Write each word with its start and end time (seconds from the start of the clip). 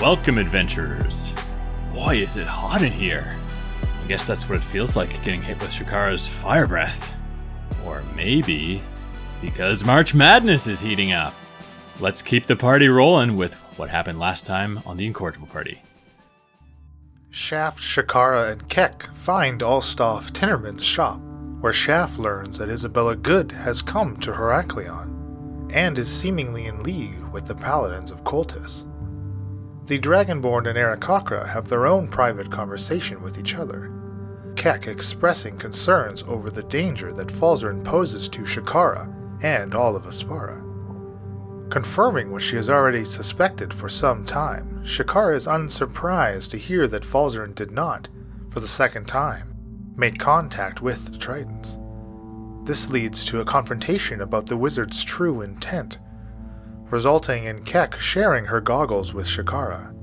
Welcome, 0.00 0.38
adventurers. 0.38 1.34
Boy, 1.92 2.16
is 2.16 2.38
it 2.38 2.46
hot 2.46 2.80
in 2.80 2.90
here. 2.90 3.36
I 4.02 4.06
guess 4.06 4.26
that's 4.26 4.48
what 4.48 4.56
it 4.56 4.64
feels 4.64 4.96
like 4.96 5.10
getting 5.22 5.42
hit 5.42 5.60
with 5.60 5.68
Shikara's 5.68 6.26
fire 6.26 6.66
breath. 6.66 7.14
Or 7.84 8.02
maybe 8.16 8.80
it's 9.26 9.34
because 9.42 9.84
March 9.84 10.14
Madness 10.14 10.66
is 10.66 10.80
heating 10.80 11.12
up. 11.12 11.34
Let's 12.00 12.22
keep 12.22 12.46
the 12.46 12.56
party 12.56 12.88
rolling 12.88 13.36
with 13.36 13.52
what 13.76 13.90
happened 13.90 14.18
last 14.18 14.46
time 14.46 14.80
on 14.86 14.96
the 14.96 15.04
Incorrigible 15.04 15.48
Party. 15.48 15.82
Shaft, 17.28 17.82
Shikara, 17.82 18.52
and 18.52 18.68
Qeck 18.70 19.14
find 19.14 19.60
Alstoff 19.60 20.30
Tinnerman's 20.30 20.82
shop, 20.82 21.20
where 21.60 21.74
Shaft 21.74 22.18
learns 22.18 22.56
that 22.56 22.70
Isabella 22.70 23.16
Good 23.16 23.52
has 23.52 23.82
come 23.82 24.16
to 24.20 24.32
Heraklion 24.32 25.70
and 25.74 25.98
is 25.98 26.10
seemingly 26.10 26.64
in 26.64 26.82
league 26.82 27.22
with 27.32 27.44
the 27.44 27.54
Paladins 27.54 28.10
of 28.10 28.24
Coltis. 28.24 28.86
The 29.86 29.98
Dragonborn 29.98 30.66
and 30.66 30.78
Aarakocra 30.78 31.48
have 31.48 31.68
their 31.68 31.86
own 31.86 32.08
private 32.08 32.50
conversation 32.50 33.22
with 33.22 33.38
each 33.38 33.54
other, 33.56 33.90
Qeck 34.54 34.86
expressing 34.86 35.56
concerns 35.56 36.22
over 36.24 36.50
the 36.50 36.62
danger 36.64 37.12
that 37.14 37.28
Falzaren 37.28 37.82
poses 37.82 38.28
to 38.28 38.42
Shikara 38.42 39.10
and 39.42 39.74
all 39.74 39.96
of 39.96 40.04
Aspara. 40.04 40.66
Confirming 41.70 42.30
what 42.30 42.42
she 42.42 42.56
has 42.56 42.68
already 42.68 43.04
suspected 43.04 43.72
for 43.72 43.88
some 43.88 44.24
time, 44.24 44.82
Shikara 44.84 45.34
is 45.34 45.46
unsurprised 45.46 46.50
to 46.50 46.58
hear 46.58 46.86
that 46.88 47.04
Falzaren 47.04 47.54
did 47.54 47.70
not, 47.70 48.08
for 48.50 48.60
the 48.60 48.68
second 48.68 49.06
time, 49.06 49.54
make 49.96 50.18
contact 50.18 50.82
with 50.82 51.10
the 51.10 51.18
Tritons. 51.18 51.78
This 52.66 52.90
leads 52.90 53.24
to 53.26 53.40
a 53.40 53.44
confrontation 53.44 54.20
about 54.20 54.46
the 54.46 54.56
wizard's 54.56 55.02
true 55.02 55.40
intent, 55.40 55.98
resulting 56.90 57.44
in 57.44 57.64
Qeck 57.64 57.98
sharing 57.98 58.44
her 58.46 58.60
goggles 58.60 59.14
with 59.14 59.26
Shikara. 59.26 59.94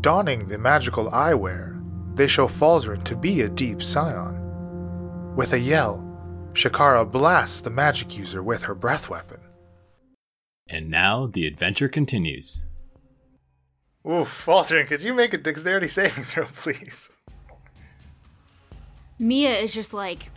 Donning 0.00 0.46
the 0.46 0.58
magical 0.58 1.10
eyewear, 1.10 1.80
they 2.16 2.26
show 2.26 2.46
Falzaren 2.46 3.02
to 3.04 3.16
be 3.16 3.40
a 3.40 3.48
deep 3.48 3.82
scion. 3.82 5.34
With 5.36 5.52
a 5.52 5.58
yell, 5.58 6.00
Shikara 6.52 7.10
blasts 7.10 7.60
the 7.60 7.70
magic 7.70 8.16
user 8.16 8.42
with 8.42 8.62
her 8.62 8.74
breath 8.74 9.08
weapon. 9.10 9.40
And 10.68 10.90
now 10.90 11.26
the 11.26 11.46
adventure 11.46 11.88
continues. 11.88 12.62
Oof, 14.06 14.44
Falzaren, 14.46 14.86
could 14.86 15.02
you 15.02 15.14
make 15.14 15.32
a 15.32 15.38
dexterity 15.38 15.88
saving 15.88 16.24
throw, 16.24 16.44
please? 16.44 17.10
Mia 19.18 19.56
is 19.56 19.72
just 19.72 19.94
like 19.94 20.30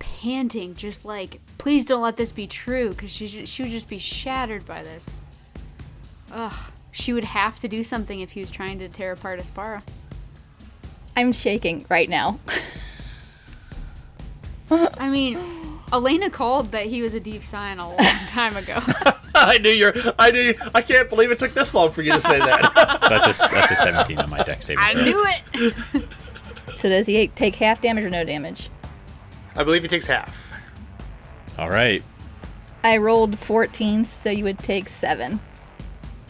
panting, 0.00 0.74
just 0.74 1.04
like, 1.04 1.38
please 1.58 1.84
don't 1.84 2.02
let 2.02 2.16
this 2.16 2.32
be 2.32 2.48
true, 2.48 2.90
because 2.90 3.12
she, 3.12 3.28
she 3.28 3.62
would 3.62 3.70
just 3.70 3.88
be 3.88 3.98
shattered 3.98 4.66
by 4.66 4.82
this. 4.82 5.16
Ugh. 6.32 6.72
She 6.92 7.12
would 7.12 7.24
have 7.24 7.60
to 7.60 7.68
do 7.68 7.84
something 7.84 8.18
if 8.18 8.32
he 8.32 8.40
was 8.40 8.50
trying 8.50 8.80
to 8.80 8.88
tear 8.88 9.12
apart 9.12 9.38
Aspara. 9.38 9.82
I'm 11.16 11.32
shaking 11.32 11.86
right 11.88 12.08
now. 12.08 12.40
I 14.70 15.08
mean, 15.08 15.38
Elena 15.92 16.30
called 16.30 16.72
that 16.72 16.86
he 16.86 17.02
was 17.02 17.14
a 17.14 17.20
deep 17.20 17.44
scion 17.44 17.78
a 17.78 17.88
long 17.88 17.98
time 18.28 18.56
ago. 18.56 18.78
I 19.34 19.58
knew 19.58 19.70
you're. 19.70 19.94
I 20.18 20.30
knew. 20.30 20.40
You, 20.40 20.54
I 20.74 20.82
can't 20.82 21.08
believe 21.08 21.30
it 21.30 21.38
took 21.38 21.54
this 21.54 21.74
long 21.74 21.90
for 21.90 22.02
you 22.02 22.12
to 22.12 22.20
say 22.20 22.38
that. 22.38 22.72
that's, 23.08 23.40
a, 23.40 23.48
that's 23.48 23.72
a 23.72 23.76
17 23.76 24.18
on 24.18 24.30
my 24.30 24.42
dex 24.42 24.66
saving. 24.66 24.82
I 24.82 24.94
throw. 24.94 25.04
knew 25.04 25.26
it! 25.26 26.04
so 26.76 26.88
does 26.88 27.06
he 27.06 27.28
take 27.28 27.56
half 27.56 27.80
damage 27.80 28.04
or 28.04 28.10
no 28.10 28.24
damage? 28.24 28.70
I 29.60 29.62
believe 29.62 29.82
he 29.82 29.88
takes 29.88 30.06
half. 30.06 30.54
All 31.58 31.68
right. 31.68 32.02
I 32.82 32.96
rolled 32.96 33.38
14, 33.38 34.06
so 34.06 34.30
you 34.30 34.44
would 34.44 34.58
take 34.58 34.88
7. 34.88 35.38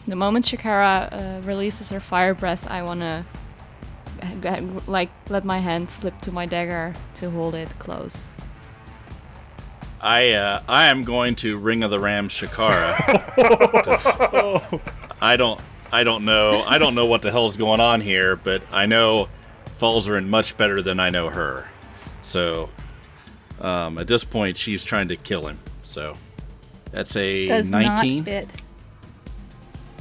The 0.05 0.17
moment 0.17 0.43
Shikara 0.43 1.13
uh, 1.13 1.41
releases 1.43 1.89
her 1.91 2.01
fire 2.01 2.33
breath, 2.33 2.69
I 2.69 2.83
wanna 2.83 3.25
uh, 4.21 4.61
like 4.85 5.09
let 5.29 5.45
my 5.45 5.59
hand 5.59 5.89
slip 5.89 6.19
to 6.23 6.33
my 6.33 6.45
dagger 6.45 6.93
to 7.15 7.29
hold 7.29 7.55
it 7.55 7.69
close. 7.79 8.35
I 10.01 10.31
uh, 10.31 10.61
I 10.67 10.87
am 10.87 11.03
going 11.03 11.35
to 11.35 11.57
Ring 11.57 11.83
of 11.83 11.91
the 11.91 11.99
Ram 11.99 12.27
Shikara. 12.27 12.97
'Cause 13.85 14.81
I 15.21 15.37
don't 15.37 15.61
I 15.93 16.03
don't 16.03 16.25
know 16.25 16.63
I 16.67 16.79
don't 16.79 16.95
know 16.95 17.05
what 17.05 17.21
the 17.21 17.31
hell's 17.31 17.55
going 17.55 17.79
on 17.79 18.01
here, 18.01 18.35
but 18.35 18.61
I 18.73 18.87
know 18.87 19.29
Falzaren 19.79 20.27
much 20.27 20.57
better 20.57 20.81
than 20.81 20.99
I 20.99 21.11
know 21.11 21.29
her. 21.29 21.69
So 22.23 22.69
um, 23.61 23.97
at 23.97 24.07
this 24.07 24.23
point, 24.23 24.57
she's 24.57 24.83
trying 24.83 25.07
to 25.09 25.15
kill 25.15 25.47
him. 25.47 25.59
So 25.83 26.15
that's 26.91 27.15
a 27.15 27.47
Does 27.47 27.69
19. 27.71 28.17
not 28.17 28.25
fit. 28.25 28.55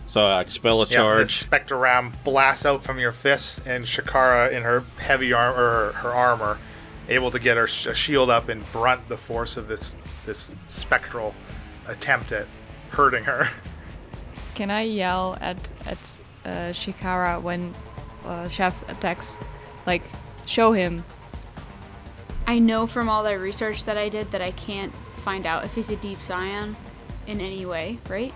So 0.06 0.26
I 0.26 0.41
expel 0.41 0.82
a 0.82 0.87
Yeah, 0.87 0.97
charge. 0.97 1.19
this 1.28 1.34
spectrum 1.34 2.12
blasts 2.25 2.66
out 2.66 2.82
from 2.82 2.99
your 2.99 3.12
fists, 3.12 3.60
and 3.65 3.84
Shikara, 3.84 4.50
in 4.50 4.65
her 4.65 4.82
heavy 4.99 5.32
armor, 5.32 5.62
or 5.88 5.93
her 5.93 6.10
armor, 6.10 6.59
able 7.09 7.31
to 7.31 7.38
get 7.38 7.56
her 7.56 7.69
sh- 7.69 7.94
shield 7.97 8.28
up 8.28 8.49
and 8.49 8.70
brunt 8.72 9.06
the 9.06 9.16
force 9.16 9.56
of 9.56 9.69
this 9.69 9.94
this 10.26 10.50
spectral 10.66 11.34
attempt 11.87 12.32
at 12.32 12.47
hurting 12.91 13.25
her. 13.25 13.49
Can 14.56 14.70
I 14.70 14.82
yell 14.82 15.38
at 15.41 15.70
at 15.87 16.20
uh, 16.44 16.49
Shikara 16.72 17.41
when 17.41 17.72
uh, 18.25 18.49
Shaft 18.49 18.91
attacks? 18.91 19.38
Like, 19.87 20.03
show 20.44 20.72
him. 20.72 21.04
I 22.50 22.59
know 22.59 22.88
from 22.88 23.09
all 23.09 23.22
that 23.22 23.34
research 23.34 23.84
that 23.84 23.97
I 23.97 24.09
did 24.09 24.33
that 24.33 24.43
I 24.43 24.50
can't 24.50 24.93
find 25.19 25.47
out 25.47 25.65
if 25.65 25.72
he's 25.72 25.88
a 25.88 25.94
deep 25.94 26.19
scion 26.19 26.75
in 27.28 27.41
any 27.41 27.65
way, 27.65 27.99
right? 28.09 28.34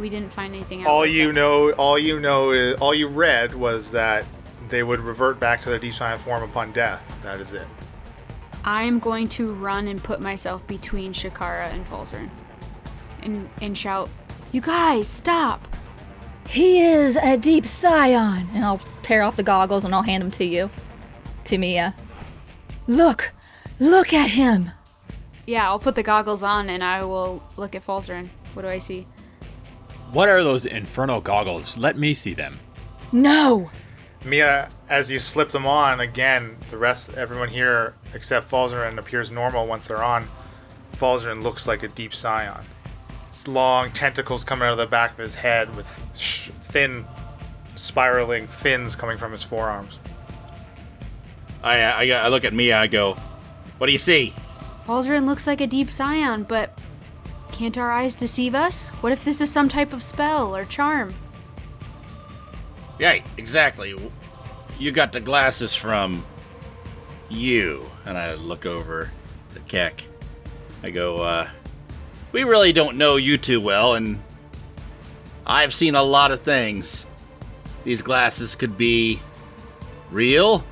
We 0.00 0.08
didn't 0.08 0.32
find 0.32 0.52
anything 0.52 0.80
out. 0.80 0.88
all 0.88 1.06
you 1.06 1.28
that. 1.28 1.34
know, 1.34 1.70
all 1.74 1.96
you 1.96 2.18
know, 2.18 2.50
is, 2.50 2.74
all 2.80 2.92
you 2.92 3.06
read 3.06 3.54
was 3.54 3.92
that 3.92 4.24
they 4.68 4.82
would 4.82 4.98
revert 4.98 5.38
back 5.38 5.60
to 5.60 5.70
their 5.70 5.78
deep 5.78 5.94
scion 5.94 6.18
form 6.18 6.42
upon 6.42 6.72
death. 6.72 7.20
That 7.22 7.38
is 7.38 7.52
it. 7.52 7.68
I'm 8.64 8.98
going 8.98 9.28
to 9.28 9.52
run 9.52 9.86
and 9.86 10.02
put 10.02 10.20
myself 10.20 10.66
between 10.66 11.12
Shikara 11.12 11.72
and 11.72 11.86
Falzaren. 11.86 12.30
And, 13.22 13.48
and 13.60 13.78
shout, 13.78 14.10
You 14.50 14.60
guys, 14.60 15.06
stop! 15.06 15.68
He 16.48 16.80
is 16.80 17.14
a 17.14 17.36
deep 17.36 17.64
scion. 17.64 18.48
And 18.54 18.64
I'll 18.64 18.80
tear 19.02 19.22
off 19.22 19.36
the 19.36 19.44
goggles 19.44 19.84
and 19.84 19.94
I'll 19.94 20.02
hand 20.02 20.20
them 20.20 20.32
to 20.32 20.44
you. 20.44 20.68
To 21.44 21.58
Mia. 21.58 21.94
Look! 22.88 23.32
Look 23.82 24.12
at 24.12 24.30
him! 24.30 24.70
Yeah, 25.44 25.68
I'll 25.68 25.80
put 25.80 25.96
the 25.96 26.04
goggles 26.04 26.44
on 26.44 26.70
and 26.70 26.84
I 26.84 27.04
will 27.04 27.42
look 27.56 27.74
at 27.74 27.84
Falzaren. 27.84 28.28
What 28.54 28.62
do 28.62 28.68
I 28.68 28.78
see? 28.78 29.08
What 30.12 30.28
are 30.28 30.44
those 30.44 30.64
infernal 30.64 31.20
goggles? 31.20 31.76
Let 31.76 31.98
me 31.98 32.14
see 32.14 32.32
them. 32.32 32.60
No! 33.10 33.72
Mia, 34.24 34.68
as 34.88 35.10
you 35.10 35.18
slip 35.18 35.48
them 35.48 35.66
on, 35.66 35.98
again, 35.98 36.58
the 36.70 36.78
rest, 36.78 37.14
everyone 37.14 37.48
here 37.48 37.94
except 38.14 38.48
Falzaren 38.48 38.98
appears 38.98 39.32
normal 39.32 39.66
once 39.66 39.88
they're 39.88 40.00
on. 40.00 40.28
Falzaren 40.92 41.42
looks 41.42 41.66
like 41.66 41.82
a 41.82 41.88
deep 41.88 42.14
scion. 42.14 42.64
His 43.26 43.48
long 43.48 43.90
tentacles 43.90 44.44
coming 44.44 44.68
out 44.68 44.72
of 44.72 44.78
the 44.78 44.86
back 44.86 45.10
of 45.10 45.18
his 45.18 45.34
head 45.34 45.74
with 45.74 46.00
sh- 46.14 46.50
thin, 46.50 47.04
spiraling 47.74 48.46
fins 48.46 48.94
coming 48.94 49.18
from 49.18 49.32
his 49.32 49.42
forearms. 49.42 49.98
I, 51.64 51.80
I 51.82 52.10
I 52.10 52.28
look 52.28 52.44
at 52.44 52.52
Mia. 52.52 52.78
I 52.78 52.86
go, 52.86 53.16
"What 53.82 53.86
do 53.86 53.92
you 53.92 53.98
see?" 53.98 54.32
Falzaren 54.86 55.26
looks 55.26 55.44
like 55.44 55.60
a 55.60 55.66
deep 55.66 55.90
scion, 55.90 56.44
but 56.44 56.78
can't 57.50 57.76
our 57.76 57.90
eyes 57.90 58.14
deceive 58.14 58.54
us? 58.54 58.90
What 59.00 59.10
if 59.10 59.24
this 59.24 59.40
is 59.40 59.50
some 59.50 59.68
type 59.68 59.92
of 59.92 60.04
spell 60.04 60.54
or 60.54 60.64
charm? 60.64 61.12
Right, 63.00 63.26
exactly. 63.36 63.92
You 64.78 64.92
got 64.92 65.10
the 65.10 65.18
glasses 65.18 65.74
from 65.74 66.24
you. 67.28 67.90
And 68.06 68.16
I 68.16 68.34
look 68.34 68.66
over 68.66 69.10
the 69.52 69.58
Qeck. 69.58 70.04
I 70.84 70.90
go, 70.90 71.16
uh, 71.16 71.48
we 72.30 72.44
really 72.44 72.72
don't 72.72 72.96
know 72.96 73.16
you 73.16 73.36
too 73.36 73.60
well, 73.60 73.94
and 73.94 74.22
I've 75.44 75.74
seen 75.74 75.96
a 75.96 76.04
lot 76.04 76.30
of 76.30 76.42
things. 76.42 77.04
These 77.82 78.02
glasses 78.02 78.54
could 78.54 78.78
be 78.78 79.18
real, 80.12 80.62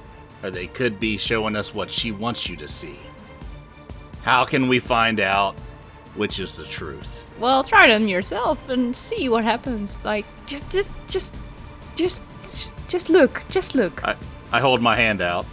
or 0.43 0.51
they 0.51 0.67
could 0.67 0.99
be 1.01 1.17
showing 1.17 1.57
us 1.57 1.75
what 1.75 1.91
she 1.91 2.13
wants 2.13 2.49
you 2.49 2.57
to 2.57 2.69
see. 2.69 2.97
How 4.23 4.45
can 4.45 4.69
we 4.69 4.79
find 4.79 5.21
out 5.21 5.55
which 6.17 6.39
is 6.41 6.57
the 6.57 6.65
truth? 6.65 7.25
Well, 7.39 7.65
try 7.65 7.89
them 7.89 8.09
yourself 8.09 8.69
and 8.69 8.95
see 8.95 9.29
what 9.29 9.45
happens. 9.45 10.03
Like, 10.05 10.27
just, 10.47 10.71
just, 10.71 10.91
just, 11.07 11.35
just, 11.95 12.23
just 12.89 13.09
look. 13.09 13.43
Just 13.49 13.75
look. 13.75 14.05
I, 14.05 14.17
I 14.53 14.61
hold 14.61 14.83
my 14.83 14.97
hand 14.97 15.21
out. 15.21 15.47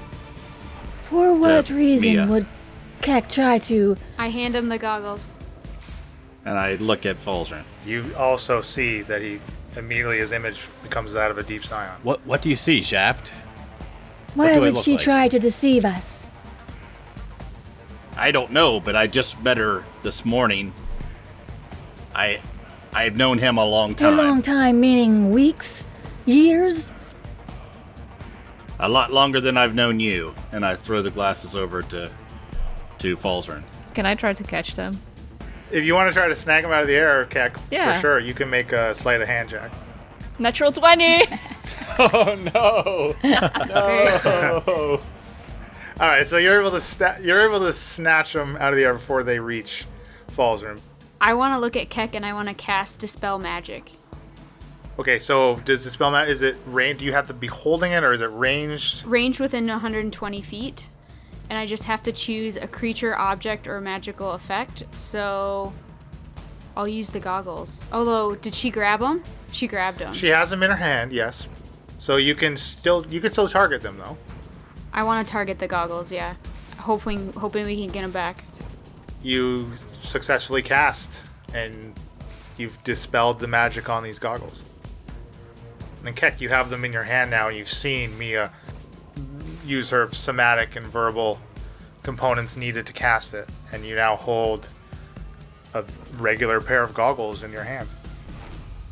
For 1.04 1.34
what 1.34 1.70
reason 1.70 2.12
Mia. 2.12 2.26
would 2.28 2.46
Qeck 3.02 3.30
try 3.30 3.60
to. 3.60 3.96
I 4.18 4.28
hand 4.28 4.56
him 4.56 4.68
the 4.68 4.78
goggles. 4.78 5.32
And 6.44 6.58
I 6.58 6.76
look 6.76 7.06
at 7.06 7.16
Falzaren. 7.18 7.64
You 7.86 8.14
also 8.18 8.62
see 8.62 9.02
that 9.04 9.22
he 9.22 9.40
immediately 9.76 10.18
his 10.18 10.32
image 10.32 10.68
becomes 10.84 11.14
that 11.14 11.32
of 11.32 11.38
a 11.38 11.44
deep 11.44 11.64
scion. 11.64 11.96
What 12.04 12.26
What 12.26 12.42
do 12.42 12.50
you 12.50 12.56
see, 12.56 12.82
Shaft? 12.82 13.32
Why 14.38 14.60
would 14.60 14.78
she 14.78 14.92
like? 14.94 15.02
try 15.02 15.28
to 15.28 15.40
deceive 15.40 15.84
us? 15.84 16.28
I 18.16 18.32
don't 18.32 18.52
know, 18.52 18.80
but 18.80 18.96
I 18.96 19.08
just 19.08 19.42
met 19.44 19.58
her 19.58 19.84
this 20.04 20.24
morning. 20.26 20.74
I 22.16 22.40
I've 22.94 23.18
known 23.18 23.38
him 23.40 23.58
a 23.58 23.66
long 23.66 23.96
time. 23.96 24.14
A 24.14 24.18
long 24.18 24.42
time, 24.42 24.80
meaning 24.80 25.30
weeks? 25.32 25.84
Years? 26.26 26.92
A 28.80 28.88
lot 28.88 29.12
longer 29.12 29.42
than 29.42 29.58
I've 29.58 29.74
known 29.76 30.00
you. 30.00 30.34
And 30.52 30.66
I 30.66 30.76
throw 30.76 31.02
the 31.02 31.12
glasses 31.12 31.56
over 31.56 31.82
to 31.84 32.10
to 33.00 33.16
Falzaren. 33.18 33.64
Can 33.94 34.06
I 34.06 34.16
try 34.16 34.34
to 34.34 34.44
catch 34.44 34.76
them? 34.76 35.00
If 35.72 35.84
you 35.84 35.96
want 35.96 36.14
to 36.14 36.18
try 36.18 36.28
to 36.28 36.36
snag 36.36 36.64
him 36.64 36.72
out 36.72 36.84
of 36.84 36.88
the 36.88 36.96
air, 36.96 37.26
Qeck, 37.26 37.58
Yeah. 37.70 37.94
for 37.94 38.00
sure, 38.00 38.20
you 38.20 38.34
can 38.34 38.50
make 38.50 38.72
a 38.72 38.94
sleight 38.96 39.20
of 39.22 39.28
hand 39.28 39.50
check. 39.50 39.72
Natural 40.40 40.72
20! 40.72 41.24
Oh 42.00 42.36
no! 42.54 43.16
No! 43.28 45.02
All 46.00 46.08
right, 46.08 46.28
so 46.28 46.38
you're 46.38 46.62
able 46.62 46.70
to 46.72 46.82
sta- 46.82 47.18
you're 47.22 47.42
able 47.42 47.60
to 47.62 47.74
snatch 47.74 48.34
them 48.34 48.56
out 48.58 48.72
of 48.72 48.78
the 48.78 48.86
air 48.86 48.94
before 48.94 49.24
they 49.24 49.40
reach 49.40 49.86
Falzaren. 50.32 50.80
I 51.20 51.34
want 51.34 51.56
to 51.56 51.60
look 51.60 51.76
at 51.76 51.90
Qeck 51.90 52.14
and 52.14 52.24
I 52.24 52.34
want 52.34 52.50
to 52.50 52.54
cast 52.54 53.00
Dispel 53.00 53.40
Magic. 53.40 53.92
Okay, 55.00 55.18
so 55.18 55.58
does 55.58 55.84
the 55.84 55.90
spell 55.90 56.12
mat 56.12 56.28
is 56.28 56.42
it 56.42 56.56
range? 56.68 57.00
Do 57.00 57.06
you 57.06 57.14
have 57.14 57.28
to 57.28 57.34
be 57.34 57.48
holding 57.48 57.92
it, 57.92 58.04
or 58.04 58.14
is 58.14 58.22
it 58.22 58.28
ranged? 58.28 59.06
Ranged 59.06 59.40
within 59.40 59.68
120 59.68 60.42
feet. 60.42 60.90
And 61.50 61.58
I 61.58 61.66
just 61.66 61.86
have 61.86 62.04
to 62.04 62.12
choose 62.12 62.58
a 62.58 62.68
creature, 62.68 63.16
object, 63.16 63.68
or 63.68 63.80
magical 63.80 64.34
effect. 64.34 64.84
So 64.92 65.74
I'll 66.78 66.88
use 66.88 67.10
the 67.10 67.20
goggles. 67.20 67.84
Although, 67.92 68.36
did 68.36 68.54
she 68.54 68.70
grab 68.70 69.00
them? 69.00 69.24
She 69.52 69.68
grabbed 69.68 69.98
them. 69.98 70.14
She 70.14 70.28
has 70.28 70.52
them 70.52 70.62
in 70.62 70.70
her 70.70 70.76
hand, 70.78 71.12
yes. 71.12 71.48
So 71.98 72.18
you 72.18 72.36
can 72.36 72.56
still 72.56 73.04
you 73.08 73.20
can 73.20 73.32
still 73.32 73.48
target 73.48 73.82
them 73.82 73.98
though. 73.98 74.16
I 74.94 75.02
want 75.04 75.26
to 75.26 75.32
target 75.32 75.58
the 75.58 75.68
goggles, 75.68 76.12
yeah. 76.12 76.36
Hoping, 76.78 77.34
hoping 77.34 77.66
we 77.66 77.76
can 77.76 77.92
get 77.92 78.04
them 78.04 78.12
back. 78.12 78.44
You 79.24 79.72
successfully 80.02 80.62
cast, 80.62 81.24
and 81.52 82.00
you've 82.58 82.84
dispelled 82.84 83.40
the 83.40 83.48
magic 83.48 83.90
on 83.90 84.04
these 84.04 84.20
goggles. 84.20 84.64
And 86.06 86.16
Qeck, 86.16 86.40
you 86.40 86.50
have 86.50 86.70
them 86.70 86.86
in 86.86 86.94
your 86.94 87.04
hand 87.04 87.32
now, 87.32 87.48
and 87.48 87.58
you've 87.58 87.68
seen 87.70 88.20
Mia 88.20 88.52
use 89.66 89.90
her 89.90 90.14
somatic 90.14 90.76
and 90.76 90.86
verbal 90.86 91.40
components 92.04 92.56
needed 92.56 92.86
to 92.86 92.94
cast 92.94 93.34
it, 93.34 93.50
and 93.72 93.84
you 93.84 93.96
now 93.96 94.16
hold 94.16 94.70
a 95.78 95.86
regular 96.22 96.62
pair 96.62 96.84
of 96.84 96.94
goggles 96.94 97.44
in 97.44 97.52
your 97.52 97.64
hand. 97.64 97.88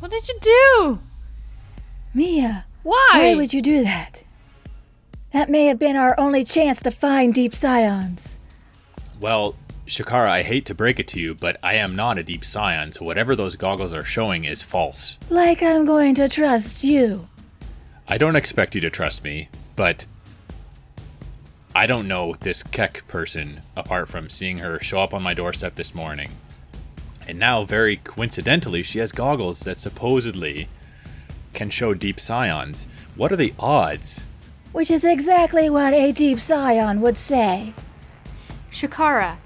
What 0.00 0.10
did 0.10 0.28
you 0.28 0.38
do? 0.40 0.98
Mia, 2.14 2.66
Why? 2.82 3.08
why 3.12 3.34
would 3.34 3.52
you 3.52 3.60
do 3.62 3.82
that? 3.82 4.22
That 5.32 5.50
may 5.50 5.66
have 5.66 5.78
been 5.78 5.96
our 5.96 6.14
only 6.18 6.44
chance 6.44 6.80
to 6.82 6.90
find 6.90 7.34
deep 7.34 7.54
scions. 7.54 8.38
Well, 9.20 9.54
Shikara, 9.86 10.28
I 10.28 10.42
hate 10.42 10.66
to 10.66 10.74
break 10.74 10.98
it 10.98 11.08
to 11.08 11.20
you, 11.20 11.34
but 11.34 11.58
I 11.62 11.74
am 11.74 11.94
not 11.94 12.18
a 12.18 12.22
deep 12.22 12.44
scion, 12.44 12.92
so 12.92 13.04
whatever 13.04 13.36
those 13.36 13.56
goggles 13.56 13.92
are 13.92 14.02
showing 14.02 14.44
is 14.44 14.62
false. 14.62 15.18
Like 15.30 15.62
I'm 15.62 15.84
going 15.84 16.14
to 16.16 16.28
trust 16.28 16.84
you. 16.84 17.28
I 18.08 18.18
don't 18.18 18.36
expect 18.36 18.74
you 18.74 18.80
to 18.82 18.90
trust 18.90 19.24
me, 19.24 19.48
but 19.74 20.06
I 21.74 21.86
don't 21.86 22.08
know 22.08 22.34
this 22.40 22.62
Qeck 22.62 23.06
person 23.06 23.60
apart 23.76 24.08
from 24.08 24.30
seeing 24.30 24.58
her 24.58 24.80
show 24.80 25.00
up 25.00 25.12
on 25.12 25.22
my 25.22 25.34
doorstep 25.34 25.74
this 25.74 25.94
morning. 25.94 26.30
And 27.28 27.38
now, 27.38 27.64
very 27.64 27.96
coincidentally, 27.96 28.82
she 28.82 29.00
has 29.00 29.12
goggles 29.12 29.60
that 29.60 29.76
supposedly 29.76 30.68
can 31.54 31.70
show 31.70 31.94
deep 31.94 32.20
scions. 32.20 32.86
What 33.16 33.32
are 33.32 33.36
the 33.36 33.54
odds? 33.58 34.22
Which 34.72 34.90
is 34.90 35.04
exactly 35.04 35.68
what 35.70 35.94
a 35.94 36.12
deep 36.12 36.38
scion 36.38 37.00
would 37.00 37.16
say. 37.16 37.74
Shikara, 38.70 39.36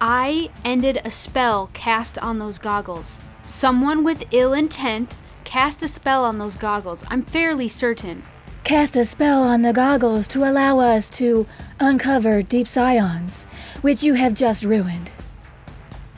I 0.00 0.50
ended 0.64 1.00
a 1.04 1.10
spell 1.10 1.70
cast 1.72 2.18
on 2.18 2.38
those 2.38 2.58
goggles. 2.58 3.20
Someone 3.44 4.02
with 4.02 4.24
ill 4.32 4.52
intent 4.52 5.16
cast 5.44 5.82
a 5.82 5.88
spell 5.88 6.24
on 6.24 6.38
those 6.38 6.56
goggles. 6.56 7.04
I'm 7.08 7.22
fairly 7.22 7.68
certain. 7.68 8.22
Cast 8.64 8.96
a 8.96 9.04
spell 9.04 9.42
on 9.42 9.62
the 9.62 9.72
goggles 9.72 10.28
to 10.28 10.44
allow 10.44 10.78
us 10.78 11.08
to 11.10 11.46
uncover 11.78 12.42
deep 12.42 12.66
scions, 12.66 13.44
which 13.80 14.02
you 14.02 14.14
have 14.14 14.34
just 14.34 14.64
ruined. 14.64 15.12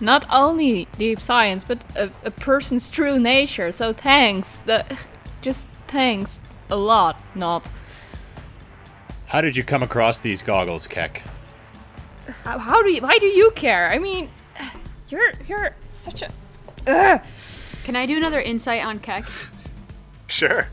Not 0.02 0.26
only 0.32 0.88
deep 0.98 1.20
scions, 1.20 1.64
but 1.64 1.84
a, 1.94 2.10
a 2.24 2.32
person's 2.32 2.90
true 2.90 3.20
nature. 3.20 3.70
So 3.70 3.92
thanks. 3.92 4.58
The, 4.58 4.84
just 5.42 5.68
thanks 5.86 6.40
a 6.68 6.74
lot. 6.76 7.22
Not. 7.36 7.64
How 9.26 9.40
did 9.40 9.56
you 9.56 9.62
come 9.62 9.80
across 9.80 10.18
these 10.18 10.42
goggles, 10.42 10.88
Qeck? 10.88 11.22
How, 12.42 12.58
how 12.58 12.82
do 12.82 12.90
you? 12.90 13.00
Why 13.00 13.16
do 13.18 13.26
you 13.26 13.52
care? 13.52 13.90
I 13.90 14.00
mean, 14.00 14.28
you're 15.08 15.32
you're 15.46 15.76
such 15.88 16.22
a. 16.22 16.30
Ugh. 16.88 17.20
Can 17.84 17.94
I 17.94 18.04
do 18.04 18.16
another 18.16 18.40
insight 18.40 18.84
on 18.84 18.98
Qeck? 18.98 19.24
Sure. 20.28 20.66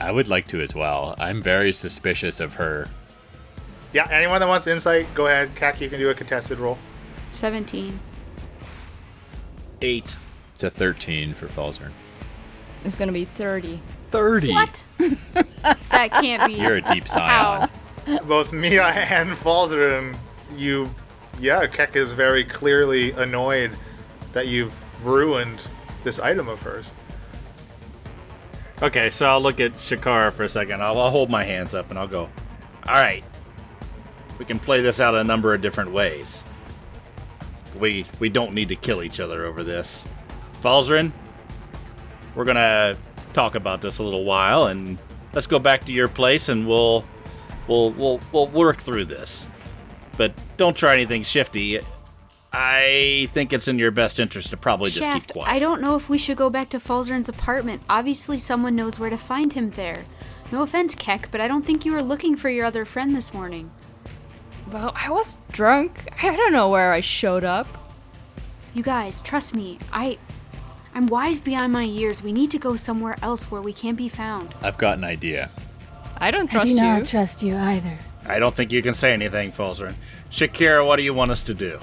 I 0.00 0.10
would 0.10 0.26
like 0.26 0.46
to 0.48 0.62
as 0.62 0.74
well. 0.74 1.14
I'm 1.18 1.42
very 1.42 1.70
suspicious 1.70 2.40
of 2.40 2.54
her. 2.54 2.88
Yeah, 3.92 4.08
anyone 4.10 4.40
that 4.40 4.48
wants 4.48 4.66
insight, 4.66 5.06
go 5.14 5.26
ahead. 5.26 5.54
Qeck, 5.54 5.82
you 5.82 5.90
can 5.90 5.98
do 5.98 6.08
a 6.08 6.14
contested 6.14 6.58
roll. 6.58 6.78
17. 7.28 8.00
Eight. 9.82 10.16
It's 10.54 10.62
a 10.62 10.70
13 10.70 11.34
for 11.34 11.46
Falzaren. 11.46 11.92
It's 12.84 12.96
gonna 12.96 13.12
be 13.12 13.24
thirty. 13.24 13.80
30! 14.12 14.52
What? 14.52 14.84
that 15.90 16.10
can't 16.12 16.46
be. 16.46 16.54
You're 16.54 16.76
a 16.76 16.80
deep 16.80 17.06
How? 17.08 17.68
scion. 18.06 18.26
Both 18.26 18.52
Mia 18.52 18.84
and 18.84 19.30
Falzaren, 19.30 20.16
you, 20.56 20.88
yeah, 21.40 21.66
Qeck 21.66 21.96
is 21.96 22.12
very 22.12 22.44
clearly 22.44 23.10
annoyed 23.10 23.72
that 24.32 24.46
you've 24.46 24.72
ruined 25.04 25.60
this 26.04 26.20
item 26.20 26.48
of 26.48 26.62
hers. 26.62 26.92
Okay, 28.80 29.10
so 29.10 29.26
I'll 29.26 29.40
look 29.40 29.58
at 29.58 29.72
Shikara 29.72 30.32
for 30.32 30.44
a 30.44 30.48
second. 30.48 30.82
I'll, 30.82 31.00
I'll 31.00 31.10
hold 31.10 31.28
my 31.28 31.42
hands 31.42 31.74
up 31.74 31.90
and 31.90 31.98
I'll 31.98 32.06
go, 32.06 32.28
all 32.86 32.94
right, 32.94 33.24
we 34.38 34.44
can 34.44 34.60
play 34.60 34.80
this 34.80 35.00
out 35.00 35.14
a 35.16 35.24
number 35.24 35.52
of 35.52 35.60
different 35.60 35.90
ways. 35.90 36.44
We 37.78 38.06
we 38.18 38.28
don't 38.28 38.52
need 38.52 38.68
to 38.68 38.76
kill 38.76 39.02
each 39.02 39.20
other 39.20 39.44
over 39.44 39.62
this. 39.62 40.04
Falzaren, 40.62 41.12
we're 42.34 42.44
gonna 42.44 42.96
talk 43.32 43.54
about 43.54 43.80
this 43.80 43.98
a 43.98 44.02
little 44.02 44.24
while, 44.24 44.66
and 44.66 44.98
let's 45.32 45.46
go 45.46 45.58
back 45.58 45.84
to 45.84 45.92
your 45.92 46.08
place 46.08 46.48
and 46.48 46.66
we'll 46.66 47.04
we'll 47.68 47.90
we'll 47.92 48.20
we'll 48.32 48.46
work 48.48 48.78
through 48.78 49.04
this. 49.04 49.46
But 50.16 50.32
don't 50.56 50.76
try 50.76 50.94
anything 50.94 51.22
shifty. 51.22 51.80
I 52.52 53.28
think 53.34 53.52
it's 53.52 53.68
in 53.68 53.78
your 53.78 53.90
best 53.90 54.18
interest 54.18 54.48
to 54.50 54.56
probably 54.56 54.90
just 54.90 55.10
keep 55.12 55.26
quiet. 55.30 55.52
I 55.52 55.58
don't 55.58 55.82
know 55.82 55.94
if 55.94 56.08
we 56.08 56.16
should 56.16 56.38
go 56.38 56.48
back 56.48 56.70
to 56.70 56.78
Falzaren's 56.78 57.28
apartment. 57.28 57.82
Obviously, 57.90 58.38
someone 58.38 58.74
knows 58.74 58.98
where 58.98 59.10
to 59.10 59.18
find 59.18 59.52
him 59.52 59.70
there. 59.70 60.06
No 60.50 60.62
offense, 60.62 60.94
Qeck, 60.94 61.26
but 61.30 61.42
I 61.42 61.48
don't 61.48 61.66
think 61.66 61.84
you 61.84 61.92
were 61.92 62.02
looking 62.02 62.34
for 62.34 62.48
your 62.48 62.64
other 62.64 62.86
friend 62.86 63.14
this 63.14 63.34
morning. 63.34 63.70
Well, 64.72 64.92
I 64.96 65.10
was 65.10 65.38
drunk. 65.52 66.08
I 66.22 66.34
don't 66.34 66.52
know 66.52 66.68
where 66.68 66.92
I 66.92 67.00
showed 67.00 67.44
up. 67.44 67.68
You 68.74 68.82
guys, 68.82 69.22
trust 69.22 69.54
me. 69.54 69.78
I. 69.92 70.18
I'm 70.94 71.08
wise 71.08 71.40
beyond 71.40 71.72
my 71.74 71.82
years. 71.82 72.22
We 72.22 72.32
need 72.32 72.50
to 72.52 72.58
go 72.58 72.74
somewhere 72.74 73.16
else 73.20 73.50
where 73.50 73.60
we 73.60 73.72
can't 73.74 73.98
be 73.98 74.08
found. 74.08 74.54
I've 74.62 74.78
got 74.78 74.96
an 74.96 75.04
idea. 75.04 75.50
I 76.16 76.30
don't 76.30 76.50
trust 76.50 76.68
I 76.68 76.68
trust 76.68 76.68
do 76.68 76.74
not 76.80 76.98
you. 77.00 77.04
trust 77.04 77.42
you 77.42 77.54
either. 77.56 77.98
I 78.26 78.38
don't 78.38 78.54
think 78.54 78.72
you 78.72 78.80
can 78.82 78.94
say 78.94 79.12
anything, 79.12 79.52
Falzaren. 79.52 79.94
Shikara, 80.30 80.86
what 80.86 80.96
do 80.96 81.02
you 81.02 81.12
want 81.12 81.30
us 81.30 81.42
to 81.44 81.54
do? 81.54 81.78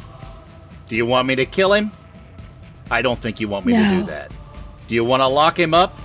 Do 0.90 0.96
you 0.96 1.06
want 1.06 1.28
me 1.28 1.36
to 1.36 1.46
kill 1.46 1.74
him? 1.74 1.92
I 2.90 3.04
don't 3.04 3.20
think 3.20 3.40
you 3.40 3.48
want 3.48 3.68
me 3.68 3.74
to 3.74 3.80
do 3.80 4.00
No. 4.00 4.06
that. 4.08 4.32
Do 4.88 4.96
you 4.96 5.04
want 5.04 5.22
to 5.22 5.28
lock 5.28 5.58
him 5.60 5.76
up? 5.76 5.98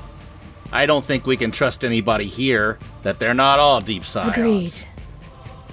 I 0.71 0.85
don't 0.85 1.05
think 1.05 1.27
we 1.27 1.39
can 1.39 1.51
trust 1.51 1.85
anybody 1.85 2.27
here 2.27 2.79
that 3.05 3.19
they're 3.19 3.33
not 3.35 3.59
all 3.59 3.81
deep 3.81 4.05
scions. 4.05 4.29
Agreed. 4.37 4.75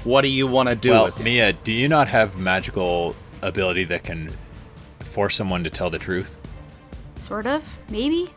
What 0.06 0.22
do 0.22 0.28
you 0.28 0.46
want 0.46 0.70
to 0.70 0.76
do 0.76 0.92
well, 0.92 1.06
with 1.06 1.18
him? 1.18 1.24
Mia, 1.24 1.54
do 1.54 1.72
you 1.72 1.88
not 1.88 2.08
have 2.08 2.38
magical 2.38 3.16
ability 3.42 3.86
that 3.86 4.04
can 4.04 4.32
force 5.00 5.36
someone 5.36 5.64
to 5.64 5.72
tell 5.72 5.90
the 5.90 5.98
truth? 5.98 6.38
Sort 7.16 7.48
of? 7.48 7.80
Maybe? 7.90 8.30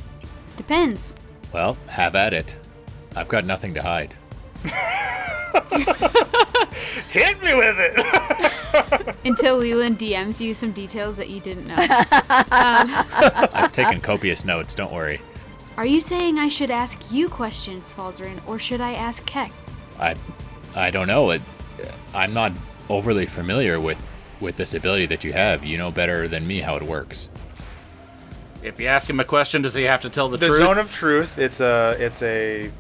Depends. 0.57 1.19
Well, 1.53 1.77
have 1.87 2.15
at 2.15 2.33
it. 2.33 2.57
I've 3.15 3.29
got 3.29 3.45
nothing 3.45 3.75
to 3.75 3.83
hide. 3.83 4.15
Hit 7.11 7.43
me 7.43 7.55
with 7.55 7.77
it! 7.79 9.17
Until 9.27 9.59
Leland 9.59 9.99
DMs 9.99 10.41
you 10.41 10.55
some 10.55 10.73
details 10.73 11.17
that 11.19 11.29
you 11.29 11.39
didn't 11.41 11.67
know. 11.67 11.77
Um, 12.51 12.91
I've 13.53 13.73
taken 13.73 14.01
copious 14.01 14.45
notes, 14.47 14.75
don't 14.75 14.93
worry. 14.93 15.21
Are 15.77 15.85
you 15.85 16.01
saying 16.01 16.39
I 16.39 16.49
should 16.49 16.71
ask 16.71 17.13
you 17.13 17.29
questions, 17.29 17.95
Falzaren, 17.95 18.41
or 18.49 18.59
should 18.59 18.81
I 18.81 18.95
ask 18.95 19.29
Qeck? 19.29 19.53
I 20.01 20.15
I 20.75 20.91
don't 20.91 21.07
know. 21.09 21.31
It, 21.31 21.43
I'm 22.15 22.35
not 22.35 22.53
overly 22.89 23.27
familiar 23.27 23.81
with 23.81 23.99
with 24.41 24.57
this 24.57 24.75
ability 24.75 25.07
that 25.07 25.25
you 25.25 25.33
have. 25.33 25.65
You 25.65 25.79
know 25.79 25.91
better 25.91 26.29
than 26.29 26.47
me 26.47 26.61
how 26.61 26.77
it 26.77 26.83
works. 26.83 27.29
if 28.63 28.79
you 28.79 28.87
ask 28.87 29.09
him 29.09 29.21
a 29.21 29.25
question, 29.25 29.63
does 29.63 29.75
he 29.75 29.83
have 29.85 30.01
to 30.03 30.11
tell 30.11 30.29
the, 30.29 30.37
the 30.37 30.47
truth? 30.47 30.61
The 30.61 30.67
zone 30.67 30.79
of 30.79 30.93
truth, 30.93 31.39
it's 31.39 31.61
a 31.61 31.97
it's 31.99 32.23
a 32.23 32.71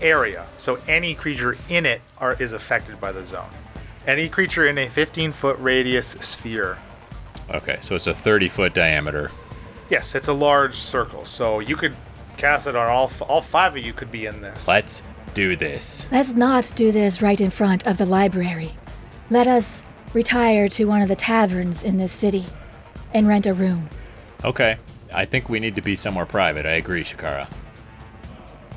area. 0.00 0.46
So 0.56 0.78
any 0.86 1.14
creature 1.14 1.56
in 1.68 1.86
it 1.86 2.00
are, 2.18 2.34
is 2.40 2.52
affected 2.52 3.00
by 3.00 3.12
the 3.12 3.24
zone. 3.24 3.48
Any 4.06 4.28
creature 4.28 4.66
in 4.66 4.78
a 4.78 4.88
15 4.88 5.32
foot 5.32 5.58
radius 5.58 6.06
sphere. 6.06 6.78
Okay, 7.50 7.78
so 7.82 7.94
it's 7.94 8.06
a 8.06 8.14
30 8.14 8.48
foot 8.48 8.74
diameter. 8.74 9.30
Yes, 9.90 10.14
it's 10.14 10.28
a 10.28 10.32
large 10.32 10.74
circle. 10.74 11.24
So 11.24 11.60
you 11.60 11.76
could 11.76 11.96
cast 12.36 12.66
it 12.66 12.76
on 12.76 12.88
all 12.88 13.10
all 13.28 13.40
five 13.40 13.76
of 13.76 13.84
you. 13.84 13.92
Could 13.92 14.10
be 14.10 14.26
in 14.26 14.40
this. 14.40 14.68
Let's 14.68 15.02
do 15.38 15.54
this. 15.54 16.04
Let's 16.10 16.34
not 16.34 16.72
do 16.74 16.90
this 16.90 17.22
right 17.22 17.40
in 17.40 17.50
front 17.50 17.86
of 17.86 17.96
the 17.96 18.04
library. 18.04 18.72
Let 19.30 19.46
us 19.46 19.84
retire 20.12 20.68
to 20.70 20.86
one 20.86 21.00
of 21.00 21.06
the 21.06 21.14
taverns 21.14 21.84
in 21.84 21.96
this 21.96 22.10
city 22.10 22.44
and 23.14 23.28
rent 23.28 23.46
a 23.46 23.54
room. 23.54 23.88
Okay. 24.44 24.78
I 25.14 25.24
think 25.26 25.48
we 25.48 25.60
need 25.60 25.76
to 25.76 25.80
be 25.80 25.94
somewhere 25.94 26.26
private. 26.26 26.66
I 26.66 26.72
agree, 26.72 27.04
Shikara. 27.04 27.48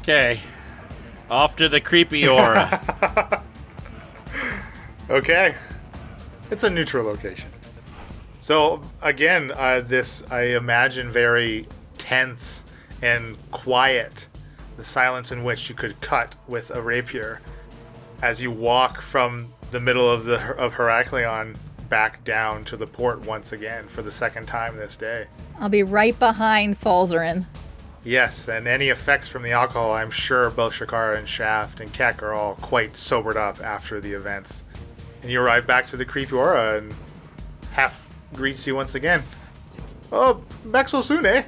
Okay. 0.01 0.39
Off 1.31 1.55
to 1.55 1.67
the 1.67 1.81
creepy 1.81 2.27
aura. 2.27 3.43
Okay. 5.09 5.55
It's 6.51 6.63
a 6.63 6.69
neutral 6.69 7.03
location. 7.03 7.49
So 8.39 8.81
again, 9.01 9.51
uh, 9.53 9.81
this 9.81 10.23
I 10.31 10.55
imagine 10.55 11.11
very 11.11 11.65
tense 11.97 12.63
and 13.01 13.35
quiet. 13.51 14.27
The 14.81 14.88
silence 14.88 15.31
in 15.31 15.43
which 15.43 15.69
you 15.69 15.75
could 15.75 16.01
cut 16.01 16.33
with 16.47 16.71
a 16.71 16.81
rapier 16.81 17.39
as 18.23 18.41
you 18.41 18.50
walk 18.50 19.00
from 19.00 19.53
the 19.69 19.79
middle 19.79 20.09
of 20.09 20.25
the 20.25 20.55
of 20.55 20.73
Heraklion 20.73 21.55
back 21.88 22.23
down 22.23 22.65
to 22.65 22.75
the 22.75 22.88
port 22.88 23.21
once 23.23 23.51
again 23.51 23.88
for 23.88 24.01
the 24.01 24.11
second 24.11 24.47
time 24.47 24.77
this 24.77 24.95
day. 24.95 25.27
I'll 25.59 25.69
be 25.69 25.83
right 25.83 26.17
behind 26.17 26.81
Falzaren. 26.81 27.45
Yes, 28.03 28.47
and 28.47 28.67
any 28.67 28.89
effects 28.89 29.27
from 29.27 29.43
the 29.43 29.51
alcohol, 29.51 29.91
I'm 29.91 30.09
sure 30.09 30.50
both 30.50 30.73
Shikara 30.73 31.15
and 31.15 31.29
Shaft 31.29 31.79
and 31.79 31.93
Qeck 31.93 32.23
are 32.23 32.33
all 32.33 32.55
quite 32.55 32.97
sobered 32.97 33.38
up 33.38 33.61
after 33.61 34.01
the 34.01 34.13
events. 34.13 34.63
And 35.21 35.29
you 35.29 35.41
arrive 35.41 35.67
back 35.67 35.85
to 35.89 35.95
the 35.95 36.05
creepy 36.05 36.33
aura 36.33 36.79
and 36.79 36.95
half 37.73 38.09
greets 38.33 38.65
you 38.65 38.73
once 38.73 38.95
again. 38.95 39.21
Oh, 40.11 40.43
back 40.65 40.89
so 40.89 41.01
soon, 41.01 41.27
eh? 41.27 41.43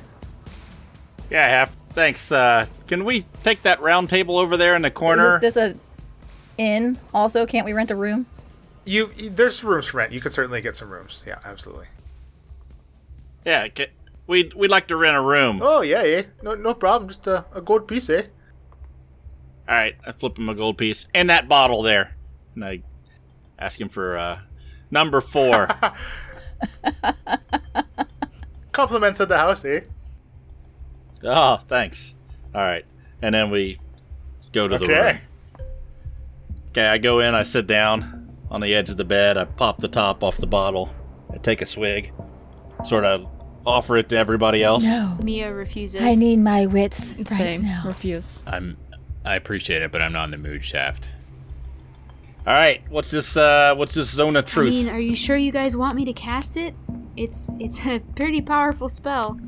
yeah, 1.31 1.47
half. 1.47 1.75
Thanks. 1.93 2.31
Uh, 2.31 2.65
can 2.87 3.05
we 3.05 3.25
take 3.43 3.61
that 3.63 3.81
round 3.81 4.09
table 4.09 4.37
over 4.37 4.57
there 4.57 4.75
in 4.75 4.81
the 4.81 4.91
corner? 4.91 5.39
Is 5.43 5.53
this 5.53 5.57
a 5.57 5.77
inn? 6.57 6.97
Also, 7.13 7.45
can't 7.45 7.65
we 7.65 7.73
rent 7.73 7.91
a 7.91 7.95
room? 7.95 8.25
You, 8.85 9.11
you- 9.15 9.29
there's 9.29 9.63
rooms 9.63 9.87
for 9.87 9.97
rent. 9.97 10.11
You 10.11 10.19
could 10.19 10.33
certainly 10.33 10.59
get 10.61 10.75
some 10.75 10.89
rooms. 10.89 11.23
Yeah, 11.27 11.37
absolutely. 11.45 11.87
yeah, 13.45 13.67
ca 13.67 13.87
we'd 14.27 14.53
we'd 14.55 14.71
like 14.71 14.87
to 14.87 14.95
rent 14.95 15.15
a 15.15 15.21
room. 15.21 15.59
Oh 15.61 15.81
yeah, 15.81 16.03
yeah. 16.03 16.23
No, 16.41 16.55
no 16.55 16.73
problem. 16.73 17.09
Just 17.09 17.27
a, 17.27 17.45
a 17.53 17.61
gold 17.61 17.87
piece, 17.87 18.09
eh? 18.09 18.23
All 19.69 19.75
right, 19.75 19.95
I 20.05 20.11
flip 20.11 20.37
him 20.37 20.49
a 20.49 20.55
gold 20.55 20.77
piece 20.77 21.05
and 21.13 21.29
that 21.29 21.47
bottle 21.47 21.83
there, 21.83 22.15
and 22.55 22.65
I 22.65 22.81
ask 23.59 23.79
him 23.79 23.87
for 23.89 24.17
uh, 24.17 24.39
number 24.91 25.21
four. 25.21 25.69
Compliments 28.71 29.19
of 29.19 29.29
the 29.29 29.37
house, 29.37 29.63
eh? 29.65 29.81
Oh, 31.25 31.57
thanks. 31.67 32.13
All 32.53 32.61
right, 32.61 32.85
and 33.21 33.33
then 33.33 33.49
we 33.49 33.79
go 34.51 34.67
to 34.67 34.77
the 34.77 34.85
Okay. 34.85 35.11
room. 35.13 35.67
Okay, 36.69 36.85
I 36.87 36.97
go 36.97 37.19
in, 37.19 37.35
I 37.35 37.43
sit 37.43 37.67
down 37.67 38.35
on 38.49 38.61
the 38.61 38.73
edge 38.73 38.89
of 38.89 38.97
the 38.97 39.05
bed, 39.05 39.37
I 39.37 39.45
pop 39.45 39.79
the 39.79 39.87
top 39.87 40.23
off 40.23 40.37
the 40.37 40.47
bottle, 40.47 40.93
I 41.31 41.37
take 41.37 41.61
a 41.61 41.65
swig, 41.65 42.11
sort 42.85 43.05
of 43.05 43.27
offer 43.65 43.97
it 43.97 44.09
to 44.09 44.17
everybody 44.17 44.63
else. 44.63 44.83
No. 44.83 45.17
Mia 45.21 45.53
refuses. 45.53 46.01
I 46.03 46.15
need 46.15 46.37
my 46.39 46.65
wits 46.65 47.13
right 47.17 47.27
Same. 47.27 47.63
now. 47.63 47.83
Refuse. 47.85 48.43
I'm 48.47 48.77
I 49.25 49.35
appreciate 49.35 49.81
it, 49.81 49.91
but 49.91 50.01
I'm 50.01 50.11
not 50.13 50.25
in 50.25 50.31
the 50.31 50.37
mood, 50.37 50.65
Shaft. 50.65 51.09
All 52.45 52.53
right, 52.53 52.81
what's 52.89 53.09
this? 53.09 53.37
Uh, 53.37 53.73
what's 53.77 53.93
this 53.93 54.09
zone 54.09 54.35
of 54.35 54.45
truth? 54.45 54.73
I 54.73 54.75
truth? 54.75 54.85
mean, 54.87 54.93
are 54.95 54.99
you 54.99 55.15
sure 55.15 55.37
you 55.37 55.51
guys 55.53 55.77
want 55.77 55.95
me 55.95 56.03
to 56.05 56.11
cast 56.13 56.57
it? 56.57 56.75
It's 57.15 57.49
it's 57.57 57.85
a 57.85 57.99
pretty 58.15 58.41
powerful 58.41 58.89
spell. 58.89 59.39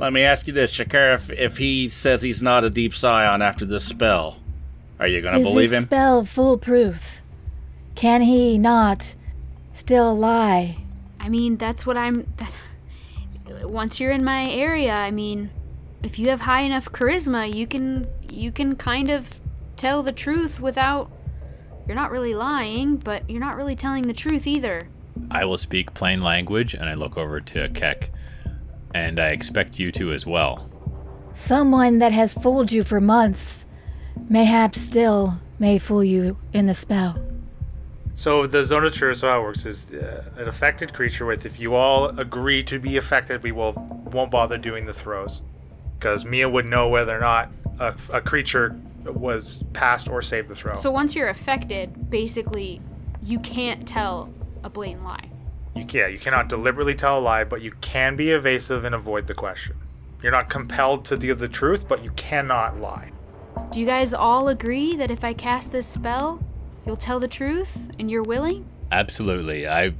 Let 0.00 0.14
me 0.14 0.22
ask 0.22 0.46
you 0.46 0.54
this, 0.54 0.72
Shakar. 0.72 1.14
If, 1.14 1.30
if 1.30 1.56
he 1.58 1.90
says 1.90 2.22
he's 2.22 2.42
not 2.42 2.64
a 2.64 2.70
deep 2.70 2.94
scion 2.94 3.42
after 3.42 3.66
this 3.66 3.84
spell, 3.84 4.38
are 4.98 5.06
you 5.06 5.20
gonna 5.20 5.38
Is 5.38 5.44
believe 5.44 5.70
this 5.70 5.80
him? 5.80 5.84
spell 5.84 6.24
foolproof? 6.24 7.20
Can 7.94 8.22
he 8.22 8.56
not 8.56 9.14
still 9.74 10.16
lie? 10.16 10.76
I 11.20 11.28
mean, 11.28 11.58
that's 11.58 11.84
what 11.84 11.98
I'm. 11.98 12.32
That, 12.38 13.68
once 13.68 14.00
you're 14.00 14.10
in 14.10 14.24
my 14.24 14.50
area, 14.50 14.94
I 14.94 15.10
mean, 15.10 15.50
if 16.02 16.18
you 16.18 16.28
have 16.30 16.40
high 16.40 16.62
enough 16.62 16.90
charisma, 16.90 17.52
you 17.52 17.66
can 17.66 18.06
you 18.30 18.50
can 18.52 18.76
kind 18.76 19.10
of 19.10 19.38
tell 19.76 20.02
the 20.02 20.12
truth 20.12 20.60
without. 20.60 21.10
You're 21.86 21.96
not 21.96 22.10
really 22.10 22.34
lying, 22.34 22.96
but 22.96 23.28
you're 23.28 23.40
not 23.40 23.56
really 23.56 23.76
telling 23.76 24.06
the 24.06 24.14
truth 24.14 24.46
either. 24.46 24.88
I 25.30 25.44
will 25.44 25.58
speak 25.58 25.92
plain 25.92 26.22
language, 26.22 26.72
and 26.72 26.84
I 26.84 26.94
look 26.94 27.18
over 27.18 27.40
to 27.40 27.68
Qeck, 27.68 28.08
and 28.94 29.20
I 29.20 29.28
expect 29.28 29.78
you 29.78 29.92
to 29.92 30.12
as 30.12 30.26
well. 30.26 30.68
Someone 31.34 31.98
that 31.98 32.12
has 32.12 32.34
fooled 32.34 32.72
you 32.72 32.82
for 32.82 33.00
months, 33.00 33.66
mayhaps 34.28 34.80
still 34.80 35.40
may 35.58 35.78
fool 35.78 36.02
you 36.02 36.38
in 36.52 36.66
the 36.66 36.74
spell. 36.74 37.18
So 38.14 38.46
the 38.46 38.64
zone 38.64 38.84
of 38.84 38.92
truth, 38.92 39.18
so 39.18 39.28
how 39.28 39.40
it 39.40 39.42
works 39.44 39.64
is 39.64 39.90
uh, 39.92 40.24
an 40.36 40.48
affected 40.48 40.92
creature 40.92 41.24
with 41.24 41.46
if 41.46 41.58
you 41.58 41.74
all 41.74 42.06
agree 42.18 42.62
to 42.64 42.78
be 42.78 42.96
affected, 42.96 43.42
we 43.42 43.52
will 43.52 43.72
won't 44.12 44.30
bother 44.30 44.58
doing 44.58 44.84
the 44.86 44.92
throws 44.92 45.42
because 45.98 46.24
Mia 46.24 46.48
would 46.48 46.66
know 46.66 46.88
whether 46.88 47.16
or 47.16 47.20
not 47.20 47.50
a, 47.78 47.94
a 48.12 48.20
creature 48.20 48.78
was 49.04 49.62
passed 49.72 50.08
or 50.08 50.20
saved 50.20 50.48
the 50.48 50.54
throw. 50.54 50.74
So 50.74 50.90
once 50.90 51.14
you're 51.14 51.28
affected, 51.28 52.10
basically, 52.10 52.80
you 53.22 53.38
can't 53.38 53.86
tell 53.86 54.32
a 54.62 54.70
blatant 54.70 55.04
lie. 55.04 55.30
You, 55.74 55.86
yeah, 55.90 56.06
you 56.08 56.18
cannot 56.18 56.48
deliberately 56.48 56.94
tell 56.94 57.18
a 57.18 57.20
lie, 57.20 57.44
but 57.44 57.62
you 57.62 57.72
can 57.80 58.16
be 58.16 58.30
evasive 58.30 58.84
and 58.84 58.94
avoid 58.94 59.26
the 59.26 59.34
question. 59.34 59.76
You're 60.22 60.32
not 60.32 60.48
compelled 60.50 61.04
to 61.06 61.16
give 61.16 61.38
the 61.38 61.48
truth, 61.48 61.88
but 61.88 62.02
you 62.04 62.10
cannot 62.12 62.80
lie. 62.80 63.12
Do 63.70 63.80
you 63.80 63.86
guys 63.86 64.12
all 64.12 64.48
agree 64.48 64.96
that 64.96 65.10
if 65.10 65.24
I 65.24 65.32
cast 65.32 65.72
this 65.72 65.86
spell, 65.86 66.42
you'll 66.84 66.96
tell 66.96 67.20
the 67.20 67.28
truth 67.28 67.90
and 67.98 68.10
you're 68.10 68.22
willing? 68.22 68.66
Absolutely. 68.92 69.68
I 69.68 69.94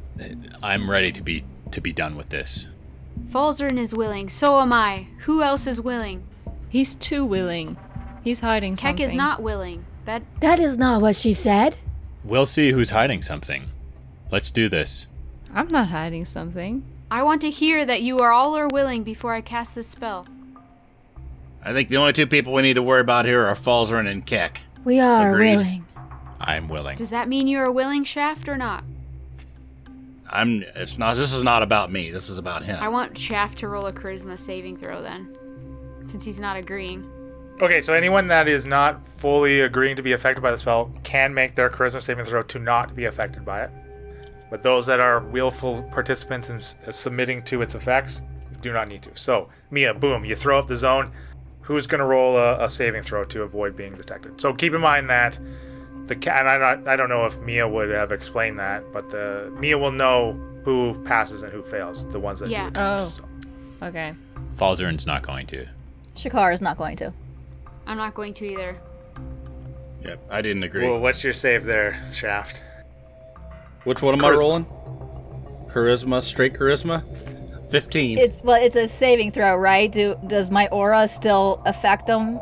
I'm 0.62 0.90
ready 0.90 1.12
to 1.12 1.22
be 1.22 1.44
to 1.70 1.80
be 1.80 1.92
done 1.92 2.16
with 2.16 2.28
this. 2.30 2.66
Falzaren 3.26 3.78
is 3.78 3.94
willing. 3.94 4.28
So 4.28 4.60
am 4.60 4.72
I. 4.72 5.06
Who 5.20 5.42
else 5.42 5.66
is 5.66 5.80
willing? 5.80 6.26
He's 6.68 6.94
too 6.94 7.24
willing. 7.24 7.76
He's 8.24 8.40
hiding 8.40 8.74
Qeck 8.74 8.78
something. 8.80 9.06
is 9.06 9.14
not 9.14 9.42
willing. 9.42 9.84
That 10.04 10.22
That 10.40 10.58
is 10.58 10.76
not 10.76 11.00
what 11.00 11.16
she 11.16 11.32
said. 11.32 11.78
We'll 12.24 12.46
see 12.46 12.72
who's 12.72 12.90
hiding 12.90 13.22
something. 13.22 13.70
Let's 14.30 14.50
do 14.50 14.68
this. 14.68 15.06
I'm 15.54 15.68
not 15.68 15.88
hiding 15.88 16.24
something. 16.24 16.84
I 17.10 17.22
want 17.22 17.40
to 17.42 17.50
hear 17.50 17.84
that 17.84 18.02
you 18.02 18.20
are 18.20 18.32
all 18.32 18.56
are 18.56 18.68
willing 18.68 19.02
before 19.02 19.34
I 19.34 19.40
cast 19.40 19.74
this 19.74 19.88
spell. 19.88 20.26
I 21.62 21.72
think 21.72 21.88
the 21.88 21.96
only 21.96 22.12
two 22.12 22.26
people 22.26 22.52
we 22.52 22.62
need 22.62 22.74
to 22.74 22.82
worry 22.82 23.00
about 23.00 23.24
here 23.24 23.44
are 23.46 23.54
Falzaren 23.54 24.08
and 24.08 24.24
Qeck. 24.26 24.58
We 24.84 25.00
are 25.00 25.32
Agreed. 25.32 25.56
willing. 25.56 25.84
I'm 26.40 26.68
willing. 26.68 26.96
Does 26.96 27.10
that 27.10 27.28
mean 27.28 27.46
you 27.48 27.58
are 27.58 27.66
a 27.66 27.72
willing, 27.72 28.04
Shaft, 28.04 28.48
or 28.48 28.56
not? 28.56 28.84
I'm. 30.30 30.62
It's 30.74 30.96
not. 30.96 31.16
This 31.16 31.34
is 31.34 31.42
not 31.42 31.62
about 31.62 31.90
me. 31.90 32.10
This 32.10 32.30
is 32.30 32.38
about 32.38 32.64
him. 32.64 32.78
I 32.80 32.88
want 32.88 33.18
Shaft 33.18 33.58
to 33.58 33.68
roll 33.68 33.86
a 33.86 33.92
charisma 33.92 34.38
saving 34.38 34.76
throw 34.76 35.02
then, 35.02 35.36
since 36.06 36.24
he's 36.24 36.40
not 36.40 36.56
agreeing. 36.56 37.04
Okay, 37.60 37.82
so 37.82 37.92
anyone 37.92 38.28
that 38.28 38.48
is 38.48 38.64
not 38.64 39.06
fully 39.18 39.60
agreeing 39.60 39.96
to 39.96 40.02
be 40.02 40.12
affected 40.12 40.40
by 40.40 40.50
the 40.50 40.56
spell 40.56 40.90
can 41.02 41.34
make 41.34 41.56
their 41.56 41.68
charisma 41.68 42.00
saving 42.00 42.24
throw 42.24 42.42
to 42.42 42.58
not 42.58 42.94
be 42.94 43.04
affected 43.04 43.44
by 43.44 43.64
it. 43.64 43.70
But 44.50 44.62
those 44.62 44.86
that 44.86 45.00
are 45.00 45.20
willful 45.20 45.82
participants 45.92 46.50
in 46.50 46.56
s- 46.56 46.76
uh, 46.86 46.90
submitting 46.92 47.42
to 47.44 47.62
its 47.62 47.74
effects 47.74 48.22
do 48.60 48.72
not 48.72 48.88
need 48.88 49.02
to. 49.02 49.10
So, 49.16 49.48
Mia, 49.70 49.94
boom, 49.94 50.24
you 50.24 50.34
throw 50.34 50.58
up 50.58 50.66
the 50.66 50.76
zone. 50.76 51.12
Who's 51.62 51.86
going 51.86 52.00
to 52.00 52.04
roll 52.04 52.36
a, 52.36 52.64
a 52.64 52.68
saving 52.68 53.02
throw 53.02 53.22
to 53.24 53.42
avoid 53.42 53.76
being 53.76 53.94
detected? 53.94 54.40
So 54.40 54.52
keep 54.52 54.74
in 54.74 54.80
mind 54.80 55.08
that 55.08 55.38
the 56.06 56.16
cat. 56.16 56.40
And 56.40 56.48
I 56.48 56.58
don't, 56.58 56.88
I 56.88 56.96
don't 56.96 57.08
know 57.08 57.24
if 57.26 57.38
Mia 57.38 57.68
would 57.68 57.90
have 57.90 58.10
explained 58.10 58.58
that, 58.58 58.92
but 58.92 59.08
the 59.10 59.52
Mia 59.58 59.78
will 59.78 59.92
know 59.92 60.32
who 60.64 61.00
passes 61.04 61.42
and 61.44 61.52
who 61.52 61.62
fails. 61.62 62.06
The 62.08 62.18
ones 62.18 62.40
that 62.40 62.48
Yeah. 62.50 62.70
do. 62.70 62.80
Oh. 62.80 63.08
So. 63.08 63.24
Okay. 63.86 64.14
Falzaren's 64.56 65.06
not 65.06 65.22
going 65.22 65.46
to. 65.48 65.66
Shakar 66.16 66.52
is 66.52 66.60
not 66.60 66.76
going 66.76 66.96
to. 66.96 67.14
I'm 67.86 67.96
not 67.96 68.14
going 68.14 68.34
to 68.34 68.46
either. 68.46 68.76
Yep. 70.04 70.26
I 70.30 70.42
didn't 70.42 70.64
agree. 70.64 70.86
Well, 70.88 70.98
what's 70.98 71.22
your 71.22 71.32
save 71.32 71.64
there, 71.64 72.02
Shaft? 72.12 72.62
Which 73.84 74.02
one 74.02 74.14
am 74.14 74.24
I 74.24 74.30
rolling? 74.30 74.66
Charisma, 75.68 76.22
straight 76.22 76.54
charisma. 76.54 77.02
Fifteen. 77.70 78.18
It's 78.18 78.42
well, 78.42 78.60
it's 78.60 78.76
a 78.76 78.88
saving 78.88 79.30
throw, 79.30 79.56
right? 79.56 79.90
Do 79.90 80.18
does 80.26 80.50
my 80.50 80.66
aura 80.68 81.06
still 81.08 81.62
affect 81.64 82.06
them? 82.06 82.38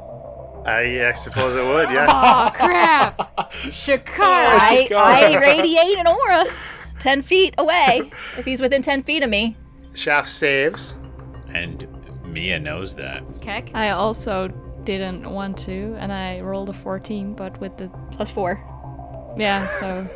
I, 0.65 1.09
I 1.09 1.13
suppose 1.13 1.55
it 1.55 1.67
would, 1.67 1.91
yes. 1.91 2.11
Oh 2.13 2.51
crap! 2.55 3.19
Shakar! 3.71 4.19
I, 4.19 4.89
I 4.93 5.39
radiate 5.41 5.99
an 5.99 6.07
aura 6.07 6.45
ten 6.99 7.23
feet 7.23 7.55
away 7.59 8.11
if 8.37 8.45
he's 8.45 8.61
within 8.61 8.83
ten 8.83 9.03
feet 9.03 9.23
of 9.23 9.31
me. 9.31 9.57
Shaft 9.95 10.29
saves. 10.29 10.97
And 11.55 11.87
Mia 12.25 12.59
knows 12.59 12.95
that. 12.97 13.23
Qeck? 13.41 13.71
I 13.75 13.91
also 13.91 14.49
didn't 14.85 15.31
want 15.31 15.57
to, 15.59 15.97
and 15.99 16.13
I 16.13 16.41
rolled 16.41 16.69
a 16.69 16.73
14, 16.73 17.35
but 17.35 17.59
with 17.61 17.77
the 17.79 17.89
Plus 18.11 18.31
four. 18.31 18.63
Yeah, 19.37 19.67
so 19.67 20.07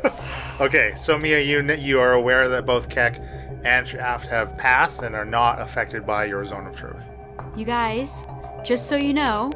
Okay, 0.63 0.93
so 0.95 1.17
Mia, 1.17 1.39
you 1.39 1.63
kn- 1.63 1.81
you 1.81 1.99
are 1.99 2.13
aware 2.13 2.49
that 2.49 2.65
both 2.65 2.89
Qeck 2.89 3.19
and 3.63 3.87
Shaft 3.87 4.27
have 4.27 4.57
passed 4.57 5.03
and 5.03 5.15
are 5.15 5.25
not 5.25 5.61
affected 5.61 6.05
by 6.05 6.25
your 6.25 6.43
zone 6.45 6.67
of 6.67 6.75
truth. 6.75 7.09
You 7.55 7.65
guys, 7.65 8.25
just 8.63 8.87
so 8.87 8.95
you 8.95 9.13
know, 9.13 9.51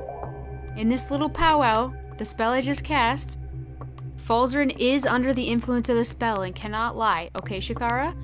in 0.77 0.87
this 0.89 1.11
little 1.11 1.29
powwow, 1.29 1.93
the 2.17 2.25
spell 2.25 2.51
I 2.51 2.61
just 2.61 2.83
cast, 2.83 3.37
Falzaren 4.17 4.75
is 4.79 5.05
under 5.05 5.33
the 5.33 5.45
influence 5.45 5.89
of 5.89 5.95
the 5.95 6.05
spell 6.05 6.41
and 6.41 6.53
cannot 6.55 6.95
lie, 6.95 7.29
okay, 7.35 7.59
Shikara? 7.59 8.15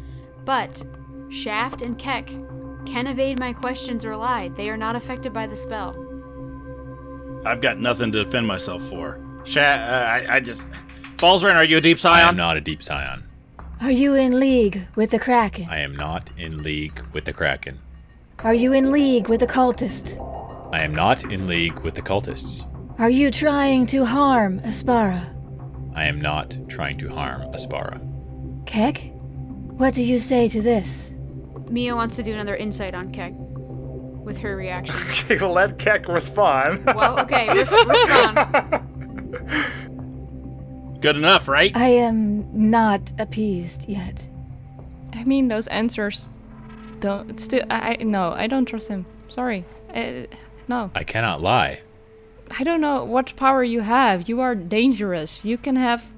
But 0.46 0.84
Shaft 1.30 1.82
and 1.82 1.98
Qeck 1.98 2.86
can 2.86 3.08
evade 3.08 3.40
my 3.40 3.54
questions 3.54 4.06
or 4.06 4.16
lie. 4.16 4.50
They 4.50 4.70
are 4.70 4.78
not 4.78 4.96
affected 4.96 5.32
by 5.34 5.48
the 5.48 5.56
spell. 5.56 5.96
I've 7.46 7.62
got 7.62 7.80
nothing 7.80 8.12
to 8.12 8.24
defend 8.24 8.48
myself 8.48 8.84
for. 8.84 9.20
Sha- 9.46 9.62
uh, 9.62 10.22
I, 10.30 10.36
I 10.36 10.40
just. 10.40 10.66
Falzaren, 11.24 11.56
are 11.56 11.64
you 11.64 11.78
a 11.78 11.82
deep 11.82 12.00
scion? 12.00 12.26
I 12.26 12.28
am 12.28 12.36
not 12.36 12.58
a 12.58 12.60
deep 12.60 12.84
scion. 12.84 13.24
Are 13.80 13.90
you 13.94 14.14
in 14.14 14.42
league 14.42 14.90
with 14.98 15.12
the 15.12 15.20
Kraken? 15.20 15.68
I 15.70 15.80
am 15.80 15.96
not 15.96 16.30
in 16.38 16.62
league 16.62 17.02
with 17.14 17.24
the 17.24 17.32
Kraken. 17.32 17.80
Are 18.40 18.54
you 18.54 18.74
in 18.74 18.92
league 18.92 19.30
with 19.30 19.40
the 19.40 19.48
cultist? 19.48 20.20
I 20.74 20.82
am 20.82 20.94
not 20.94 21.24
in 21.32 21.48
league 21.48 21.80
with 21.80 21.96
the 21.96 22.02
cultists. 22.02 22.68
Are 23.00 23.10
you 23.10 23.32
trying 23.32 23.86
to 23.86 24.04
harm 24.04 24.60
Aspara? 24.60 25.34
I 25.96 26.08
am 26.08 26.20
not 26.20 26.58
trying 26.68 26.98
to 26.98 27.08
harm 27.08 27.44
Aspara. 27.54 28.02
Qeck? 28.66 29.14
What 29.78 29.94
do 29.94 30.04
you 30.04 30.20
say 30.20 30.50
to 30.50 30.62
this? 30.62 31.14
Mia 31.70 31.96
wants 31.96 32.18
to 32.18 32.24
do 32.24 32.34
another 32.34 32.58
insight 32.58 32.94
on 32.94 33.10
Qeck 33.10 33.34
with 34.26 34.40
her 34.40 34.58
reaction. 34.58 34.94
Okay, 35.10 35.38
well, 35.38 35.54
let 35.54 35.78
Qeck 35.78 36.06
respond. 36.10 36.84
well, 36.86 37.18
okay, 37.22 37.48
res- 37.54 37.72
respond. 37.72 38.90
Good 41.04 41.18
enough, 41.18 41.50
right? 41.50 41.76
I 41.76 41.90
am 41.90 42.70
not 42.72 43.12
appeased 43.20 43.90
yet. 43.90 44.26
I 45.12 45.26
mean, 45.26 45.50
those 45.50 45.68
answers 45.68 46.30
don't. 47.02 47.38
Still, 47.42 47.66
I 47.70 47.98
I- 48.00 48.04
no, 48.04 48.32
I 48.32 48.48
don't 48.48 48.64
trust 48.66 48.88
him. 48.88 49.06
Sorry. 49.28 49.66
Uh, 49.94 50.28
no, 50.70 50.92
I 50.96 51.04
cannot 51.04 51.42
lie. 51.42 51.82
I 52.58 52.64
don't 52.64 52.80
know 52.80 53.04
what 53.04 53.36
power 53.36 53.66
you 53.66 53.82
have. 53.82 54.30
You 54.30 54.40
are 54.40 54.56
dangerous. 54.56 55.44
You 55.44 55.58
can 55.58 55.76
have 55.76 56.10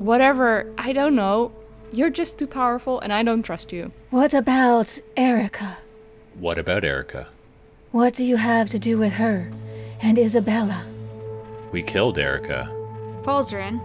whatever. 0.00 0.66
I 0.76 0.92
don't 0.92 1.14
know. 1.14 1.52
You're 1.92 2.10
just 2.10 2.40
too 2.40 2.48
powerful, 2.48 2.98
and 2.98 3.12
I 3.12 3.22
don't 3.22 3.44
trust 3.44 3.72
you. 3.72 3.92
What 4.10 4.34
about 4.34 4.98
Erica? 5.16 5.76
What 6.34 6.58
about 6.58 6.82
Erica? 6.84 7.28
What 7.92 8.14
do 8.14 8.24
you 8.24 8.36
have 8.36 8.68
to 8.70 8.80
do 8.80 8.98
with 8.98 9.12
her 9.14 9.48
and 10.02 10.18
Isabella? 10.18 10.84
We 11.70 11.82
killed 11.84 12.18
Erica. 12.18 12.68
Falzaren, 13.22 13.80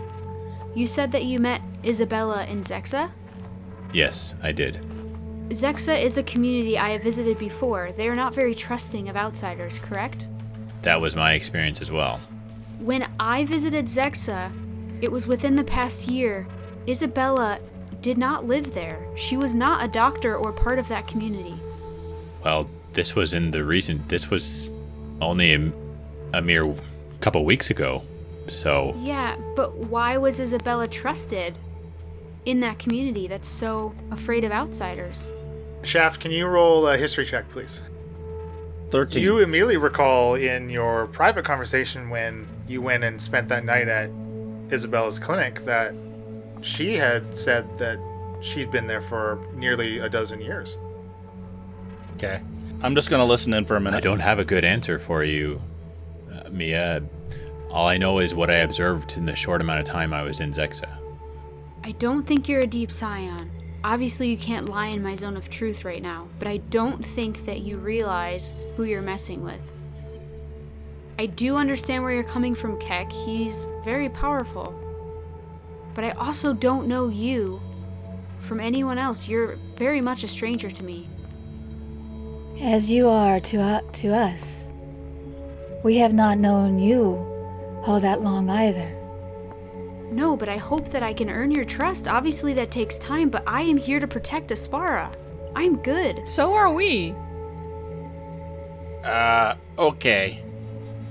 you 0.75 0.87
said 0.87 1.11
that 1.11 1.23
you 1.23 1.39
met 1.39 1.61
Isabella 1.85 2.45
in 2.45 2.61
Zexa? 2.61 3.11
Yes, 3.93 4.33
I 4.41 4.51
did. 4.51 4.79
Zexa 5.49 6.01
is 6.01 6.17
a 6.17 6.23
community 6.23 6.77
I 6.77 6.89
have 6.89 7.03
visited 7.03 7.37
before. 7.37 7.91
They 7.91 8.07
are 8.07 8.15
not 8.15 8.33
very 8.33 8.55
trusting 8.55 9.09
of 9.09 9.15
outsiders, 9.15 9.77
correct? 9.79 10.27
That 10.81 10.99
was 10.99 11.15
my 11.15 11.33
experience 11.33 11.81
as 11.81 11.91
well. 11.91 12.19
When 12.79 13.07
I 13.19 13.45
visited 13.45 13.85
Zexa, 13.85 14.51
it 15.01 15.11
was 15.11 15.27
within 15.27 15.55
the 15.55 15.63
past 15.63 16.07
year. 16.07 16.47
Isabella 16.87 17.59
did 18.01 18.17
not 18.17 18.45
live 18.45 18.73
there. 18.73 19.05
She 19.15 19.37
was 19.37 19.55
not 19.55 19.83
a 19.83 19.87
doctor 19.87 20.35
or 20.35 20.51
part 20.51 20.79
of 20.79 20.87
that 20.89 21.07
community. 21.07 21.55
Well, 22.43 22.69
this 22.91 23.15
was 23.15 23.33
in 23.33 23.51
the 23.51 23.63
recent. 23.63 24.09
This 24.09 24.29
was 24.29 24.69
only 25.21 25.53
a, 25.53 25.71
a 26.33 26.41
mere 26.41 26.75
couple 27.21 27.45
weeks 27.45 27.69
ago. 27.69 28.03
So 28.47 28.95
Yeah, 28.99 29.35
but 29.55 29.75
why 29.75 30.17
was 30.17 30.39
Isabella 30.39 30.87
trusted 30.87 31.57
in 32.45 32.59
that 32.59 32.79
community 32.79 33.27
that's 33.27 33.47
so 33.47 33.95
afraid 34.11 34.43
of 34.43 34.51
outsiders? 34.51 35.31
Shaft, 35.83 36.19
can 36.19 36.31
you 36.31 36.45
roll 36.45 36.87
a 36.87 36.97
history 36.97 37.25
check, 37.25 37.49
please? 37.49 37.83
13. 38.91 39.23
You 39.23 39.39
immediately 39.39 39.77
recall 39.77 40.35
in 40.35 40.69
your 40.69 41.07
private 41.07 41.43
conversation 41.43 42.09
when 42.09 42.47
you 42.67 42.81
went 42.81 43.03
and 43.03 43.21
spent 43.21 43.47
that 43.47 43.65
night 43.65 43.87
at 43.87 44.09
Isabella's 44.71 45.19
clinic 45.19 45.61
that 45.61 45.93
she 46.61 46.95
had 46.95 47.35
said 47.35 47.65
that 47.79 47.97
she'd 48.41 48.71
been 48.71 48.87
there 48.87 49.01
for 49.01 49.39
nearly 49.55 49.99
a 49.99 50.09
dozen 50.09 50.41
years. 50.41 50.77
Okay. 52.15 52.39
I'm 52.81 52.95
just 52.95 53.09
gonna 53.09 53.25
listen 53.25 53.53
in 53.53 53.65
for 53.65 53.77
a 53.77 53.81
minute. 53.81 53.97
I 53.97 53.99
don't 54.01 54.19
have 54.19 54.39
a 54.39 54.45
good 54.45 54.63
answer 54.63 54.99
for 54.99 55.23
you, 55.23 55.61
uh, 56.31 56.49
Mia. 56.51 57.01
All 57.73 57.87
I 57.87 57.97
know 57.97 58.19
is 58.19 58.35
what 58.35 58.51
I 58.51 58.57
observed 58.57 59.17
in 59.17 59.25
the 59.25 59.35
short 59.35 59.59
amount 59.59 59.79
of 59.79 59.87
time 59.87 60.13
I 60.13 60.21
was 60.21 60.39
in 60.39 60.51
Zexa. 60.51 60.87
I 61.83 61.93
don't 61.93 62.21
think 62.21 62.47
you're 62.47 62.61
a 62.61 62.67
deep 62.67 62.91
scion. 62.91 63.49
Obviously, 63.83 64.29
you 64.29 64.37
can't 64.37 64.69
lie 64.69 64.89
in 64.89 65.01
my 65.01 65.15
zone 65.15 65.35
of 65.35 65.49
truth 65.49 65.83
right 65.83 66.01
now, 66.01 66.27
but 66.37 66.47
I 66.47 66.57
don't 66.57 67.03
think 67.03 67.45
that 67.45 67.61
you 67.61 67.77
realize 67.79 68.53
who 68.77 68.83
you're 68.83 69.01
messing 69.01 69.43
with. 69.43 69.73
I 71.17 71.25
do 71.25 71.55
understand 71.55 72.03
where 72.03 72.13
you're 72.13 72.23
coming 72.23 72.53
from, 72.53 72.79
Qeck. 72.79 73.11
He's 73.11 73.67
very 73.83 74.07
powerful. 74.07 74.79
But 75.95 76.03
I 76.03 76.11
also 76.11 76.53
don't 76.53 76.87
know 76.87 77.07
you 77.09 77.59
from 78.39 78.59
anyone 78.59 78.99
else. 78.99 79.27
You're 79.27 79.55
very 79.77 79.99
much 79.99 80.23
a 80.23 80.27
stranger 80.27 80.69
to 80.69 80.83
me. 80.83 81.09
As 82.61 82.91
you 82.91 83.09
are 83.09 83.39
to, 83.39 83.57
uh, 83.57 83.81
to 83.93 84.09
us. 84.09 84.71
We 85.83 85.97
have 85.97 86.13
not 86.13 86.37
known 86.37 86.77
you 86.77 87.32
all 87.85 87.99
that 87.99 88.21
long 88.21 88.49
either. 88.49 88.89
No, 90.11 90.37
but 90.37 90.47
I 90.47 90.57
hope 90.57 90.89
that 90.89 91.03
I 91.03 91.13
can 91.13 91.29
earn 91.29 91.51
your 91.51 91.65
trust. 91.65 92.07
Obviously, 92.07 92.53
that 92.53 92.71
takes 92.71 92.97
time, 92.99 93.29
but 93.29 93.43
I 93.47 93.61
am 93.61 93.77
here 93.77 93.99
to 93.99 94.07
protect 94.07 94.51
Aspara. 94.51 95.13
I'm 95.55 95.77
good. 95.77 96.29
So 96.29 96.53
are 96.53 96.71
we. 96.71 97.15
Uh, 99.03 99.55
okay. 99.77 100.43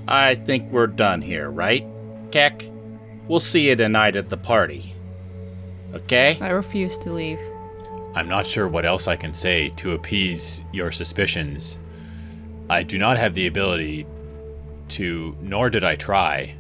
I 0.07 0.35
think 0.35 0.71
we're 0.71 0.87
done 0.87 1.21
here, 1.21 1.51
right? 1.51 1.85
Qeck? 2.31 2.71
We'll 3.29 3.41
see 3.41 3.69
you 3.69 3.77
tonight 3.77 4.17
at 4.17 4.29
the 4.29 4.37
party. 4.37 4.95
Okay? 5.95 6.39
I 6.41 6.51
refuse 6.51 6.97
to 6.99 7.13
leave. 7.13 7.41
I'm 8.15 8.29
not 8.29 8.47
sure 8.47 8.69
what 8.69 8.85
else 8.85 9.09
I 9.09 9.17
can 9.17 9.35
say 9.35 9.71
to 9.77 9.93
appease 9.93 10.63
your 10.73 10.93
suspicions. 10.93 11.79
I 12.69 12.83
do 12.83 12.99
not 12.99 13.17
have 13.17 13.35
the 13.35 13.47
ability 13.47 14.07
to, 14.89 15.37
nor 15.41 15.71
did 15.71 15.85
I 15.85 15.97
try, 15.97 16.55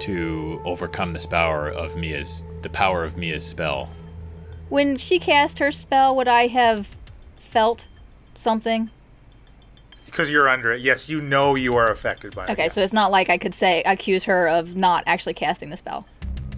to 0.00 0.60
overcome 0.64 1.12
this 1.12 1.26
power 1.26 1.68
of 1.68 1.96
Mia's, 1.96 2.44
the 2.62 2.68
power 2.68 3.04
of 3.04 3.16
Mia's 3.16 3.44
spell. 3.46 3.90
When 4.68 4.96
she 4.96 5.18
cast 5.18 5.58
her 5.58 5.70
spell, 5.70 6.14
would 6.16 6.28
I 6.28 6.48
have 6.48 6.96
felt 7.38 7.88
something? 8.34 8.90
Because 10.06 10.30
you're 10.30 10.48
under 10.48 10.72
it. 10.72 10.80
Yes, 10.80 11.08
you 11.08 11.20
know 11.20 11.54
you 11.54 11.76
are 11.76 11.90
affected 11.90 12.34
by 12.34 12.44
it. 12.44 12.50
Okay, 12.50 12.68
so 12.68 12.80
it's 12.80 12.92
not 12.92 13.10
like 13.10 13.28
I 13.30 13.38
could 13.38 13.54
say 13.54 13.82
accuse 13.84 14.24
her 14.24 14.48
of 14.48 14.74
not 14.76 15.04
actually 15.06 15.34
casting 15.34 15.70
the 15.70 15.76
spell. 15.76 16.06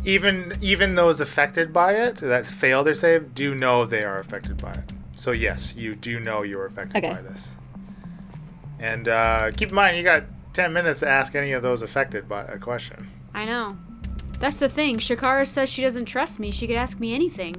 even 0.04 0.54
even 0.60 0.94
those 0.94 1.20
affected 1.20 1.72
by 1.72 1.92
it 1.94 2.16
that 2.16 2.46
fail 2.46 2.84
their 2.84 2.94
save 2.94 3.34
do 3.34 3.54
know 3.54 3.84
they 3.84 4.04
are 4.04 4.18
affected 4.18 4.56
by 4.58 4.72
it. 4.72 4.92
So 5.16 5.32
yes, 5.32 5.74
you 5.76 5.94
do 5.96 6.20
know 6.20 6.42
you 6.42 6.58
are 6.60 6.66
affected 6.66 7.04
Okay. 7.04 7.12
by 7.14 7.20
this. 7.22 7.56
And 8.78 9.08
uh, 9.08 9.50
keep 9.56 9.70
in 9.70 9.74
mind, 9.74 9.96
you 9.96 10.04
got 10.04 10.24
ten 10.54 10.72
minutes 10.72 11.00
to 11.00 11.08
ask 11.08 11.34
any 11.34 11.52
of 11.52 11.62
those 11.62 11.82
affected 11.82 12.28
by 12.28 12.44
a 12.44 12.58
question. 12.58 13.08
I 13.38 13.44
know. 13.44 13.76
That's 14.40 14.58
the 14.58 14.68
thing. 14.68 14.96
Shikara 14.96 15.46
says 15.46 15.70
she 15.70 15.80
doesn't 15.80 16.06
trust 16.06 16.40
me. 16.40 16.50
She 16.50 16.66
could 16.66 16.74
ask 16.74 16.98
me 16.98 17.14
anything. 17.14 17.54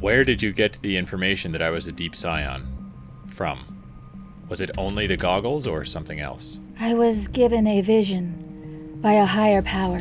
Where 0.00 0.24
did 0.24 0.42
you 0.42 0.54
get 0.54 0.80
the 0.80 0.96
information 0.96 1.52
that 1.52 1.60
I 1.60 1.68
was 1.68 1.86
a 1.86 1.92
deep 1.92 2.16
scion 2.16 2.66
from? 3.26 3.84
Was 4.48 4.62
it 4.62 4.70
only 4.78 5.06
the 5.06 5.18
goggles 5.18 5.66
or 5.66 5.84
something 5.84 6.18
else? 6.18 6.60
I 6.80 6.94
was 6.94 7.28
given 7.28 7.66
a 7.66 7.82
vision 7.82 8.98
by 9.02 9.12
a 9.12 9.26
higher 9.26 9.60
power. 9.60 10.00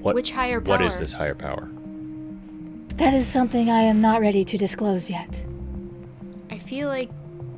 What, 0.00 0.14
Which 0.14 0.30
higher 0.30 0.62
power? 0.62 0.78
What 0.78 0.86
is 0.86 0.98
this 0.98 1.12
higher 1.12 1.34
power? 1.34 1.68
That 2.96 3.12
is 3.12 3.26
something 3.26 3.68
I 3.68 3.82
am 3.82 4.00
not 4.00 4.22
ready 4.22 4.46
to 4.46 4.56
disclose 4.56 5.10
yet. 5.10 5.46
I 6.50 6.56
feel 6.56 6.88
like 6.88 7.10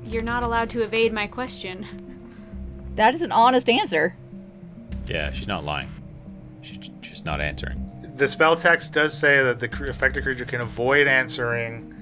you're 0.03 0.23
not 0.23 0.43
allowed 0.43 0.71
to 0.71 0.83
evade 0.83 1.13
my 1.13 1.29
question. 1.29 1.87
That 2.97 3.15
is 3.15 3.23
an 3.23 3.31
honest 3.31 3.71
answer. 3.71 4.17
Yeah, 5.09 5.33
she's 5.33 5.49
not 5.49 5.65
lying. 5.65 5.89
She's 6.63 6.91
just 7.01 7.25
not 7.25 7.41
answering. 7.41 7.83
The 8.17 8.27
spell 8.27 8.57
text 8.57 8.93
does 8.93 9.17
say 9.17 9.43
that 9.43 9.61
the 9.61 9.89
affected 9.89 10.23
creature 10.23 10.45
can 10.45 10.61
avoid 10.61 11.07
answering. 11.07 11.93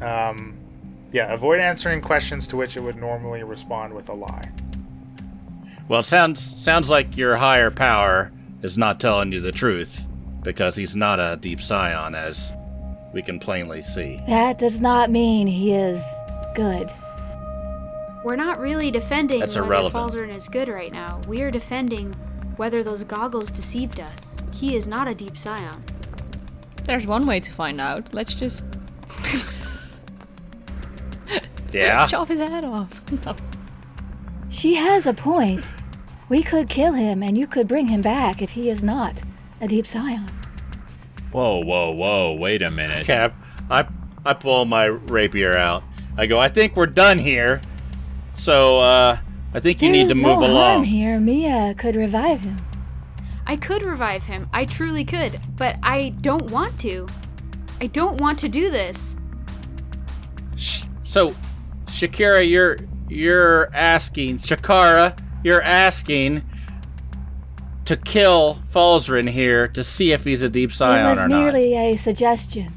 Um, 0.00 0.56
yeah, 1.12 1.32
avoid 1.32 1.60
answering 1.60 2.00
questions 2.00 2.46
to 2.48 2.56
which 2.56 2.76
it 2.76 2.80
would 2.80 2.96
normally 2.96 3.42
respond 3.42 3.92
with 3.94 4.08
a 4.08 4.14
lie. 4.14 4.50
Well, 5.88 6.00
it 6.00 6.06
sounds 6.06 6.56
sounds 6.62 6.88
like 6.88 7.16
your 7.16 7.36
higher 7.36 7.70
power 7.70 8.32
is 8.62 8.78
not 8.78 8.98
telling 8.98 9.32
you 9.32 9.40
the 9.40 9.52
truth 9.52 10.08
because 10.42 10.74
he's 10.74 10.96
not 10.96 11.20
a 11.20 11.36
deep 11.40 11.60
scion, 11.60 12.14
as 12.14 12.52
we 13.12 13.22
can 13.22 13.38
plainly 13.38 13.82
see. 13.82 14.20
That 14.26 14.58
does 14.58 14.80
not 14.80 15.10
mean 15.10 15.46
he 15.46 15.74
is 15.74 16.04
good. 16.54 16.90
We're 18.24 18.36
not 18.36 18.58
really 18.58 18.90
defending 18.90 19.40
That's 19.40 19.54
whether 19.56 19.66
irrelevant. 19.66 20.04
Falzaren 20.04 20.34
is 20.34 20.48
good 20.48 20.68
right 20.68 20.92
now. 20.92 21.20
We 21.26 21.42
are 21.42 21.50
defending 21.50 22.16
whether 22.56 22.82
those 22.82 23.04
goggles 23.04 23.50
deceived 23.50 24.00
us. 24.00 24.36
He 24.52 24.76
is 24.76 24.86
not 24.88 25.08
a 25.08 25.14
deep 25.14 25.36
scion. 25.36 25.82
There's 26.84 27.06
one 27.06 27.26
way 27.26 27.40
to 27.40 27.52
find 27.52 27.80
out. 27.80 28.12
Let's 28.12 28.34
just 28.34 28.66
Yeah. 31.72 32.06
chop 32.10 32.28
his 32.28 32.40
head 32.40 32.64
off. 32.64 33.02
No. 33.24 33.36
She 34.48 34.74
has 34.74 35.06
a 35.06 35.14
point. 35.14 35.76
We 36.28 36.42
could 36.42 36.68
kill 36.68 36.92
him 36.92 37.22
and 37.22 37.38
you 37.38 37.46
could 37.46 37.66
bring 37.66 37.86
him 37.86 38.02
back 38.02 38.42
if 38.42 38.50
he 38.50 38.68
is 38.68 38.82
not 38.82 39.22
a 39.62 39.66
deep 39.68 39.86
scion. 39.86 40.28
Whoa, 41.30 41.64
whoa, 41.64 41.90
whoa! 41.92 42.34
Wait 42.34 42.60
a 42.60 42.70
minute. 42.70 43.06
Cap, 43.06 43.34
I 43.70 43.86
I 44.26 44.34
pull 44.34 44.66
my 44.66 44.84
rapier 44.84 45.56
out. 45.56 45.82
I 46.18 46.26
go. 46.26 46.38
I 46.38 46.48
think 46.48 46.76
we're 46.76 46.84
done 46.86 47.18
here. 47.18 47.62
So 48.34 48.80
uh, 48.80 49.16
I 49.54 49.60
think 49.60 49.82
you 49.82 49.88
There 49.88 49.92
need 49.92 50.04
to 50.04 50.10
is 50.12 50.16
move 50.16 50.24
no 50.40 50.46
along. 50.46 50.70
harm 50.76 50.82
here. 50.84 51.20
Mia 51.20 51.74
could 51.76 51.94
revive 51.96 52.40
him. 52.40 52.56
I 53.46 53.56
could 53.56 53.82
revive 53.82 54.24
him. 54.24 54.48
I 54.52 54.64
truly 54.64 55.04
could. 55.04 55.40
But 55.56 55.76
I 55.82 56.10
don't 56.20 56.50
want 56.50 56.78
to. 56.80 57.06
I 57.80 57.86
don't 57.88 58.18
want 58.20 58.38
to 58.40 58.48
do 58.48 58.70
this. 58.70 59.16
So, 61.04 61.34
Shikara, 61.86 62.48
you're 62.48 62.78
you're 63.08 63.74
asking 63.74 64.38
Shikara, 64.38 65.18
you're 65.44 65.60
asking 65.62 66.42
to 67.84 67.96
kill 67.96 68.62
Falzaren 68.72 69.28
here 69.28 69.68
to 69.68 69.82
see 69.84 70.12
if 70.12 70.24
he's 70.24 70.40
a 70.42 70.48
deep 70.48 70.70
it 70.70 70.74
scion 70.74 71.10
was 71.10 71.18
or 71.18 71.28
not. 71.28 71.42
merely 71.44 71.74
a 71.76 71.96
suggestion. 71.96 72.72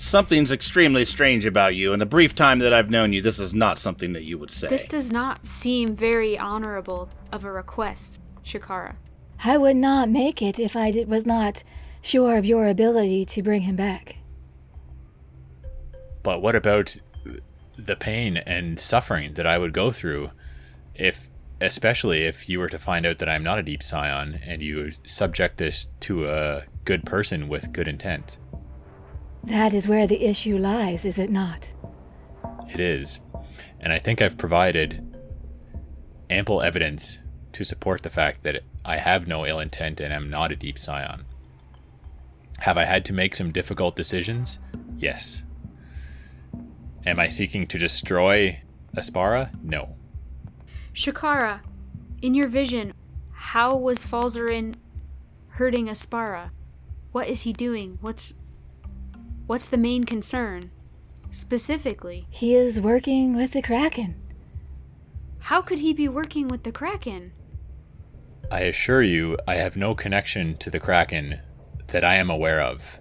Something's 0.00 0.50
extremely 0.50 1.04
strange 1.04 1.44
about 1.44 1.76
you. 1.76 1.92
In 1.92 1.98
the 1.98 2.06
brief 2.06 2.34
time 2.34 2.58
that 2.60 2.72
I've 2.72 2.90
known 2.90 3.12
you, 3.12 3.20
this 3.20 3.38
is 3.38 3.52
not 3.52 3.78
something 3.78 4.14
that 4.14 4.24
you 4.24 4.38
would 4.38 4.50
say. 4.50 4.66
This 4.66 4.86
does 4.86 5.12
not 5.12 5.46
seem 5.46 5.94
very 5.94 6.38
honorable 6.38 7.10
of 7.30 7.44
a 7.44 7.52
request, 7.52 8.18
Shikara. 8.42 8.96
I 9.44 9.58
would 9.58 9.76
not 9.76 10.08
make 10.08 10.40
it 10.40 10.58
if 10.58 10.74
I 10.74 10.90
did, 10.90 11.08
was 11.08 11.26
not 11.26 11.62
sure 12.00 12.38
of 12.38 12.46
your 12.46 12.66
ability 12.66 13.26
to 13.26 13.42
bring 13.42 13.62
him 13.62 13.76
back. 13.76 14.16
But 16.22 16.40
what 16.40 16.56
about 16.56 16.96
the 17.76 17.94
pain 17.94 18.38
and 18.38 18.80
suffering 18.80 19.34
that 19.34 19.46
I 19.46 19.58
would 19.58 19.74
go 19.74 19.92
through 19.92 20.30
if 20.94 21.30
especially 21.60 22.22
if 22.22 22.48
you 22.48 22.58
were 22.58 22.70
to 22.70 22.78
find 22.78 23.04
out 23.04 23.18
that 23.18 23.28
I'm 23.28 23.44
not 23.44 23.58
a 23.58 23.62
deep 23.62 23.82
scion 23.82 24.40
and 24.44 24.62
you 24.62 24.92
subject 25.04 25.58
this 25.58 25.88
to 26.00 26.26
a 26.26 26.64
good 26.86 27.04
person 27.04 27.48
with 27.48 27.72
good 27.72 27.86
intent? 27.86 28.38
That 29.44 29.72
is 29.72 29.88
where 29.88 30.06
the 30.06 30.24
issue 30.24 30.58
lies, 30.58 31.04
is 31.04 31.18
it 31.18 31.30
not? 31.30 31.72
It 32.68 32.80
is. 32.80 33.20
And 33.80 33.92
I 33.92 33.98
think 33.98 34.20
I've 34.20 34.36
provided 34.36 35.16
ample 36.28 36.62
evidence 36.62 37.18
to 37.52 37.64
support 37.64 38.02
the 38.02 38.10
fact 38.10 38.42
that 38.44 38.62
I 38.84 38.98
have 38.98 39.26
no 39.26 39.46
ill 39.46 39.58
intent 39.58 40.00
and 40.00 40.12
am 40.12 40.30
not 40.30 40.52
a 40.52 40.56
deep 40.56 40.78
scion. 40.78 41.24
Have 42.58 42.76
I 42.76 42.84
had 42.84 43.04
to 43.06 43.12
make 43.12 43.34
some 43.34 43.52
difficult 43.52 43.96
decisions? 43.96 44.58
Yes. 44.98 45.42
Am 47.06 47.18
I 47.18 47.28
seeking 47.28 47.66
to 47.68 47.78
destroy 47.78 48.60
Aspara? 48.94 49.50
No. 49.62 49.96
Shikara, 50.94 51.60
in 52.20 52.34
your 52.34 52.48
vision, 52.48 52.92
how 53.32 53.74
was 53.74 54.04
Falzaren 54.04 54.74
hurting 55.48 55.86
Aspara? 55.86 56.50
What 57.12 57.28
is 57.28 57.42
he 57.42 57.52
doing? 57.52 57.98
What's 58.02 58.34
what's 59.50 59.66
the 59.66 59.76
main 59.76 60.04
concern? 60.04 60.70
Specifically, 61.32 62.24
He 62.30 62.54
is 62.54 62.80
working 62.80 63.34
with 63.34 63.50
the 63.52 63.60
Kraken. 63.60 64.14
how 65.40 65.60
could 65.60 65.80
he 65.80 65.92
be 65.92 66.08
working 66.08 66.46
with 66.46 66.62
the 66.62 66.70
Kraken? 66.70 67.32
I 68.48 68.60
assure 68.60 69.02
you, 69.02 69.36
I 69.48 69.56
have 69.56 69.76
no 69.76 69.96
connection 69.96 70.56
to 70.58 70.70
the 70.70 70.78
Kraken 70.78 71.40
that 71.88 72.04
I 72.04 72.14
am 72.14 72.30
aware 72.30 72.60
of. 72.60 73.00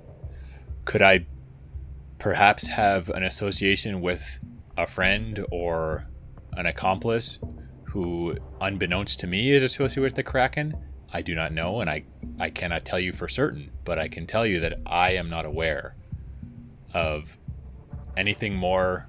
Could 0.85 1.03
I 1.03 1.27
perhaps 2.17 2.65
have 2.65 3.09
an 3.09 3.23
association 3.23 4.01
with 4.01 4.39
a 4.75 4.87
friend 4.87 5.45
or 5.51 6.07
an 6.53 6.65
accomplice 6.65 7.37
who, 7.91 8.37
unbeknownst 8.59 9.19
to 9.19 9.27
me, 9.27 9.51
is 9.51 9.61
associated 9.61 10.01
with 10.01 10.15
the 10.15 10.23
Kraken? 10.23 10.75
I 11.13 11.21
do 11.21 11.35
not 11.35 11.53
know, 11.53 11.79
and 11.79 11.91
I, 11.91 12.05
I 12.39 12.49
cannot 12.49 12.85
tell 12.85 12.99
you 12.99 13.13
for 13.13 13.27
certain, 13.27 13.69
but 13.85 13.99
I 13.99 14.07
can 14.07 14.25
tell 14.25 14.47
you 14.47 14.59
that 14.61 14.79
I 14.87 15.11
am 15.11 15.29
not 15.29 15.45
aware 15.45 15.93
of 16.93 17.37
anything 18.17 18.55
more 18.55 19.07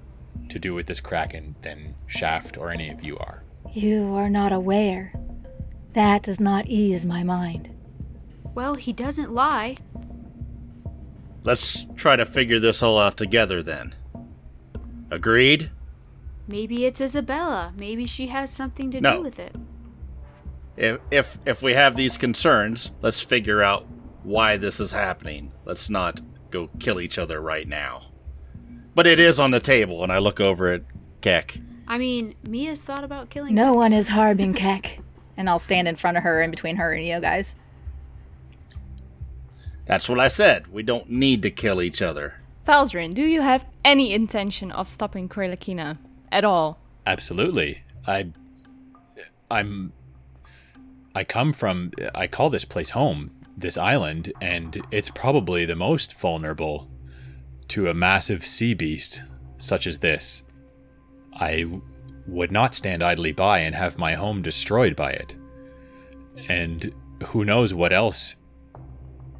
to 0.49 0.59
do 0.59 0.73
with 0.73 0.87
this 0.87 0.99
Kraken 0.99 1.55
than 1.61 1.95
Shaft 2.07 2.57
or 2.57 2.71
any 2.71 2.89
of 2.89 3.03
you 3.03 3.17
are. 3.17 3.43
You 3.71 4.13
are 4.15 4.29
not 4.29 4.51
aware. 4.51 5.13
That 5.93 6.23
does 6.23 6.39
not 6.39 6.67
ease 6.67 7.05
my 7.05 7.23
mind. 7.23 7.75
Well, 8.53 8.75
he 8.75 8.93
doesn't 8.93 9.33
lie. 9.33 9.77
Let's 11.43 11.87
try 11.95 12.15
to 12.15 12.25
figure 12.25 12.59
this 12.59 12.83
all 12.83 12.99
out 12.99 13.17
together 13.17 13.63
then. 13.63 13.95
Agreed? 15.09 15.71
Maybe 16.47 16.85
it's 16.85 17.01
Isabella. 17.01 17.73
Maybe 17.75 18.05
she 18.05 18.27
has 18.27 18.51
something 18.51 18.91
to 18.91 19.01
No. 19.01 19.17
do 19.17 19.21
with 19.23 19.39
it. 19.39 19.55
If 20.77 20.99
if 21.11 21.37
if 21.45 21.61
we 21.61 21.73
have 21.73 21.95
these 21.95 22.17
concerns, 22.17 22.91
let's 23.01 23.21
figure 23.21 23.61
out 23.61 23.85
why 24.23 24.57
this 24.57 24.79
is 24.79 24.91
happening. 24.91 25.51
Let's 25.65 25.89
not 25.89 26.21
go 26.51 26.69
kill 26.79 26.99
each 26.99 27.17
other 27.17 27.41
right 27.41 27.67
now. 27.67 28.03
But 28.93 29.07
it 29.07 29.19
is 29.19 29.39
on 29.39 29.51
the 29.51 29.59
table, 29.59 30.03
and 30.03 30.11
I 30.11 30.17
look 30.17 30.39
over 30.39 30.67
at 30.71 30.83
Qeck. 31.21 31.63
I 31.87 31.97
mean, 31.97 32.35
Mia's 32.47 32.83
thought 32.83 33.03
about 33.03 33.29
killing 33.29 33.55
No 33.55 33.73
one 33.73 33.93
is 33.93 34.09
harming 34.09 34.53
Qeck. 34.53 35.01
And 35.37 35.49
I'll 35.49 35.59
stand 35.59 35.87
in 35.87 35.95
front 35.95 36.17
of 36.17 36.23
her, 36.23 36.41
in 36.41 36.51
between 36.51 36.75
her 36.75 36.91
and 36.91 37.05
you 37.05 37.19
guys. 37.19 37.55
That's 39.85 40.07
what 40.07 40.19
I 40.19 40.27
said. 40.27 40.67
We 40.67 40.83
don't 40.83 41.09
need 41.09 41.41
to 41.41 41.51
kill 41.51 41.81
each 41.81 42.01
other. 42.01 42.35
Falzaren, 42.65 43.13
do 43.13 43.23
you 43.23 43.41
have 43.41 43.65
any 43.83 44.13
intention 44.13 44.71
of 44.71 44.87
stopping 44.87 45.27
Krelakina 45.27 45.97
at 46.31 46.45
all? 46.45 46.79
Absolutely. 47.05 47.83
I 48.05 48.27
I'm 49.49 49.91
I 51.13 51.23
come 51.23 51.51
from 51.53 51.91
I 52.13 52.27
call 52.27 52.49
this 52.49 52.65
place 52.65 52.91
home, 52.91 53.31
this 53.61 53.77
island, 53.77 54.33
and 54.41 54.81
it's 54.91 55.09
probably 55.09 55.65
the 55.65 55.75
most 55.75 56.19
vulnerable 56.19 56.89
to 57.69 57.89
a 57.89 57.93
massive 57.93 58.45
sea 58.45 58.73
beast 58.73 59.23
such 59.57 59.87
as 59.87 59.99
this. 59.99 60.43
I 61.33 61.65
would 62.27 62.51
not 62.51 62.75
stand 62.75 63.03
idly 63.03 63.31
by 63.31 63.59
and 63.59 63.75
have 63.75 63.97
my 63.97 64.15
home 64.15 64.41
destroyed 64.41 64.95
by 64.95 65.11
it. 65.11 65.35
And 66.47 66.93
who 67.27 67.45
knows 67.45 67.73
what 67.73 67.93
else 67.93 68.35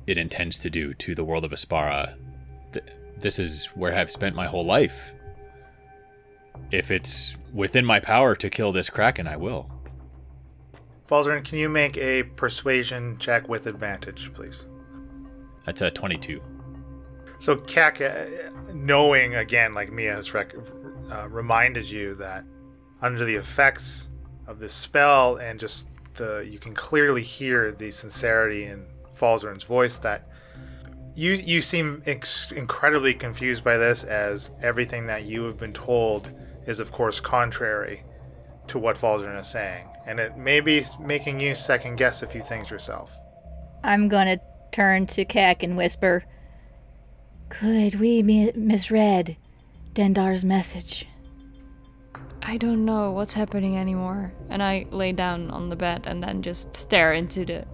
it 0.08 0.18
intends 0.18 0.60
to 0.60 0.70
do 0.70 0.94
to 0.96 1.16
the 1.16 1.24
world 1.24 1.44
of 1.44 1.52
Aspara. 1.52 2.16
Th- 2.74 2.86
this 3.20 3.40
is 3.40 3.66
where 3.76 3.96
I've 3.96 4.12
spent 4.12 4.36
my 4.36 4.48
whole 4.48 4.66
life. 4.66 5.14
If 6.72 6.92
it's 6.92 7.36
within 7.54 7.86
my 7.86 8.00
power 8.00 8.36
to 8.36 8.50
kill 8.50 8.72
this 8.72 8.90
kraken, 8.90 9.28
I 9.28 9.38
will. 9.38 9.70
Falzaren, 11.12 11.44
can 11.44 11.58
you 11.58 11.68
make 11.68 11.98
a 11.98 12.24
persuasion 12.24 13.18
check 13.18 13.50
with 13.50 13.68
advantage, 13.68 14.32
please? 14.34 14.66
That's 15.66 15.82
a 15.82 15.92
22. 15.92 16.42
So 17.38 17.58
Qeck, 17.58 18.00
uh, 18.00 18.72
knowing 18.74 19.36
again, 19.36 19.74
like 19.74 19.92
Mia 19.92 20.14
has 20.14 20.34
rec- 20.34 20.56
uh, 21.12 21.28
reminded 21.28 21.90
you 21.90 22.16
that 22.16 22.46
under 23.02 23.26
the 23.26 23.36
effects 23.36 24.10
of 24.48 24.60
this 24.60 24.72
spell 24.72 25.36
and 25.36 25.60
just 25.60 25.90
the, 26.14 26.48
you 26.50 26.58
can 26.58 26.74
clearly 26.74 27.24
hear 27.24 27.74
the 27.74 27.92
sincerity 27.92 28.66
in 28.66 28.86
Falzaren's 29.14 29.66
voice 29.66 29.98
that 30.00 30.30
you 31.14 31.34
you 31.34 31.62
seem 31.62 32.02
ex- 32.06 32.54
incredibly 32.54 33.14
confused 33.14 33.66
by 33.66 33.76
this, 33.76 34.06
as 34.06 34.52
everything 34.62 35.08
that 35.08 35.24
you 35.26 35.44
have 35.44 35.58
been 35.58 35.74
told 35.74 36.30
is 36.68 36.80
of 36.80 36.94
course 36.94 37.20
contrary 37.20 38.04
to 38.68 38.80
what 38.80 38.96
Falzaren 38.96 39.40
is 39.40 39.50
saying, 39.50 39.90
and 40.06 40.20
it 40.20 40.38
may 40.38 40.60
be 40.60 40.84
making 41.00 41.40
you 41.40 41.56
second 41.56 41.98
guess 41.98 42.22
a 42.22 42.28
few 42.28 42.42
things 42.42 42.70
yourself. 42.70 43.20
I'm 43.84 44.08
gonna 44.08 44.40
turn 44.72 45.06
to 45.08 45.26
Qeck 45.26 45.64
and 45.64 45.78
whisper, 45.78 46.24
Could 47.50 47.96
we 47.96 48.24
mi- 48.24 48.54
misread 48.56 49.38
Dendar's 49.94 50.46
message? 50.46 51.08
I 52.42 52.58
don't 52.58 52.86
know 52.86 53.12
what's 53.12 53.34
happening 53.34 53.78
anymore. 53.78 54.34
And 54.50 54.64
I 54.64 54.88
lay 54.90 55.12
down 55.12 55.52
on 55.52 55.70
the 55.70 55.76
bed 55.76 56.06
and 56.08 56.24
then 56.24 56.42
just 56.42 56.76
stare 56.76 57.14
into 57.14 57.46
the 57.46 57.66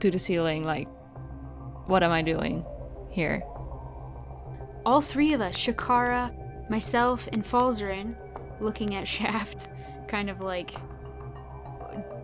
to 0.00 0.10
the 0.10 0.18
ceiling 0.18 0.64
like 0.64 0.86
what 1.86 2.02
am 2.02 2.12
I 2.12 2.22
doing 2.22 2.64
here? 3.10 3.42
All 4.84 5.00
three 5.00 5.32
of 5.32 5.40
us, 5.40 5.56
Shikara, 5.56 6.30
myself, 6.68 7.28
and 7.32 7.42
Falzaren, 7.42 8.14
looking 8.60 8.94
at 8.94 9.08
Shaft, 9.16 9.68
kind 10.08 10.30
of 10.30 10.40
like 10.40 10.72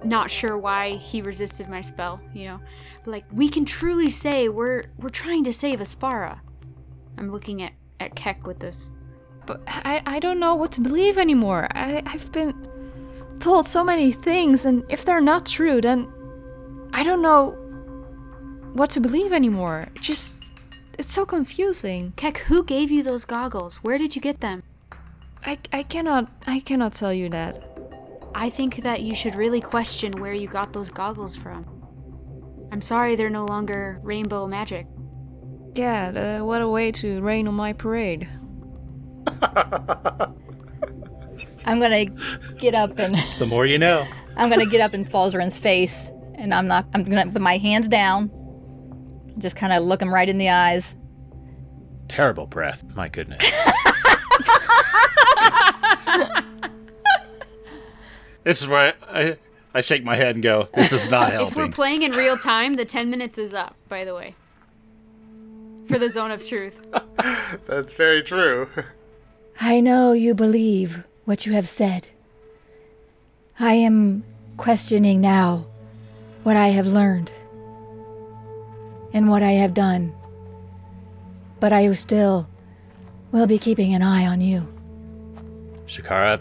not 0.04 0.30
sure 0.30 0.56
why 0.56 0.90
he 0.92 1.22
resisted 1.22 1.68
my 1.68 1.80
spell, 1.80 2.20
you 2.34 2.46
know. 2.46 2.60
But 3.04 3.10
like 3.10 3.24
we 3.32 3.48
can 3.48 3.64
truly 3.64 4.08
say 4.08 4.48
we're 4.48 4.84
we're 4.98 5.08
trying 5.08 5.44
to 5.44 5.52
save 5.52 5.80
Aspara. 5.80 6.40
I'm 7.16 7.30
looking 7.30 7.62
at, 7.62 7.72
at 7.98 8.14
Qeck 8.14 8.44
with 8.44 8.60
this. 8.60 8.90
But 9.46 9.62
I, 9.66 10.02
I 10.06 10.18
don't 10.18 10.38
know 10.38 10.54
what 10.54 10.72
to 10.72 10.80
believe 10.80 11.18
anymore. 11.18 11.68
I, 11.72 12.02
I've 12.06 12.30
been 12.32 12.68
told 13.40 13.66
so 13.66 13.82
many 13.82 14.12
things, 14.12 14.66
and 14.66 14.84
if 14.88 15.04
they're 15.04 15.20
not 15.20 15.46
true, 15.46 15.80
then 15.80 16.06
I 16.92 17.02
don't 17.02 17.22
know 17.22 17.52
what 18.74 18.90
to 18.90 19.00
believe 19.00 19.32
anymore. 19.32 19.88
It 19.96 20.02
just, 20.02 20.32
it's 20.98 21.12
so 21.12 21.24
confusing. 21.24 22.12
Qeck, 22.16 22.38
who 22.38 22.62
gave 22.62 22.90
you 22.90 23.02
those 23.02 23.24
goggles? 23.24 23.76
Where 23.76 23.98
did 23.98 24.14
you 24.14 24.22
get 24.22 24.40
them? 24.40 24.62
I, 25.46 25.58
I 25.72 25.82
cannot, 25.82 26.30
I 26.46 26.60
cannot 26.60 26.92
tell 26.92 27.12
you 27.12 27.28
that. 27.30 27.67
I 28.34 28.50
think 28.50 28.82
that 28.82 29.02
you 29.02 29.14
should 29.14 29.34
really 29.34 29.60
question 29.60 30.12
where 30.20 30.34
you 30.34 30.48
got 30.48 30.72
those 30.72 30.90
goggles 30.90 31.36
from. 31.36 31.66
I'm 32.70 32.80
sorry 32.80 33.16
they're 33.16 33.30
no 33.30 33.46
longer 33.46 33.98
rainbow 34.02 34.46
magic. 34.46 34.86
Yeah, 35.74 36.10
the, 36.10 36.44
what 36.44 36.60
a 36.60 36.68
way 36.68 36.92
to 36.92 37.20
rain 37.20 37.48
on 37.48 37.54
my 37.54 37.72
parade. 37.72 38.28
I'm 41.64 41.80
gonna 41.80 42.06
get 42.58 42.74
up 42.74 42.98
and 42.98 43.16
The 43.38 43.46
more 43.46 43.66
you 43.66 43.78
know. 43.78 44.06
I'm 44.36 44.48
gonna 44.48 44.66
get 44.66 44.80
up 44.80 44.94
in 44.94 45.04
Falzaren's 45.04 45.58
face, 45.58 46.10
and 46.34 46.54
I'm 46.54 46.66
not. 46.66 46.86
I'm 46.94 47.04
gonna 47.04 47.30
put 47.30 47.42
my 47.42 47.58
hands 47.58 47.88
down, 47.88 48.30
just 49.38 49.56
kind 49.56 49.72
of 49.72 49.82
look 49.82 50.00
him 50.00 50.12
right 50.12 50.28
in 50.28 50.38
the 50.38 50.48
eyes. 50.48 50.96
Terrible 52.08 52.46
breath. 52.46 52.84
My 52.94 53.08
goodness. 53.08 53.44
This 58.48 58.62
is 58.62 58.66
where 58.66 58.94
I, 59.06 59.20
I, 59.20 59.36
I 59.74 59.80
shake 59.82 60.04
my 60.04 60.16
head 60.16 60.34
and 60.34 60.42
go, 60.42 60.70
this 60.72 60.90
is 60.90 61.10
not 61.10 61.30
helping." 61.30 61.48
If 61.52 61.56
we're 61.56 61.70
playing 61.70 62.00
in 62.00 62.12
real 62.12 62.38
time, 62.38 62.76
the 62.76 62.86
10 62.86 63.10
minutes 63.10 63.36
is 63.36 63.52
up, 63.52 63.76
by 63.90 64.06
the 64.06 64.14
way. 64.14 64.36
For 65.86 65.98
the 65.98 66.08
zone 66.08 66.30
of 66.30 66.46
truth. 66.46 66.82
That's 67.66 67.92
very 67.92 68.22
true. 68.22 68.70
I 69.60 69.80
know 69.80 70.12
you 70.12 70.34
believe 70.34 71.04
what 71.26 71.44
you 71.44 71.52
have 71.52 71.68
said. 71.68 72.08
I 73.60 73.74
am 73.74 74.24
questioning 74.56 75.20
now 75.20 75.66
what 76.42 76.56
I 76.56 76.68
have 76.68 76.86
learned 76.86 77.30
and 79.12 79.28
what 79.28 79.42
I 79.42 79.52
have 79.60 79.74
done. 79.74 80.14
But 81.60 81.74
I 81.74 81.92
still 81.92 82.48
will 83.30 83.46
be 83.46 83.58
keeping 83.58 83.92
an 83.92 84.00
eye 84.00 84.26
on 84.26 84.40
you. 84.40 84.66
Shikara, 85.86 86.40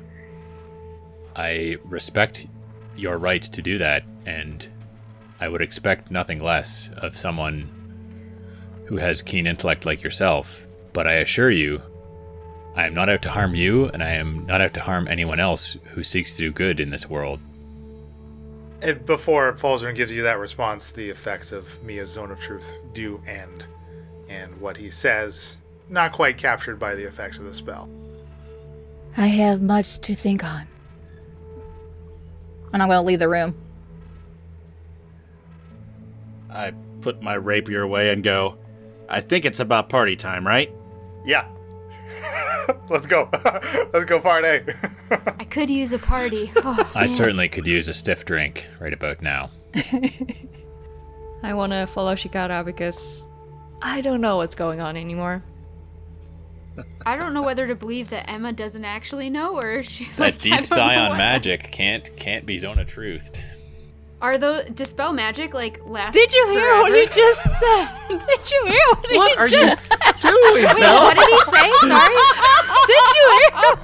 I 1.37 1.77
respect 1.85 2.47
your 2.95 3.17
right 3.19 3.43
to 3.43 3.61
do 3.61 3.77
that, 3.77 4.03
and 4.25 4.67
I 5.39 5.47
would 5.47 5.61
expect 5.61 6.09
nothing 6.09 6.39
less 6.39 6.89
of 6.97 7.15
someone 7.15 7.69
who 8.85 8.97
has 8.97 9.21
keen 9.21 9.45
intellect 9.45 9.85
like 9.85 10.01
yourself. 10.01 10.65
But 10.93 11.07
I 11.07 11.15
assure 11.15 11.51
you, 11.51 11.81
I 12.75 12.87
am 12.87 12.95
not 12.95 13.09
out 13.09 13.21
to 13.23 13.29
harm 13.29 13.53
you, 13.53 13.89
and 13.89 14.03
I 14.03 14.11
am 14.11 14.47
not 14.47 14.61
out 14.61 14.73
to 14.73 14.81
harm 14.81 15.07
anyone 15.07 15.39
else 15.39 15.77
who 15.91 16.03
seeks 16.03 16.33
to 16.33 16.39
do 16.39 16.51
good 16.51 16.79
in 16.79 16.89
this 16.89 17.07
world. 17.07 17.39
And 18.81 19.05
before 19.05 19.53
Falzaren 19.53 19.95
gives 19.95 20.11
you 20.11 20.23
that 20.23 20.39
response, 20.39 20.91
the 20.91 21.09
effects 21.09 21.51
of 21.51 21.83
Mia's 21.83 22.09
zone 22.09 22.31
of 22.31 22.39
truth 22.39 22.81
do 22.93 23.21
end. 23.27 23.65
And 24.29 24.59
what 24.59 24.77
he 24.77 24.89
says, 24.89 25.57
not 25.89 26.11
quite 26.11 26.37
captured 26.37 26.77
by 26.77 26.95
the 26.95 27.05
effects 27.07 27.37
of 27.37 27.45
the 27.45 27.53
spell. 27.53 27.89
I 29.15 29.27
have 29.27 29.61
much 29.61 29.99
to 29.99 30.15
think 30.15 30.43
on. 30.43 30.67
And 32.73 32.81
I'm 32.81 32.89
going 32.89 32.97
to 32.99 33.05
leave 33.05 33.19
the 33.19 33.29
room. 33.29 33.55
I 36.49 36.73
put 37.01 37.21
my 37.21 37.35
rapier 37.35 37.81
away 37.81 38.11
and 38.11 38.23
go, 38.23 38.57
I 39.09 39.21
think 39.21 39.45
it's 39.45 39.59
about 39.59 39.89
party 39.89 40.15
time, 40.15 40.45
right? 40.45 40.71
Yeah. 41.25 41.47
Let's 42.89 43.07
go. 43.07 43.29
Let's 43.93 44.05
go 44.05 44.19
party. 44.19 44.47
Eh? 44.47 45.17
I 45.39 45.43
could 45.45 45.69
use 45.69 45.93
a 45.93 45.99
party. 45.99 46.51
Oh, 46.63 46.91
I 46.95 47.01
man. 47.01 47.09
certainly 47.09 47.47
could 47.49 47.67
use 47.67 47.87
a 47.87 47.93
stiff 47.93 48.25
drink 48.25 48.67
right 48.79 48.93
about 48.93 49.21
now. 49.21 49.51
I 51.43 51.53
want 51.53 51.71
to 51.71 51.85
follow 51.87 52.15
Shikara 52.15 52.65
because 52.65 53.27
I 53.81 54.01
don't 54.01 54.21
know 54.21 54.37
what's 54.37 54.55
going 54.55 54.81
on 54.81 54.97
anymore. 54.97 55.43
I 57.05 57.15
don't 57.15 57.33
know 57.33 57.41
whether 57.41 57.67
to 57.67 57.75
believe 57.75 58.09
that 58.09 58.29
Emma 58.29 58.53
doesn't 58.53 58.85
actually 58.85 59.29
know 59.29 59.57
or 59.57 59.71
if 59.71 59.87
she. 59.87 60.05
That 60.05 60.19
like, 60.19 60.39
deep 60.39 60.53
don't 60.53 60.65
scion 60.65 61.17
magic 61.17 61.71
can't 61.71 62.15
can't 62.17 62.45
be 62.45 62.57
zone 62.57 62.79
of 62.79 62.87
truth. 62.87 63.41
Are 64.21 64.37
those 64.37 64.65
dispel 64.71 65.13
magic 65.13 65.53
like 65.53 65.79
last? 65.85 66.13
Did 66.13 66.33
you 66.33 66.49
hear 66.49 66.73
what 66.79 66.91
he 66.91 67.05
just 67.07 67.43
said? 67.43 67.89
Did 68.09 68.51
you 68.51 68.65
hear 68.65 68.81
what, 68.89 69.07
What 69.11 69.31
he 69.31 69.35
are 69.37 69.47
you 69.47 69.67
just 69.67 69.95
doing, 70.21 70.65
Wait, 70.65 70.79
Mel? 70.79 71.03
what 71.03 71.17
did 71.17 71.29
he 71.29 71.39
say? 71.41 71.71
Sorry. 71.87 72.15
Did 72.87 73.03
you 73.15 73.41
hear? 73.51 73.77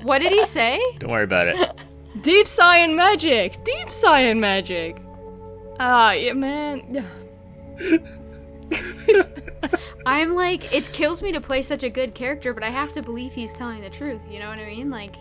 What 0.02 0.20
did 0.20 0.32
he 0.32 0.44
say? 0.46 0.80
Don't 0.98 1.10
worry 1.10 1.24
about 1.24 1.48
it. 1.48 1.80
Deep 2.22 2.46
science 2.46 2.96
magic. 2.96 3.62
Deep 3.64 3.90
science 3.90 4.40
magic. 4.40 4.96
Ah, 5.78 6.12
yeah, 6.12 6.32
man. 6.32 7.04
I'm 10.06 10.34
like, 10.34 10.72
it 10.74 10.92
kills 10.92 11.22
me 11.22 11.32
to 11.32 11.40
play 11.40 11.62
such 11.62 11.82
a 11.82 11.90
good 11.90 12.14
character, 12.14 12.54
but 12.54 12.62
I 12.62 12.70
have 12.70 12.92
to 12.92 13.02
believe 13.02 13.32
he's 13.32 13.52
telling 13.52 13.80
the 13.80 13.90
truth. 13.90 14.30
You 14.30 14.38
know 14.38 14.48
what 14.48 14.58
I 14.58 14.66
mean? 14.66 14.90
Like, 14.90 15.16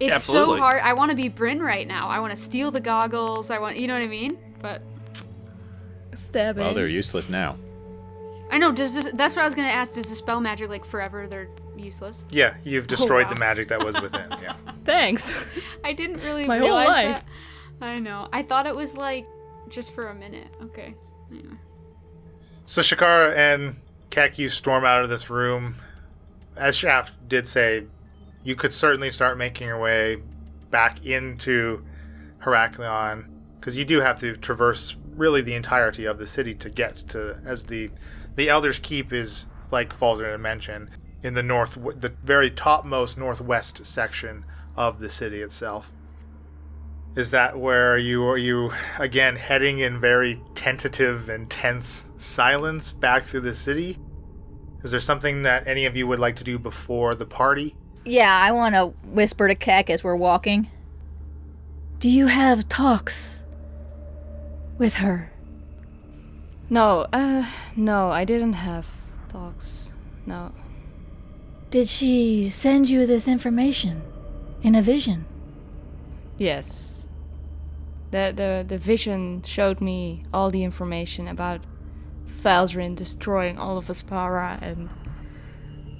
it's 0.00 0.24
so 0.24 0.56
hard. 0.56 0.80
I 0.82 0.92
want 0.92 1.10
to 1.10 1.16
be 1.16 1.28
Bryn 1.28 1.60
right 1.60 1.86
now. 1.86 2.08
I 2.08 2.20
want 2.20 2.30
to 2.30 2.36
steal 2.36 2.70
the 2.70 2.80
goggles. 2.80 3.50
I 3.50 3.58
want, 3.58 3.78
you 3.78 3.86
know 3.86 3.94
what 3.94 4.02
I 4.02 4.08
mean? 4.08 4.38
But 4.60 4.82
Stabbing. 6.18 6.64
Well, 6.64 6.74
they're 6.74 6.88
useless 6.88 7.28
now. 7.28 7.56
I 8.50 8.58
know. 8.58 8.72
Does 8.72 8.94
this? 8.94 9.08
That's 9.14 9.36
what 9.36 9.42
I 9.42 9.44
was 9.44 9.54
gonna 9.54 9.68
ask. 9.68 9.94
Does 9.94 10.08
dispel 10.08 10.40
magic 10.40 10.68
like 10.68 10.84
forever? 10.84 11.28
They're 11.28 11.48
useless. 11.76 12.24
yeah, 12.30 12.54
you've 12.64 12.84
oh, 12.84 12.88
destroyed 12.88 13.26
wow. 13.26 13.34
the 13.34 13.38
magic 13.38 13.68
that 13.68 13.84
was 13.84 14.00
within. 14.02 14.26
Yeah. 14.42 14.54
Thanks. 14.84 15.46
I 15.84 15.92
didn't 15.92 16.20
really 16.24 16.46
My 16.46 16.58
whole 16.58 16.74
life. 16.74 17.22
that. 17.22 17.24
I 17.80 17.98
know. 18.00 18.28
I 18.32 18.42
thought 18.42 18.66
it 18.66 18.74
was 18.74 18.96
like 18.96 19.28
just 19.68 19.94
for 19.94 20.08
a 20.08 20.14
minute. 20.14 20.48
Okay. 20.64 20.94
Anyway. 21.30 21.54
So 22.68 22.82
Shikara 22.82 23.34
and 23.34 23.76
Qeck, 24.10 24.36
you 24.36 24.50
storm 24.50 24.84
out 24.84 25.02
of 25.02 25.08
this 25.08 25.30
room. 25.30 25.76
As 26.54 26.76
Shaft 26.76 27.14
did 27.26 27.48
say, 27.48 27.86
you 28.44 28.56
could 28.56 28.74
certainly 28.74 29.10
start 29.10 29.38
making 29.38 29.68
your 29.68 29.80
way 29.80 30.18
back 30.70 31.02
into 31.02 31.82
Heraklion, 32.44 33.24
because 33.58 33.78
you 33.78 33.86
do 33.86 34.02
have 34.02 34.20
to 34.20 34.36
traverse 34.36 34.96
really 35.16 35.40
the 35.40 35.54
entirety 35.54 36.04
of 36.04 36.18
the 36.18 36.26
city 36.26 36.54
to 36.56 36.68
get 36.68 36.96
to, 37.08 37.40
as 37.42 37.64
the 37.64 37.90
the 38.36 38.50
Elder's 38.50 38.78
Keep 38.78 39.14
is, 39.14 39.46
like 39.70 39.96
Falzer 39.96 40.30
had 40.30 40.40
mentioned, 40.40 40.90
in 41.22 41.32
the 41.32 41.42
north, 41.42 41.78
the 41.98 42.12
very 42.22 42.50
topmost 42.50 43.16
northwest 43.16 43.86
section 43.86 44.44
of 44.76 45.00
the 45.00 45.08
city 45.08 45.40
itself. 45.40 45.94
Is 47.18 47.32
that 47.32 47.58
where 47.58 47.98
you 47.98 48.24
are 48.28 48.38
you 48.38 48.70
again 48.96 49.34
heading 49.34 49.80
in 49.80 49.98
very 49.98 50.40
tentative 50.54 51.28
and 51.28 51.50
tense 51.50 52.06
silence 52.16 52.92
back 52.92 53.24
through 53.24 53.40
the 53.40 53.56
city? 53.56 53.98
Is 54.84 54.92
there 54.92 55.00
something 55.00 55.42
that 55.42 55.66
any 55.66 55.84
of 55.86 55.96
you 55.96 56.06
would 56.06 56.20
like 56.20 56.36
to 56.36 56.44
do 56.44 56.60
before 56.60 57.16
the 57.16 57.26
party? 57.26 57.74
Yeah, 58.04 58.32
I 58.32 58.52
want 58.52 58.76
to 58.76 58.94
whisper 59.08 59.48
to 59.48 59.56
Qeck 59.56 59.90
as 59.90 60.04
we're 60.04 60.14
walking. 60.14 60.68
Do 61.98 62.08
you 62.08 62.28
have 62.28 62.68
talks 62.68 63.42
with 64.78 64.94
her? 64.94 65.32
No, 66.70 67.08
uh, 67.12 67.50
no, 67.74 68.10
I 68.10 68.24
didn't 68.24 68.52
have 68.52 68.88
talks. 69.28 69.92
No. 70.24 70.52
Did 71.70 71.88
she 71.88 72.48
send 72.48 72.88
you 72.88 73.06
this 73.06 73.26
information 73.26 74.02
in 74.62 74.76
a 74.76 74.82
vision? 74.82 75.26
Yes. 76.36 76.87
The, 78.10 78.32
the, 78.34 78.64
the 78.66 78.78
vision 78.78 79.42
showed 79.42 79.80
me 79.80 80.24
all 80.32 80.50
the 80.50 80.64
information 80.64 81.28
about 81.28 81.60
Falzaren 82.26 82.94
destroying 82.94 83.58
all 83.58 83.76
of 83.76 83.86
Aspara 83.86 84.60
and 84.62 84.88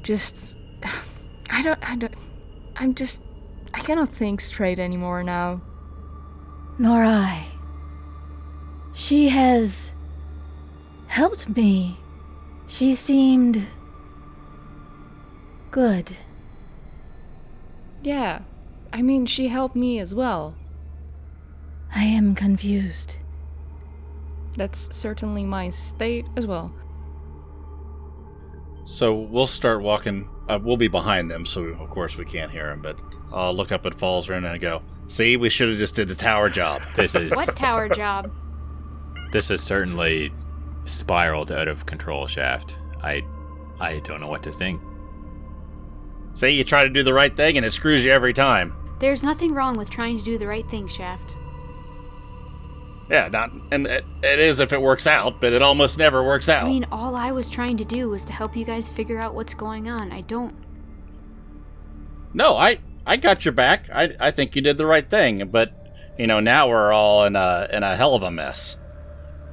just. 0.03 0.57
I 1.51 1.63
don't. 1.63 1.79
I 1.91 1.97
don't. 1.97 2.15
I'm 2.77 2.95
just. 2.95 3.23
I 3.75 3.81
cannot 3.81 4.13
think 4.15 4.41
straight 4.41 4.79
anymore 4.79 5.23
now. 5.23 5.61
Nor 6.79 7.03
I. 7.05 7.47
She 8.93 9.29
has 9.29 9.95
helped 11.09 11.49
me. 11.57 11.99
She 12.69 12.95
seemed 12.95 13.67
good. 15.71 16.13
Yeah. 18.03 18.43
I 18.93 19.03
mean, 19.03 19.27
she 19.27 19.49
helped 19.49 19.77
me 19.77 19.99
as 19.99 20.15
well. 20.15 20.55
I 21.95 22.05
am 22.05 22.35
confused. 22.35 23.17
That's 24.57 24.95
certainly 24.97 25.45
my 25.45 25.71
state 25.71 26.27
as 26.37 26.47
well. 26.47 26.73
So 28.87 29.15
we'll 29.15 29.47
start 29.47 29.83
walking. 29.83 30.29
Uh, 30.49 30.59
we'll 30.63 30.77
be 30.77 30.89
behind 30.89 31.31
them, 31.31 31.45
so 31.45 31.61
of 31.63 31.91
course 31.91 32.17
we 32.17 32.25
can't 32.25 32.51
hear 32.51 32.69
them. 32.69 32.81
But 32.83 32.99
I'll 33.33 33.55
look 33.55 33.71
up 33.71 33.85
at 33.87 33.99
Falls 33.99 34.27
Falzaren 34.27 34.39
and 34.39 34.47
I 34.49 34.59
go, 34.59 34.83
"See, 35.09 35.37
we 35.37 35.51
should 35.51 35.69
have 35.69 35.79
just 35.79 35.95
did 35.95 36.09
the 36.09 36.15
tower 36.15 36.49
job." 36.49 36.83
This 36.97 37.15
is 37.15 37.31
What 37.31 37.55
tower 37.57 37.89
job? 37.89 38.31
this 39.31 39.49
has 39.49 39.63
certainly 39.63 40.33
spiraled 40.87 41.53
out 41.53 41.69
of 41.69 41.85
control, 41.87 42.27
Shaft. 42.27 42.79
I 43.03 43.23
I 43.79 44.01
don't 44.01 44.21
know 44.21 44.29
what 44.29 44.43
to 44.45 44.53
think. 44.53 44.81
See, 46.35 46.51
you 46.51 46.65
try 46.65 46.83
to 46.85 46.91
do 46.91 47.03
the 47.03 47.13
right 47.15 47.37
thing 47.37 47.57
and 47.57 47.67
it 47.67 47.73
screws 47.73 48.05
you 48.05 48.11
every 48.11 48.33
time. 48.33 48.75
There's 49.01 49.23
nothing 49.23 49.53
wrong 49.55 49.77
with 49.77 49.91
trying 49.91 50.19
to 50.19 50.25
do 50.25 50.39
the 50.39 50.47
right 50.47 50.69
thing, 50.69 50.89
Shaft. 50.89 51.37
Yeah, 53.11 53.29
not 53.29 53.51
and 53.73 53.87
it, 53.87 54.05
it 54.23 54.39
is 54.39 54.61
if 54.61 54.73
it 54.73 54.83
works 54.83 55.07
out, 55.07 55.41
but 55.41 55.53
it 55.53 55.63
almost 55.63 55.97
never 55.97 56.23
works 56.23 56.49
out. 56.49 56.65
I 56.65 56.69
mean, 56.69 56.85
all 56.93 57.17
I 57.17 57.33
was 57.33 57.49
trying 57.49 57.79
to 57.79 57.85
do 57.85 58.09
was 58.09 58.25
to 58.27 58.33
help 58.33 58.55
you 58.55 58.65
guys 58.65 58.91
figure 58.91 59.19
out 59.19 59.35
what's 59.35 59.55
going 59.55 59.89
on. 59.89 60.13
I 60.13 60.21
don't. 60.23 60.55
No, 62.35 62.57
I 62.57 62.79
I 63.07 63.17
got 63.17 63.45
your 63.45 63.53
back. 63.53 63.89
I 63.91 64.15
I 64.21 64.31
think 64.31 64.55
you 64.55 64.63
did 64.63 64.77
the 64.77 64.87
right 64.87 65.09
thing, 65.09 65.49
but 65.49 65.73
you 66.19 66.27
know 66.27 66.41
now 66.41 66.69
we're 66.69 66.93
all 66.93 67.25
in 67.25 67.35
a 67.35 67.69
in 67.73 67.83
a 67.83 67.97
hell 67.97 68.15
of 68.15 68.23
a 68.23 68.31
mess. 68.31 68.77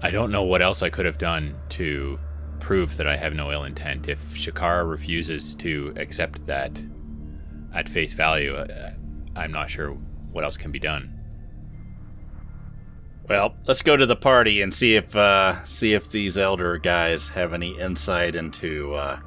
I 0.02 0.12
don't 0.12 0.32
know 0.32 0.44
what 0.44 0.62
else 0.62 0.84
I 0.84 0.90
could 0.90 1.06
have 1.06 1.18
done 1.18 1.56
to 1.70 2.20
prove 2.60 2.98
that 2.98 3.08
I 3.08 3.16
have 3.16 3.34
no 3.34 3.52
ill 3.52 3.64
intent. 3.64 4.10
If 4.10 4.20
Shikara 4.34 4.88
refuses 4.90 5.56
to 5.56 5.94
accept 5.96 6.46
that 6.48 6.82
at 7.74 7.88
face 7.88 8.14
value, 8.14 8.56
uh, 8.56 8.92
I'm 9.36 9.52
not 9.52 9.70
sure 9.70 9.92
what 10.32 10.44
else 10.44 10.58
can 10.58 10.72
be 10.72 10.80
done. 10.80 11.15
Well, 13.28 13.56
let's 13.66 13.82
go 13.82 13.98
to 13.98 14.06
the 14.06 14.16
party 14.16 14.62
and 14.62 14.74
see 14.74 14.96
if 14.96 15.16
uh, 15.16 15.64
see 15.66 15.94
if 15.94 16.10
these 16.10 16.38
elder 16.38 16.78
guys 16.78 17.30
have 17.30 17.54
any 17.54 17.78
insight 17.80 18.36
into 18.36 18.94
uh, 18.94 19.20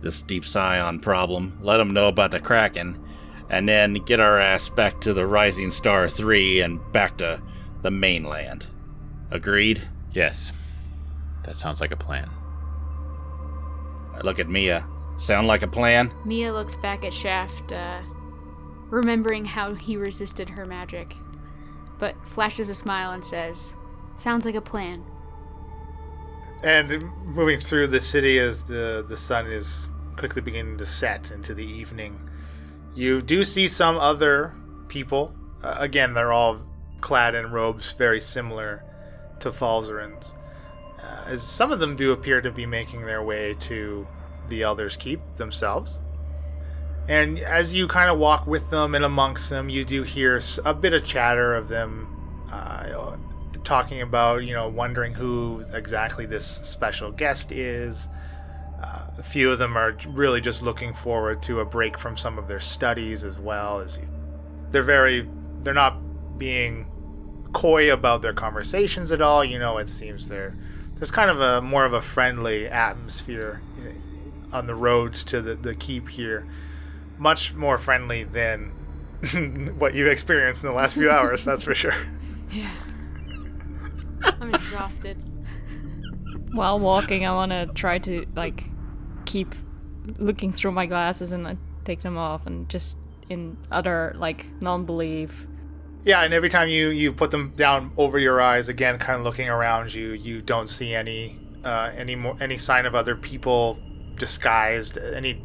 this 0.00 0.22
deep 0.22 0.44
scion 0.44 1.00
problem. 1.00 1.58
Let 1.60 1.78
them 1.78 1.92
know 1.92 2.06
about 2.06 2.30
the 2.30 2.38
kraken, 2.38 3.04
and 3.50 3.68
then 3.68 3.94
get 3.94 4.20
our 4.20 4.38
ass 4.38 4.68
back 4.68 5.00
to 5.00 5.12
the 5.12 5.26
Rising 5.26 5.72
Star 5.72 6.08
Three 6.08 6.60
and 6.60 6.80
back 6.92 7.18
to 7.18 7.42
the 7.82 7.90
mainland. 7.90 8.68
Agreed. 9.32 9.82
Yes, 10.12 10.52
that 11.44 11.56
sounds 11.56 11.80
like 11.80 11.90
a 11.90 11.96
plan. 11.96 12.30
I 14.14 14.20
look 14.22 14.38
at 14.38 14.48
Mia. 14.48 14.86
Sound 15.18 15.48
like 15.48 15.62
a 15.62 15.68
plan? 15.68 16.14
Mia 16.24 16.52
looks 16.52 16.76
back 16.76 17.04
at 17.04 17.12
Shaft, 17.12 17.72
uh, 17.72 18.00
remembering 18.88 19.44
how 19.44 19.74
he 19.74 19.96
resisted 19.96 20.48
her 20.50 20.64
magic, 20.64 21.16
but 21.98 22.14
flashes 22.26 22.68
a 22.68 22.74
smile 22.74 23.10
and 23.10 23.24
says, 23.24 23.74
Sounds 24.16 24.44
like 24.44 24.54
a 24.54 24.60
plan. 24.60 25.04
And 26.62 27.10
moving 27.24 27.58
through 27.58 27.86
the 27.88 28.00
city 28.00 28.38
as 28.38 28.64
the, 28.64 29.04
the 29.06 29.16
sun 29.16 29.46
is 29.46 29.90
quickly 30.16 30.42
beginning 30.42 30.78
to 30.78 30.86
set 30.86 31.30
into 31.30 31.54
the 31.54 31.64
evening, 31.64 32.28
you 32.94 33.22
do 33.22 33.44
see 33.44 33.68
some 33.68 33.96
other 33.96 34.54
people. 34.88 35.34
Uh, 35.62 35.76
again, 35.78 36.14
they're 36.14 36.32
all 36.32 36.60
clad 37.00 37.34
in 37.34 37.52
robes 37.52 37.92
very 37.92 38.20
similar 38.20 38.84
to 39.38 39.50
Falzaren's. 39.50 40.34
Uh, 41.00 41.24
as 41.26 41.42
some 41.42 41.70
of 41.70 41.78
them 41.78 41.94
do 41.94 42.10
appear 42.10 42.40
to 42.40 42.50
be 42.50 42.66
making 42.66 43.02
their 43.02 43.22
way 43.22 43.54
to 43.54 44.06
the 44.48 44.62
Elder's 44.62 44.96
Keep 44.96 45.36
themselves. 45.36 46.00
And 47.08 47.38
as 47.38 47.74
you 47.74 47.88
kind 47.88 48.10
of 48.10 48.18
walk 48.18 48.46
with 48.46 48.70
them 48.70 48.94
and 48.94 49.04
amongst 49.04 49.48
them, 49.48 49.70
you 49.70 49.84
do 49.84 50.02
hear 50.02 50.40
a 50.64 50.74
bit 50.74 50.92
of 50.92 51.04
chatter 51.04 51.54
of 51.54 51.68
them 51.68 52.06
uh, 52.52 53.16
talking 53.64 54.00
about, 54.00 54.44
you 54.44 54.54
know, 54.54 54.68
wondering 54.68 55.14
who 55.14 55.64
exactly 55.72 56.26
this 56.26 56.46
special 56.46 57.10
guest 57.10 57.52
is. 57.52 58.08
Uh, 58.82 59.06
a 59.18 59.22
few 59.22 59.50
of 59.50 59.58
them 59.58 59.76
are 59.76 59.96
really 60.08 60.40
just 60.40 60.62
looking 60.62 60.94
forward 60.94 61.42
to 61.42 61.60
a 61.60 61.64
break 61.64 61.98
from 61.98 62.16
some 62.16 62.38
of 62.38 62.46
their 62.46 62.60
studies 62.60 63.24
as 63.24 63.38
well 63.38 63.80
as 63.80 63.98
you. 63.98 64.08
They're 64.70 64.82
very, 64.82 65.28
they're 65.62 65.74
not 65.74 66.38
being 66.38 66.86
coy 67.52 67.92
about 67.92 68.22
their 68.22 68.32
conversations 68.32 69.10
at 69.12 69.20
all. 69.20 69.44
You 69.44 69.58
know, 69.58 69.78
it 69.78 69.88
seems 69.88 70.28
there's 70.28 71.10
kind 71.10 71.30
of 71.30 71.40
a 71.40 71.60
more 71.60 71.84
of 71.84 71.92
a 71.92 72.02
friendly 72.02 72.66
atmosphere 72.68 73.60
uh, 73.80 74.56
on 74.56 74.66
the 74.66 74.74
road 74.74 75.14
to 75.14 75.40
the, 75.40 75.54
the 75.54 75.74
keep 75.74 76.08
here. 76.08 76.46
Much 77.18 77.54
more 77.54 77.78
friendly 77.78 78.24
than 78.24 78.72
what 79.78 79.94
you've 79.94 80.08
experienced 80.08 80.62
in 80.62 80.68
the 80.68 80.74
last 80.74 80.94
few 80.94 81.10
hours, 81.10 81.44
that's 81.44 81.64
for 81.64 81.74
sure. 81.74 81.94
Yeah. 82.50 82.70
I'm 84.40 84.54
exhausted. 84.54 85.16
While 86.52 86.78
walking, 86.78 87.26
I 87.26 87.32
want 87.32 87.52
to 87.52 87.66
try 87.74 87.98
to 88.00 88.26
like 88.34 88.64
keep 89.26 89.54
looking 90.18 90.52
through 90.52 90.72
my 90.72 90.86
glasses 90.86 91.32
and 91.32 91.46
uh, 91.46 91.54
take 91.84 92.02
them 92.02 92.16
off, 92.16 92.46
and 92.46 92.68
just 92.68 92.98
in 93.28 93.56
other 93.70 94.14
like 94.16 94.46
non-belief. 94.60 95.46
Yeah, 96.04 96.22
and 96.22 96.32
every 96.32 96.48
time 96.48 96.68
you 96.68 96.88
you 96.88 97.12
put 97.12 97.30
them 97.30 97.52
down 97.56 97.92
over 97.96 98.18
your 98.18 98.40
eyes, 98.40 98.68
again, 98.68 98.98
kind 98.98 99.18
of 99.18 99.24
looking 99.24 99.48
around 99.48 99.92
you, 99.92 100.12
you 100.12 100.40
don't 100.40 100.68
see 100.68 100.94
any 100.94 101.38
uh, 101.64 101.92
any 101.96 102.14
more 102.14 102.36
any 102.40 102.56
sign 102.56 102.86
of 102.86 102.94
other 102.94 103.14
people 103.14 103.78
disguised, 104.16 104.96
any 104.96 105.34
dis- 105.34 105.42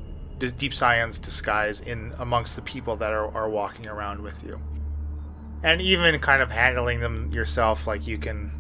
deep 0.51 0.73
scions 0.73 1.19
disguise 1.19 1.79
in 1.79 2.13
amongst 2.17 2.56
the 2.56 2.62
people 2.62 2.95
that 2.97 3.13
are, 3.13 3.34
are 3.34 3.49
walking 3.49 3.88
around 3.88 4.21
with 4.21 4.43
you, 4.43 4.60
and 5.63 5.79
even 5.79 6.19
kind 6.19 6.41
of 6.41 6.51
handling 6.51 6.99
them 6.99 7.32
yourself, 7.32 7.88
like 7.88 8.08
you 8.08 8.17
can 8.17 8.60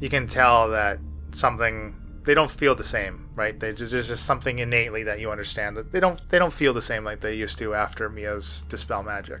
you 0.00 0.10
can 0.10 0.26
tell 0.26 0.68
that 0.70 0.98
something 1.30 1.94
they 2.24 2.34
don't 2.34 2.50
feel 2.50 2.74
the 2.74 2.84
same, 2.84 3.28
right? 3.36 3.58
They 3.58 3.72
just, 3.72 3.92
there's 3.92 4.08
just 4.08 4.26
something 4.26 4.58
innately 4.58 5.04
that 5.04 5.20
you 5.20 5.30
understand 5.30 5.76
that 5.76 5.92
they 5.92 6.00
don't 6.00 6.20
they 6.28 6.38
don't 6.38 6.52
feel 6.52 6.74
the 6.74 6.82
same 6.82 7.04
like 7.04 7.20
they 7.20 7.34
used 7.34 7.56
to 7.58 7.72
after 7.74 8.08
Mia's 8.10 8.64
dispel 8.68 9.02
magic. 9.02 9.40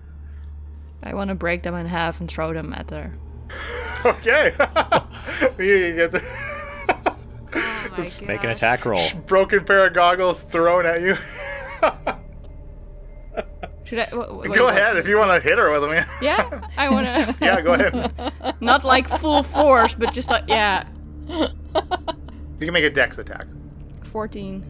I 1.02 1.14
want 1.14 1.28
to 1.28 1.34
break 1.34 1.62
them 1.62 1.74
in 1.74 1.86
half 1.86 2.20
and 2.20 2.30
throw 2.30 2.52
them 2.54 2.72
at 2.72 2.90
her. 2.90 3.12
Okay. 4.04 4.52
you 5.58 5.94
get 5.96 6.12
the 6.12 6.22
Oh 6.88 7.88
my 7.90 7.96
Just 7.96 8.24
Make 8.24 8.44
an 8.44 8.50
attack 8.50 8.84
roll. 8.84 9.02
broken 9.26 9.64
pair 9.64 9.86
of 9.86 9.94
goggles 9.94 10.42
thrown 10.42 10.86
at 10.86 11.00
you. 11.00 11.16
Should 13.84 14.00
I? 14.00 14.06
w- 14.06 14.26
w- 14.26 14.54
go 14.54 14.66
wait, 14.66 14.74
ahead 14.76 14.96
if 14.96 15.06
you 15.06 15.16
want 15.16 15.30
to 15.30 15.40
hit 15.48 15.58
her 15.58 15.70
with 15.70 15.88
them. 15.88 16.04
Yeah, 16.20 16.68
I 16.76 16.88
want 16.90 17.06
to. 17.06 17.36
yeah, 17.44 17.60
go 17.60 17.74
ahead. 17.74 18.56
Not 18.60 18.82
like 18.84 19.08
full 19.08 19.42
force, 19.44 19.94
but 19.94 20.12
just 20.12 20.28
like 20.28 20.44
yeah. 20.48 20.88
You 21.28 21.48
can 22.58 22.72
make 22.72 22.84
a 22.84 22.90
dex 22.90 23.18
attack. 23.18 23.46
Fourteen. 24.02 24.64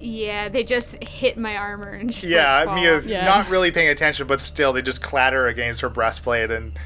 Yeah, 0.00 0.48
they 0.48 0.62
just 0.62 1.02
hit 1.02 1.36
my 1.38 1.56
armor 1.56 1.90
and 1.90 2.10
just 2.10 2.26
Yeah, 2.26 2.64
like, 2.64 2.76
Mia's. 2.76 3.06
Yeah. 3.08 3.24
not 3.24 3.48
really 3.50 3.70
paying 3.70 3.88
attention, 3.88 4.26
but 4.26 4.40
still, 4.40 4.72
they 4.72 4.82
just 4.82 5.02
clatter 5.02 5.46
against 5.48 5.80
her 5.80 5.88
breastplate 5.88 6.50
and, 6.50 6.78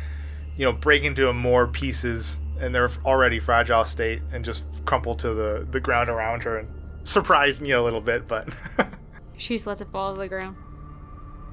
you 0.56 0.64
know, 0.64 0.72
break 0.72 1.02
into 1.02 1.30
more 1.32 1.66
pieces 1.66 2.38
in 2.60 2.70
their 2.72 2.88
already 3.04 3.40
fragile 3.40 3.84
state 3.84 4.22
and 4.32 4.44
just 4.44 4.64
crumple 4.84 5.16
to 5.16 5.34
the, 5.34 5.66
the 5.72 5.80
ground 5.80 6.08
around 6.08 6.44
her 6.44 6.56
and 6.58 6.68
surprise 7.02 7.60
me 7.60 7.72
a 7.72 7.82
little 7.82 8.00
bit, 8.00 8.28
but. 8.28 8.48
She 9.40 9.54
just 9.54 9.66
lets 9.66 9.80
it 9.80 9.88
fall 9.90 10.12
to 10.12 10.18
the 10.20 10.28
ground. 10.28 10.56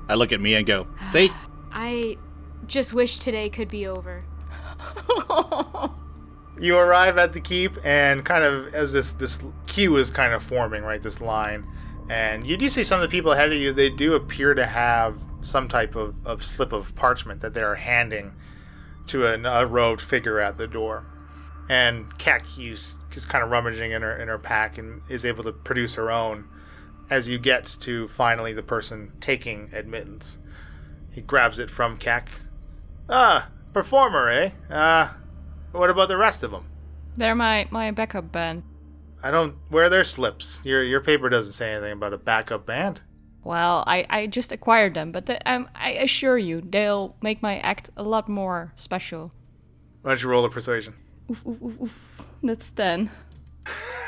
I 0.10 0.16
look 0.16 0.34
at 0.34 0.42
me 0.42 0.56
and 0.56 0.66
go, 0.66 0.88
"See, 1.12 1.32
I 1.72 2.18
just 2.66 2.94
wish 2.94 3.18
today 3.18 3.50
could 3.50 3.70
be 3.70 3.88
over. 3.88 4.26
you 6.60 6.78
arrive 6.78 7.18
at 7.18 7.34
the 7.34 7.40
keep 7.40 7.78
and 7.84 8.26
kind 8.26 8.44
of 8.44 8.74
as 8.74 8.92
this 8.94 9.14
this 9.14 9.40
queue 9.68 9.96
is 9.96 10.10
kind 10.10 10.34
of 10.34 10.44
forming 10.44 10.84
right 10.84 11.02
this 11.02 11.22
line 11.22 11.68
and 12.10 12.46
you 12.46 12.58
do 12.58 12.70
see 12.70 12.84
some 12.84 13.00
of 13.00 13.02
the 13.02 13.16
people 13.16 13.32
ahead 13.32 13.52
of 13.52 13.58
you 13.58 13.72
they 13.72 13.90
do 13.90 14.14
appear 14.14 14.54
to 14.54 14.66
have 14.66 15.18
some 15.42 15.68
type 15.68 15.96
of, 15.96 16.16
of 16.26 16.44
slip 16.44 16.72
of 16.72 16.96
parchment 16.96 17.42
that 17.42 17.54
they 17.54 17.62
are 17.62 17.76
handing 17.76 18.34
to 19.06 19.26
an, 19.26 19.46
a 19.46 19.66
robed 19.66 20.02
figure 20.02 20.40
at 20.40 20.58
the 20.58 20.68
door 20.68 21.06
and 21.70 22.10
Qeck 22.18 22.44
is, 22.60 22.98
is 23.14 23.26
kind 23.26 23.44
of 23.44 23.50
rummaging 23.50 23.92
in 23.92 24.02
her 24.02 24.16
in 24.16 24.28
her 24.28 24.40
pack 24.40 24.78
and 24.78 25.02
is 25.10 25.26
able 25.26 25.44
to 25.44 25.52
produce 25.52 25.96
her 25.96 26.12
own 26.12 26.48
as 27.10 27.30
you 27.30 27.38
get 27.40 27.66
to 27.80 28.08
finally 28.08 28.54
the 28.54 28.64
person 28.64 29.12
taking 29.20 29.70
admittance 29.74 30.40
he 31.12 31.22
grabs 31.22 31.60
it 31.60 31.70
from 31.70 31.98
Qeck 31.98 32.28
ah 33.10 33.50
performer 33.74 34.30
eh 34.30 34.50
uh 34.70 35.10
what 35.72 35.90
about 35.90 36.08
the 36.08 36.18
rest 36.18 36.44
of 36.44 36.52
them 36.52 36.66
They're 37.16 37.36
my 37.36 37.68
my 37.72 37.92
backup 37.92 38.32
band. 38.32 38.64
I 39.24 39.32
don't 39.32 39.56
wear 39.72 39.90
their 39.90 40.04
slips. 40.04 40.62
Your 40.64 40.84
your 40.84 41.02
paper 41.02 41.30
doesn't 41.30 41.54
say 41.54 41.72
anything 41.72 41.94
about 41.94 42.14
a 42.14 42.18
backup 42.18 42.66
band. 42.66 43.02
Well, 43.44 43.84
I, 43.88 44.06
I 44.10 44.28
just 44.28 44.52
acquired 44.52 44.94
them, 44.94 45.12
but 45.12 45.26
the, 45.26 45.40
um, 45.50 45.70
I 45.74 45.92
assure 45.92 46.38
you, 46.38 46.62
they'll 46.62 47.16
make 47.22 47.42
my 47.42 47.60
act 47.60 47.90
a 47.96 48.04
lot 48.04 48.28
more 48.28 48.74
special. 48.76 49.32
Why 50.02 50.12
don't 50.12 50.22
you 50.22 50.30
roll 50.30 50.44
a 50.46 50.50
persuasion? 50.50 50.94
Oof, 51.32 51.46
oof, 51.48 51.62
oof, 51.64 51.82
oof. 51.82 52.28
That's 52.44 52.70
10. 52.72 53.10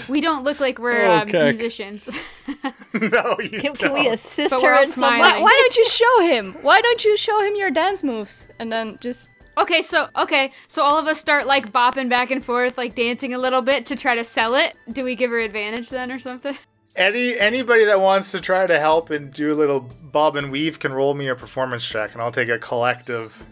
We 0.08 0.20
don't 0.20 0.44
look 0.44 0.60
like 0.60 0.78
we're 0.78 1.06
uh, 1.06 1.22
Okay. 1.22 1.50
musicians. 1.52 2.08
no, 2.94 3.36
you 3.40 3.48
Can, 3.50 3.60
don't. 3.60 3.78
can 3.78 3.92
we 3.92 4.08
assist 4.08 4.50
But 4.50 4.62
her 4.62 4.74
we're 4.74 4.80
in 4.80 4.86
some 4.86 5.02
smiling. 5.02 5.20
Why, 5.20 5.40
why 5.42 5.50
don't 5.50 5.76
you 5.76 5.86
show 5.88 6.20
him? 6.22 6.54
Why 6.62 6.80
don't 6.80 7.04
you 7.04 7.16
show 7.16 7.40
him 7.42 7.54
your 7.56 7.70
dance 7.70 8.02
moves? 8.02 8.48
And 8.58 8.72
then 8.72 8.98
just. 9.00 9.30
okay, 9.58 9.82
so 9.82 10.08
okay, 10.16 10.52
so 10.68 10.82
all 10.82 10.98
of 10.98 11.06
us 11.06 11.18
start 11.18 11.46
like 11.46 11.72
bopping 11.72 12.08
back 12.08 12.30
and 12.30 12.44
forth, 12.44 12.78
like 12.78 12.94
dancing 12.94 13.34
a 13.34 13.38
little 13.38 13.60
bit 13.62 13.84
to 13.86 13.96
try 13.96 14.14
to 14.14 14.24
sell 14.24 14.54
it. 14.54 14.74
Do 14.90 15.04
we 15.04 15.14
give 15.16 15.30
her 15.30 15.38
advantage 15.40 15.90
then 15.90 16.10
or 16.10 16.18
something? 16.18 16.56
Any 16.96 17.38
anybody 17.38 17.84
that 17.84 18.00
wants 18.00 18.32
to 18.32 18.40
try 18.40 18.66
to 18.66 18.78
help 18.80 19.10
and 19.10 19.32
do 19.32 19.52
a 19.52 19.54
little 19.56 19.80
bob 20.02 20.34
and 20.36 20.50
weave 20.50 20.78
can 20.80 20.92
roll 20.92 21.14
me 21.14 21.28
a 21.28 21.34
performance 21.36 21.86
check, 21.86 22.12
and 22.12 22.20
I'll 22.22 22.32
take 22.32 22.48
a 22.48 22.58
collective. 22.58 23.44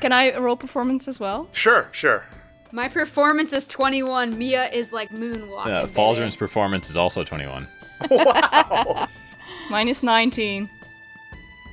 Can 0.00 0.12
I 0.12 0.36
roll 0.36 0.56
performance 0.56 1.08
as 1.08 1.18
well? 1.18 1.48
Sure, 1.52 1.88
sure. 1.90 2.26
My 2.72 2.88
performance 2.88 3.52
is 3.52 3.66
21. 3.66 4.38
Mia 4.38 4.68
is 4.68 4.92
like 4.92 5.10
moonwalking. 5.10 5.64
Baby. 5.64 5.92
Falzaren's 5.92 6.36
performance 6.36 6.88
is 6.90 6.96
also 6.96 7.24
21. 7.24 7.66
wow. 8.10 9.08
Minus 9.70 10.02
19. 10.02 10.68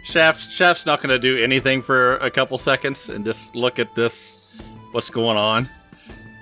Shaft 0.03 0.49
Shaft's 0.49 0.85
not 0.85 1.01
going 1.01 1.09
to 1.09 1.19
do 1.19 1.43
anything 1.43 1.81
for 1.81 2.15
a 2.17 2.31
couple 2.31 2.57
seconds 2.57 3.09
and 3.09 3.25
just 3.25 3.53
look 3.55 3.77
at 3.77 3.93
this, 3.93 4.55
what's 4.93 5.09
going 5.09 5.35
on, 5.35 5.67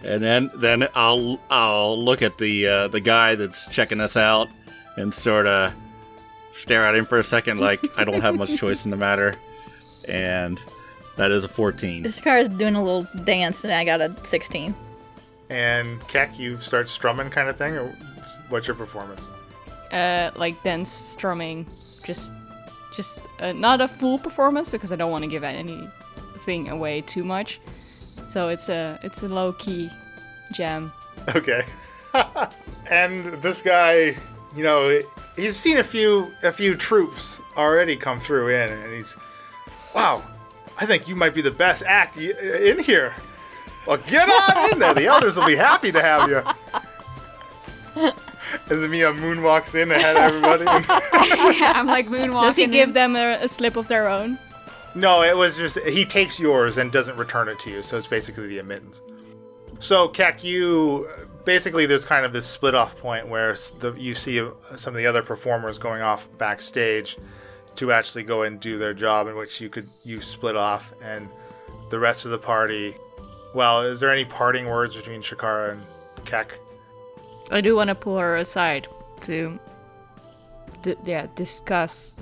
and 0.04 0.22
then 0.22 0.52
then 0.56 0.88
I'll 0.94 1.40
I'll 1.50 1.98
look 2.02 2.22
at 2.22 2.38
the 2.38 2.68
uh, 2.68 2.88
the 2.90 3.00
guy 3.00 3.34
that's 3.34 3.66
checking 3.68 4.00
us 4.00 4.16
out, 4.16 4.50
and 4.98 5.12
sort 5.12 5.48
of 5.48 5.74
stare 6.54 6.86
at 6.86 6.96
him 6.96 7.06
for 7.06 7.18
a 7.18 7.24
second, 7.24 7.60
like 7.60 7.82
I 7.98 8.04
don't 8.04 8.22
have 8.22 8.36
much 8.36 8.56
choice 8.56 8.86
in 8.86 8.92
the 8.92 8.98
matter. 8.98 9.36
And 10.08 10.60
that 11.18 11.32
is 11.32 11.44
a 11.44 11.48
14. 11.48 12.04
This 12.04 12.20
car 12.20 12.40
is 12.40 12.50
doing 12.50 12.76
a 12.76 12.84
little 12.84 13.04
dance, 13.24 13.64
and 13.64 13.74
I 13.74 13.86
got 13.86 14.02
a 14.02 14.16
16. 14.24 14.76
And 15.50 16.02
Qeck, 16.02 16.38
you 16.38 16.58
start 16.58 16.90
strumming 16.90 17.30
kind 17.30 17.50
of 17.50 17.58
thing, 17.58 17.76
or 17.76 17.96
what's 18.50 18.68
your 18.68 18.76
performance? 18.76 19.28
Uh, 19.92 20.32
like 20.36 20.62
dance 20.64 20.92
strumming, 20.92 21.66
just, 22.04 22.34
just 22.94 23.20
uh, 23.40 23.54
not 23.54 23.82
a 23.82 23.88
full 23.88 24.18
performance 24.18 24.68
because 24.68 24.92
I 24.92 24.96
don't 24.96 25.12
want 25.12 25.24
to 25.24 25.30
give 25.30 25.44
anything 25.44 26.70
away 26.70 27.02
too 27.02 27.24
much. 27.24 27.60
So 28.28 28.48
it's 28.50 28.70
a 28.70 29.00
it's 29.04 29.24
a 29.24 29.28
low 29.28 29.54
key 29.54 29.92
jam. 30.52 30.92
Okay. 31.36 31.64
and 32.90 33.26
this 33.42 33.62
guy, 33.62 34.18
you 34.56 34.64
know, 34.64 35.02
he's 35.36 35.56
seen 35.56 35.78
a 35.78 35.84
few 35.84 36.32
a 36.44 36.52
few 36.52 36.76
troops 36.76 37.40
already 37.56 37.96
come 37.96 38.20
through 38.20 38.50
in, 38.50 38.72
and 38.72 38.94
he's, 38.94 39.16
wow, 39.94 40.24
I 40.78 40.86
think 40.86 41.08
you 41.08 41.16
might 41.16 41.34
be 41.34 41.42
the 41.42 41.52
best 41.52 41.84
act 41.84 42.18
in 42.18 42.80
here. 42.80 43.14
Well, 43.88 43.98
get 43.98 44.28
on 44.28 44.74
in 44.74 44.80
there. 44.80 44.94
The 44.94 45.06
elders 45.08 45.38
will 45.38 45.46
be 45.46 45.56
happy 45.56 45.92
to 45.92 46.02
have 46.02 46.30
you. 46.30 46.44
As 48.70 48.82
Mia 48.88 49.14
moonwalks 49.14 49.74
in 49.80 49.92
ahead 49.92 50.18
of 50.18 50.24
everybody. 50.24 50.64
yeah, 51.58 51.74
I'm 51.76 51.88
like 51.88 52.08
moonwalking. 52.08 52.44
Does 52.44 52.56
he 52.56 52.64
in. 52.64 52.72
give 52.72 52.94
them 52.94 53.16
a, 53.16 53.40
a 53.42 53.48
slip 53.48 53.76
of 53.76 53.88
their 53.88 54.08
own? 54.08 54.38
no, 54.96 55.22
it 55.22 55.36
was 55.36 55.58
just 55.58 55.78
he 55.80 56.06
takes 56.06 56.40
yours 56.40 56.78
and 56.78 56.92
doesn't 56.92 57.18
return 57.18 57.50
it 57.50 57.60
to 57.60 57.70
you, 57.70 57.84
so 57.84 57.98
it's 57.98 58.08
basically 58.08 58.48
the 58.48 58.58
admittance. 58.58 59.02
So, 59.80 60.08
Qeck, 60.08 60.44
you 60.44 61.10
basically 61.44 61.86
there's 61.86 62.06
kind 62.06 62.26
of 62.26 62.34
this 62.34 62.46
split 62.46 62.74
off 62.74 62.98
point 62.98 63.28
where 63.28 63.56
the, 63.80 63.94
you 63.94 64.16
see 64.16 64.40
uh, 64.40 64.52
some 64.78 64.94
of 64.94 64.98
the 64.98 65.06
other 65.06 65.22
performers 65.22 65.78
going 65.78 66.02
off 66.02 66.28
backstage 66.38 67.18
to 67.76 67.92
actually 67.92 68.24
go 68.24 68.44
and 68.44 68.60
do 68.60 68.78
their 68.78 68.94
job, 68.94 69.28
in 69.28 69.36
which 69.36 69.62
you 69.62 69.70
could 69.70 69.90
you 70.04 70.22
split 70.22 70.56
off, 70.56 70.94
and 71.02 71.30
the 71.90 72.00
rest 72.00 72.26
of 72.26 72.32
the 72.32 72.38
party. 72.38 72.96
Well, 73.54 73.82
is 73.82 74.00
there 74.00 74.12
any 74.12 74.26
parting 74.26 74.68
words 74.68 74.96
between 74.96 75.22
Shikara 75.22 75.74
and 75.74 75.84
Qeck? 76.26 76.52
I 77.52 77.62
do 77.62 77.76
want 77.76 77.90
to 77.90 77.96
pull 77.96 78.18
her 78.18 78.38
aside 78.38 78.88
to, 79.22 79.60
yeah, 81.06 81.28
discuss 81.36 82.16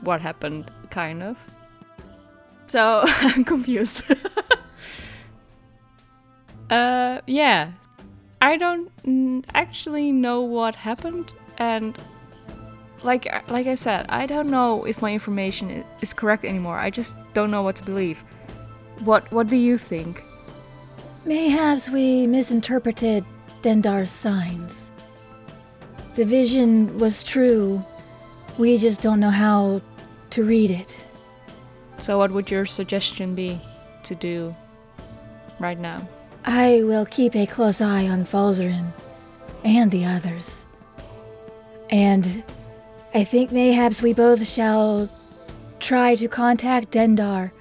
what 0.00 0.20
happened, 0.20 0.70
kind 0.90 1.22
of. 1.22 1.38
So 2.66 3.02
I'm 3.06 3.44
confused. 3.44 4.04
uh, 6.70 7.20
yeah, 7.26 7.72
I 8.42 8.56
don't 8.56 8.90
actually 9.54 10.12
know 10.12 10.42
what 10.42 10.76
happened, 10.76 11.32
and 11.58 11.96
like 13.02 13.26
like 13.50 13.66
I 13.66 13.74
said, 13.74 14.06
I 14.08 14.26
don't 14.26 14.50
know 14.50 14.84
if 14.84 15.02
my 15.02 15.12
information 15.12 15.84
is 16.00 16.12
correct 16.12 16.44
anymore. 16.44 16.78
I 16.78 16.90
just 16.90 17.16
don't 17.34 17.50
know 17.50 17.62
what 17.62 17.76
to 17.76 17.82
believe. 17.82 18.22
What 19.04 19.30
What 19.32 19.48
do 19.48 19.56
you 19.56 19.78
think? 19.78 20.22
Mayhaps 21.24 21.90
we 21.90 22.26
misinterpreted 22.26 23.24
Dendar's 23.62 24.10
signs. 24.10 24.90
The 26.14 26.24
vision 26.24 26.98
was 26.98 27.22
true. 27.22 27.84
We 28.58 28.78
just 28.78 29.02
don't 29.02 29.20
know 29.20 29.30
how 29.30 29.82
to 30.30 30.44
read 30.44 30.70
it. 30.70 31.04
So, 31.98 32.18
what 32.18 32.30
would 32.30 32.50
your 32.50 32.64
suggestion 32.64 33.34
be 33.34 33.60
to 34.04 34.14
do 34.14 34.54
right 35.58 35.78
now? 35.78 36.06
I 36.44 36.82
will 36.84 37.06
keep 37.06 37.34
a 37.34 37.44
close 37.44 37.80
eye 37.80 38.08
on 38.08 38.24
Falzaren 38.24 38.92
and 39.64 39.90
the 39.90 40.04
others. 40.04 40.64
And 41.90 42.44
I 43.14 43.24
think 43.24 43.52
mayhaps 43.52 44.02
we 44.02 44.12
both 44.12 44.46
shall 44.46 45.08
try 45.80 46.14
to 46.16 46.28
contact 46.28 46.90
Dendar 46.90 47.52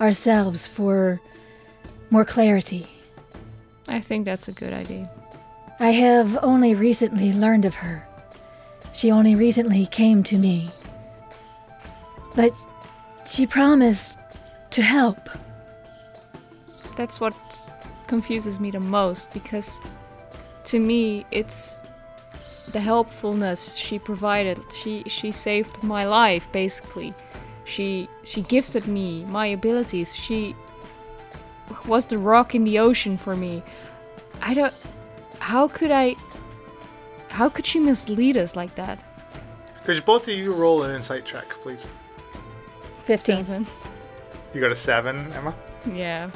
ourselves 0.00 0.68
for 0.68 1.20
more 2.10 2.24
clarity. 2.24 2.86
I 3.88 4.00
think 4.00 4.24
that's 4.24 4.48
a 4.48 4.52
good 4.52 4.72
idea. 4.72 5.10
I 5.80 5.90
have 5.90 6.38
only 6.42 6.74
recently 6.74 7.32
learned 7.32 7.64
of 7.64 7.74
her. 7.74 8.06
She 8.92 9.10
only 9.10 9.34
recently 9.34 9.86
came 9.86 10.22
to 10.24 10.38
me. 10.38 10.70
But 12.36 12.52
she 13.26 13.46
promised 13.46 14.18
to 14.70 14.82
help. 14.82 15.28
That's 16.96 17.20
what 17.20 17.34
confuses 18.06 18.60
me 18.60 18.70
the 18.70 18.80
most 18.80 19.32
because 19.32 19.80
to 20.64 20.78
me 20.78 21.24
it's 21.30 21.80
the 22.72 22.80
helpfulness 22.80 23.74
she 23.74 23.98
provided. 23.98 24.72
She 24.72 25.04
she 25.06 25.30
saved 25.32 25.82
my 25.82 26.04
life 26.04 26.50
basically. 26.52 27.14
She 27.64 28.08
she 28.22 28.42
gifted 28.42 28.86
me 28.86 29.24
my 29.26 29.46
abilities. 29.46 30.16
She 30.16 30.56
was 31.86 32.06
the 32.06 32.18
rock 32.18 32.54
in 32.54 32.64
the 32.64 32.78
ocean 32.78 33.16
for 33.16 33.36
me. 33.36 33.62
I 34.40 34.54
don't 34.54 34.74
how 35.38 35.68
could 35.68 35.90
I 35.90 36.16
how 37.28 37.48
could 37.48 37.66
she 37.66 37.78
mislead 37.78 38.36
us 38.36 38.56
like 38.56 38.74
that? 38.74 38.98
Could 39.84 40.04
both 40.04 40.28
of 40.28 40.34
you 40.34 40.54
roll 40.54 40.84
an 40.84 40.94
insight 40.94 41.24
check, 41.24 41.48
please? 41.62 41.88
15. 43.02 43.36
Seven. 43.36 43.66
You 44.54 44.60
got 44.60 44.70
a 44.70 44.76
seven, 44.76 45.32
Emma. 45.32 45.54
Yeah. 45.92 46.30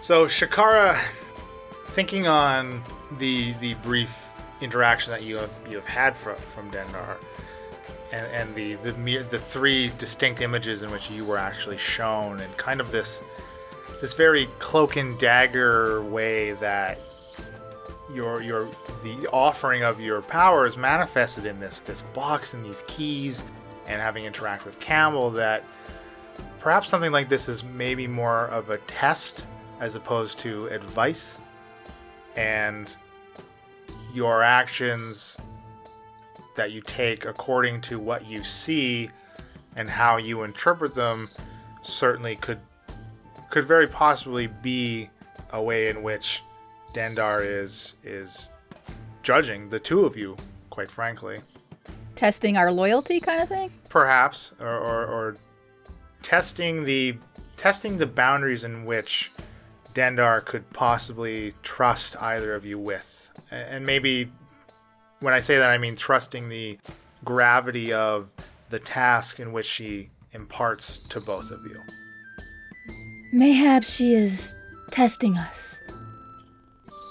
So 0.00 0.26
Shikara, 0.26 0.98
thinking 1.86 2.26
on 2.26 2.82
the 3.18 3.54
the 3.54 3.74
brief 3.74 4.25
interaction 4.60 5.12
that 5.12 5.22
you 5.22 5.36
have 5.36 5.52
you 5.68 5.76
have 5.76 5.86
had 5.86 6.16
from 6.16 6.36
from 6.36 6.70
Dendar, 6.70 7.16
and, 8.12 8.26
and 8.32 8.54
the 8.54 8.74
the 8.76 8.92
the 9.28 9.38
three 9.38 9.92
distinct 9.98 10.40
images 10.40 10.82
in 10.82 10.90
which 10.90 11.10
you 11.10 11.24
were 11.24 11.38
actually 11.38 11.78
shown, 11.78 12.40
and 12.40 12.56
kind 12.56 12.80
of 12.80 12.92
this 12.92 13.22
this 14.00 14.14
very 14.14 14.46
cloak 14.58 14.96
and 14.96 15.18
dagger 15.18 16.02
way 16.02 16.52
that 16.52 16.98
your 18.12 18.40
your 18.42 18.68
the 19.02 19.28
offering 19.32 19.82
of 19.82 20.00
your 20.00 20.22
power 20.22 20.66
is 20.66 20.76
manifested 20.76 21.46
in 21.46 21.60
this 21.60 21.80
this 21.80 22.02
box 22.02 22.54
and 22.54 22.64
these 22.64 22.84
keys, 22.86 23.44
and 23.86 24.00
having 24.00 24.24
interact 24.24 24.64
with 24.64 24.78
Campbell 24.80 25.30
that 25.30 25.64
perhaps 26.60 26.88
something 26.88 27.12
like 27.12 27.28
this 27.28 27.48
is 27.48 27.64
maybe 27.64 28.06
more 28.06 28.46
of 28.46 28.70
a 28.70 28.78
test 28.78 29.44
as 29.80 29.94
opposed 29.94 30.38
to 30.38 30.66
advice. 30.66 31.38
And 32.36 32.94
your 34.16 34.42
actions 34.42 35.36
that 36.54 36.72
you 36.72 36.80
take 36.80 37.26
according 37.26 37.82
to 37.82 37.98
what 37.98 38.26
you 38.26 38.42
see 38.42 39.10
and 39.76 39.90
how 39.90 40.16
you 40.16 40.42
interpret 40.42 40.94
them 40.94 41.28
certainly 41.82 42.34
could 42.36 42.58
could 43.50 43.66
very 43.66 43.86
possibly 43.86 44.46
be 44.46 45.10
a 45.52 45.62
way 45.62 45.88
in 45.88 46.02
which 46.02 46.42
Dendar 46.94 47.44
is 47.44 47.96
is 48.02 48.48
judging 49.22 49.68
the 49.68 49.78
two 49.78 50.06
of 50.06 50.16
you 50.16 50.34
quite 50.70 50.90
frankly 50.90 51.40
Testing 52.14 52.56
our 52.56 52.72
loyalty 52.72 53.20
kind 53.20 53.42
of 53.42 53.50
thing? 53.50 53.70
perhaps 53.90 54.54
or, 54.58 54.78
or, 54.78 55.04
or 55.06 55.36
testing 56.22 56.84
the 56.84 57.16
testing 57.58 57.98
the 57.98 58.06
boundaries 58.06 58.64
in 58.64 58.86
which 58.86 59.30
Dendar 59.92 60.42
could 60.42 60.70
possibly 60.72 61.52
trust 61.62 62.16
either 62.22 62.54
of 62.54 62.64
you 62.64 62.78
with 62.78 63.25
and 63.50 63.86
maybe 63.86 64.30
when 65.20 65.34
I 65.34 65.40
say 65.40 65.58
that 65.58 65.70
I 65.70 65.78
mean 65.78 65.96
trusting 65.96 66.48
the 66.48 66.78
gravity 67.24 67.92
of 67.92 68.30
the 68.70 68.78
task 68.78 69.40
in 69.40 69.52
which 69.52 69.66
she 69.66 70.10
imparts 70.32 70.98
to 71.08 71.20
both 71.20 71.50
of 71.50 71.64
you 71.64 71.80
Mayhaps 73.32 73.94
she 73.94 74.14
is 74.14 74.54
testing 74.90 75.36
us. 75.36 75.78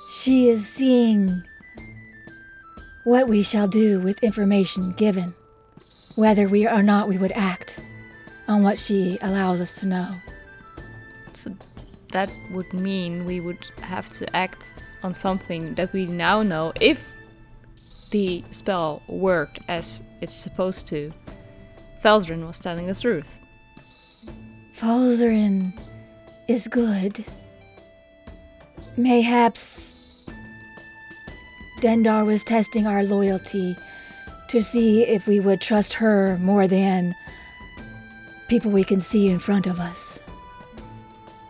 She 0.09 0.49
is 0.49 0.67
seeing 0.67 1.43
what 3.03 3.27
we 3.27 3.43
shall 3.43 3.67
do 3.67 3.99
with 3.99 4.23
information 4.23 4.91
given, 4.91 5.35
whether 6.15 6.47
we 6.47 6.67
or 6.67 6.81
not 6.81 7.07
we 7.09 7.17
would 7.17 7.33
act 7.33 7.79
on 8.47 8.63
what 8.63 8.79
she 8.79 9.19
allows 9.21 9.59
us 9.59 9.75
to 9.79 9.85
know. 9.85 10.15
So 11.33 11.55
that 12.11 12.31
would 12.49 12.73
mean 12.73 13.25
we 13.25 13.41
would 13.41 13.69
have 13.81 14.09
to 14.13 14.35
act 14.35 14.81
on 15.05 15.13
something 15.13 15.75
that 15.75 15.93
we 15.93 16.07
now 16.07 16.41
know 16.41 16.73
if 16.81 17.13
the 18.09 18.43
spell 18.51 19.03
worked 19.07 19.59
as 19.67 20.01
it's 20.19 20.33
supposed 20.33 20.87
to. 20.87 21.13
Falzaren 22.03 22.45
was 22.45 22.59
telling 22.59 22.87
the 22.87 22.95
truth. 22.95 23.39
Falzaren 24.75 25.79
is 26.47 26.67
good. 26.67 27.23
Mayhaps 28.97 30.25
Dendar 31.81 32.25
was 32.25 32.43
testing 32.43 32.87
our 32.87 33.03
loyalty 33.03 33.75
to 34.49 34.61
see 34.61 35.03
if 35.03 35.27
we 35.27 35.39
would 35.39 35.61
trust 35.61 35.93
her 35.93 36.37
more 36.39 36.67
than 36.67 37.13
people 38.47 38.71
we 38.71 38.83
can 38.83 39.01
see 39.01 39.27
in 39.27 39.39
front 39.39 39.67
of 39.67 39.79
us. 39.79 40.19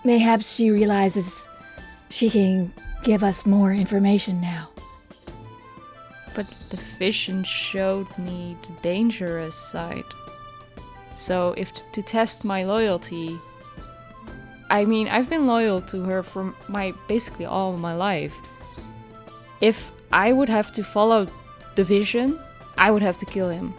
Mayhaps 0.03 0.56
she 0.56 0.72
realizes 0.72 1.47
she 2.10 2.30
can 2.30 2.74
give 3.06 3.24
us 3.24 3.45
more 3.45 3.72
information 3.72 4.41
now. 4.41 4.68
But 6.34 6.49
the 6.70 6.78
vision 6.78 7.43
showed 7.43 8.08
me 8.18 8.58
the 8.64 8.74
dangerous 8.82 9.56
side. 9.56 10.03
So, 11.14 11.53
if 11.56 11.72
to 11.93 12.01
test 12.01 12.43
my 12.43 12.66
loyalty, 12.66 13.39
I 14.70 14.84
mean, 14.84 15.08
I've 15.08 15.30
been 15.30 15.45
loyal 15.45 15.82
to 15.84 16.01
her 16.03 16.24
for 16.24 16.53
my 16.68 16.93
basically 17.08 17.45
all 17.45 17.78
my 17.78 17.95
life. 17.95 18.36
If 19.62 19.91
I 20.12 20.34
would 20.34 20.49
have 20.49 20.72
to 20.74 20.84
follow 20.84 21.28
the 21.76 21.84
vision, 21.84 22.39
I 22.78 22.89
would 22.89 23.03
have 23.03 23.18
to 23.20 23.26
kill 23.26 23.49
him. 23.49 23.76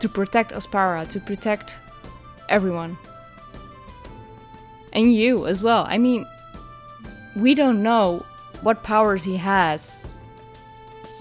To 0.00 0.08
protect 0.08 0.52
Aspara, 0.52 1.06
to 1.08 1.20
protect 1.20 1.80
everyone. 2.48 2.96
And 4.92 5.12
you 5.12 5.46
as 5.46 5.62
well. 5.62 5.84
I 5.88 5.98
mean, 5.98 6.26
we 7.36 7.54
don't 7.54 7.82
know 7.82 8.24
what 8.60 8.82
powers 8.82 9.24
he 9.24 9.36
has 9.36 10.04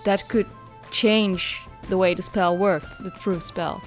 that 0.03 0.27
could 0.27 0.47
change 0.91 1.61
the 1.89 1.97
way 1.97 2.13
the 2.13 2.21
spell 2.21 2.57
worked, 2.57 3.01
the 3.03 3.11
truth 3.11 3.43
spell. 3.43 3.81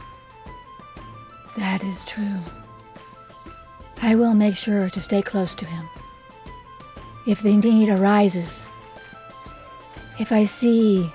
That 1.57 1.85
is 1.85 2.05
true. 2.05 2.39
I 4.03 4.15
will 4.15 4.35
make 4.35 4.57
sure 4.57 4.91
to 4.91 5.01
stay 5.01 5.23
close 5.23 5.55
to 5.55 5.67
him. 5.67 5.89
If 7.27 7.43
the 7.43 7.57
need 7.57 7.89
arises, 7.89 8.69
if 10.19 10.31
I 10.33 10.45
see 10.45 11.11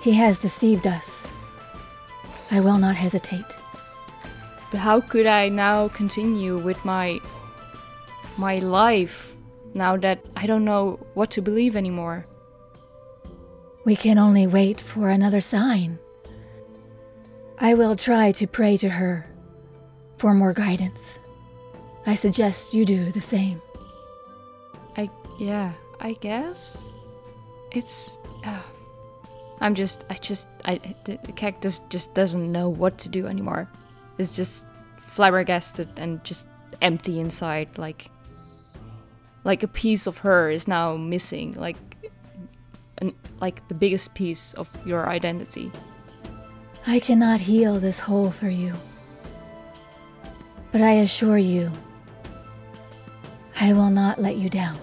he 0.00 0.12
has 0.12 0.38
deceived 0.38 0.86
us, 0.86 1.28
I 2.50 2.60
will 2.60 2.78
not 2.78 2.96
hesitate. 2.96 3.58
But 4.70 4.80
how 4.80 5.00
could 5.00 5.26
I 5.26 5.48
now 5.48 5.88
continue 5.88 6.58
with 6.58 6.82
my 6.84 7.20
my 8.38 8.58
life 8.60 9.31
now 9.74 9.96
that 9.96 10.24
I 10.36 10.46
don't 10.46 10.64
know 10.64 11.04
what 11.14 11.30
to 11.32 11.42
believe 11.42 11.76
anymore? 11.76 12.26
We 13.84 13.96
can 13.96 14.18
only 14.18 14.46
wait 14.46 14.80
for 14.80 15.10
another 15.10 15.40
sign. 15.40 15.98
I 17.58 17.74
will 17.74 17.96
try 17.96 18.32
to 18.32 18.46
pray 18.46 18.76
to 18.78 18.88
her 18.88 19.28
for 20.18 20.34
more 20.34 20.52
guidance. 20.52 21.18
I 22.06 22.14
suggest 22.14 22.74
you 22.74 22.84
do 22.84 23.10
the 23.10 23.20
same. 23.20 23.60
I 24.96 25.10
yeah, 25.38 25.72
I 26.00 26.14
guess 26.14 26.86
it's. 27.70 28.18
Uh, 28.44 28.62
I'm 29.60 29.76
just, 29.76 30.04
I 30.10 30.14
just, 30.14 30.48
I 30.64 30.80
the 31.04 31.18
the 31.24 31.32
cactus 31.32 31.80
just 31.88 32.14
doesn't 32.14 32.50
know 32.50 32.68
what 32.68 32.98
to 32.98 33.08
do 33.08 33.28
anymore. 33.28 33.70
It's 34.18 34.34
just 34.34 34.66
flabbergasted 35.06 35.88
and 35.96 36.22
just 36.24 36.46
empty 36.80 37.20
inside, 37.20 37.78
like, 37.78 38.10
like 39.44 39.62
a 39.62 39.68
piece 39.68 40.06
of 40.06 40.18
her 40.18 40.50
is 40.50 40.68
now 40.68 40.96
missing, 40.96 41.54
like, 41.54 41.76
an, 42.98 43.14
like 43.40 43.66
the 43.68 43.74
biggest 43.74 44.14
piece 44.14 44.54
of 44.54 44.70
your 44.86 45.08
identity. 45.08 45.70
I 46.86 46.98
cannot 46.98 47.40
heal 47.40 47.78
this 47.78 48.00
hole 48.00 48.30
for 48.30 48.48
you. 48.48 48.74
But 50.70 50.80
I 50.80 50.92
assure 50.92 51.38
you, 51.38 51.70
I 53.60 53.72
will 53.72 53.90
not 53.90 54.18
let 54.18 54.36
you 54.36 54.48
down. 54.48 54.78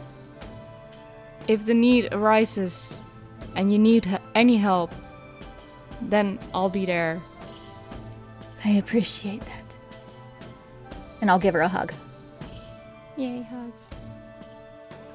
If 1.48 1.66
the 1.66 1.74
need 1.74 2.14
arises 2.14 3.02
and 3.56 3.72
you 3.72 3.80
need 3.80 4.08
any 4.36 4.56
help, 4.56 4.94
then 6.02 6.40
I'll 6.54 6.70
be 6.70 6.86
there. 6.86 7.22
I 8.64 8.72
appreciate 8.72 9.42
that. 9.42 9.76
And 11.22 11.30
I'll 11.30 11.40
give 11.40 11.54
her 11.54 11.62
a 11.62 11.68
hug. 11.68 11.94
Yay, 13.18 13.42
hugs. 13.42 13.90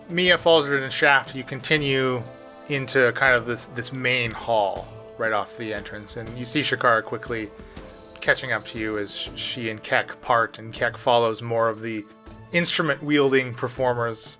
Mia, 0.08 0.36
Falzard, 0.36 0.80
the 0.80 0.90
Shaft, 0.90 1.34
you 1.34 1.44
continue 1.44 2.22
into 2.68 3.12
kind 3.12 3.34
of 3.34 3.46
this 3.46 3.66
this 3.68 3.92
main 3.92 4.30
hall 4.30 4.86
right 5.18 5.32
off 5.32 5.56
the 5.56 5.72
entrance, 5.72 6.16
and 6.16 6.28
you 6.38 6.44
see 6.44 6.60
Shikara 6.60 7.02
quickly 7.02 7.50
catching 8.20 8.52
up 8.52 8.64
to 8.66 8.78
you 8.78 8.98
as 8.98 9.28
she 9.36 9.70
and 9.70 9.82
Qeck 9.82 10.20
part, 10.20 10.58
and 10.58 10.72
Qeck 10.72 10.96
follows 10.96 11.42
more 11.42 11.68
of 11.68 11.82
the 11.82 12.04
instrument 12.52 13.02
wielding 13.02 13.54
performers, 13.54 14.38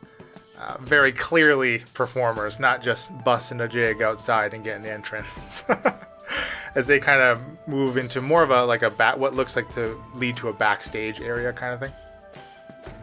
uh, 0.58 0.76
very 0.80 1.12
clearly 1.12 1.82
performers, 1.92 2.58
not 2.58 2.82
just 2.82 3.10
busting 3.24 3.60
a 3.60 3.68
jig 3.68 4.02
outside 4.02 4.54
and 4.54 4.64
getting 4.64 4.82
the 4.82 4.90
entrance. 4.90 5.64
as 6.74 6.86
they 6.86 6.98
kind 6.98 7.20
of 7.20 7.40
move 7.68 7.96
into 7.96 8.20
more 8.20 8.42
of 8.42 8.50
a 8.50 8.64
like 8.64 8.82
a 8.82 8.90
bat, 8.90 9.18
what 9.18 9.34
looks 9.34 9.56
like 9.56 9.70
to 9.70 10.00
lead 10.14 10.36
to 10.36 10.48
a 10.48 10.52
backstage 10.52 11.20
area 11.20 11.52
kind 11.52 11.72
of 11.74 11.80
thing. 11.80 11.92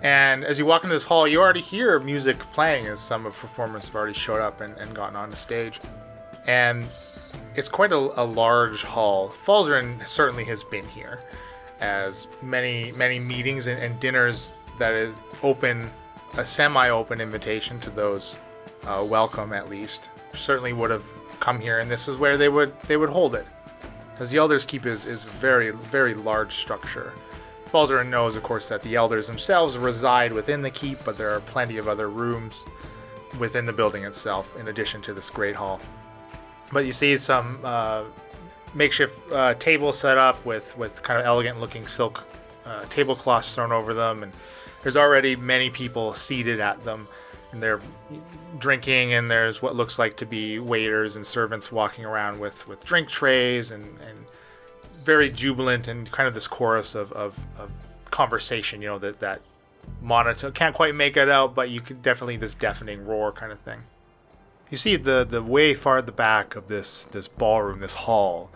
And 0.02 0.44
as 0.44 0.58
you 0.58 0.66
walk 0.66 0.84
into 0.84 0.96
this 0.96 1.04
hall, 1.04 1.28
you 1.28 1.40
already 1.40 1.62
hear 1.62 2.00
music 2.00 2.40
playing 2.54 2.88
as 2.88 3.00
some 3.00 3.26
of 3.26 3.34
the 3.34 3.40
performers 3.40 3.86
have 3.86 3.96
already 3.96 4.14
showed 4.14 4.42
up 4.42 4.62
and, 4.62 4.76
and 4.78 4.94
gotten 4.96 5.16
on 5.16 5.30
the 5.30 5.36
stage. 5.36 5.80
And 6.48 6.88
it's 7.56 7.70
quite 7.70 7.92
a, 7.92 8.22
a 8.22 8.26
large 8.26 8.84
hall. 8.84 9.30
Falzaren 9.30 10.06
certainly 10.08 10.44
has 10.46 10.64
been 10.64 10.88
here, 10.88 11.20
as 11.80 12.28
many 12.42 12.92
many 12.94 13.20
meetings 13.20 13.68
and, 13.68 13.82
and 13.82 14.00
dinners 14.00 14.52
that 14.80 14.94
is 14.94 15.16
open, 15.44 15.92
a 16.38 16.46
semi-open 16.46 17.22
invitation 17.22 17.80
to 17.82 17.90
those 17.92 18.38
uh, 18.86 19.06
welcome 19.08 19.54
at 19.54 19.70
least. 19.70 20.10
Certainly 20.34 20.74
would 20.74 20.90
have 20.90 21.06
come 21.40 21.60
here, 21.60 21.80
and 21.80 21.92
this 21.92 22.08
is 22.08 22.18
where 22.18 22.38
they 22.38 22.50
would 22.50 22.78
they 22.82 22.98
would 22.98 23.10
hold 23.10 23.36
it, 23.36 23.46
as 24.18 24.32
the 24.32 24.40
Elders 24.40 24.66
Keep 24.66 24.86
is 24.88 25.06
is 25.06 25.26
very 25.26 25.72
very 25.72 26.16
large 26.16 26.54
structure. 26.54 27.14
Falzaren 27.72 28.10
knows, 28.10 28.36
of 28.36 28.44
course, 28.44 28.68
that 28.70 28.82
the 28.82 28.96
elders 28.96 29.28
themselves 29.28 29.78
reside 29.78 30.34
within 30.34 30.62
the 30.62 30.70
keep, 30.70 31.04
but 31.06 31.18
there 31.18 31.30
are 31.30 31.40
plenty 31.40 31.78
of 31.78 31.88
other 31.88 32.10
rooms 32.10 32.66
within 33.40 33.66
the 33.66 33.72
building 33.72 34.04
itself, 34.04 34.58
in 34.58 34.68
addition 34.68 35.02
to 35.04 35.14
this 35.14 35.30
great 35.30 35.56
hall. 35.56 35.80
But 36.74 36.86
you 36.86 36.92
see 36.92 37.18
some 37.18 37.60
uh, 37.64 38.04
makeshift 38.74 39.32
uh, 39.32 39.54
tables 39.54 39.98
set 39.98 40.18
up 40.18 40.44
with, 40.46 40.78
with 40.78 41.02
kind 41.02 41.20
of 41.20 41.26
elegant 41.26 41.62
looking 41.62 41.88
silk 41.88 42.28
uh, 42.66 42.84
tablecloths 42.90 43.56
thrown 43.56 43.72
over 43.72 43.94
them, 43.94 44.24
and 44.24 44.34
there's 44.84 44.98
already 44.98 45.36
many 45.36 45.70
people 45.70 46.14
seated 46.14 46.60
at 46.60 46.84
them. 46.84 47.08
And 47.54 47.62
they're 47.62 47.82
drinking, 48.60 49.14
and 49.14 49.30
there's 49.30 49.62
what 49.62 49.76
looks 49.76 50.00
like 50.00 50.16
to 50.18 50.26
be 50.26 50.60
waiters 50.60 51.18
and 51.18 51.26
servants 51.26 51.70
walking 51.70 52.06
around 52.06 52.40
with, 52.40 52.66
with 52.68 52.86
drink 52.86 53.10
trays 53.10 53.72
and, 53.72 53.84
and 54.08 54.26
very 55.04 55.30
jubilant 55.30 55.88
and 55.88 56.12
kind 56.12 56.28
of 56.28 56.34
this 56.34 56.48
chorus 56.48 56.96
of, 56.96 57.12
of, 57.14 57.48
of 57.58 57.72
conversation, 58.12 58.82
you 58.82 58.88
know, 58.88 59.00
that, 59.00 59.20
that 59.20 59.42
monotone. 60.02 60.52
Can't 60.52 60.76
quite 60.76 60.96
make 60.96 61.18
it 61.18 61.30
out, 61.30 61.56
but 61.56 61.70
you 61.70 61.82
can 61.82 62.02
definitely 62.02 62.38
this 62.38 62.56
deafening 62.56 63.06
roar 63.06 63.32
kind 63.32 63.52
of 63.52 63.60
thing. 63.60 63.82
You 64.70 64.78
see 64.78 64.96
the 64.96 65.26
the 65.30 65.44
way 65.44 65.74
far 65.74 65.98
at 65.98 66.06
the 66.06 66.14
back 66.14 66.56
of 66.56 66.68
this 66.68 67.06
this 67.06 67.28
ballroom, 67.28 67.82
this 67.82 67.94
hall, 67.94 68.50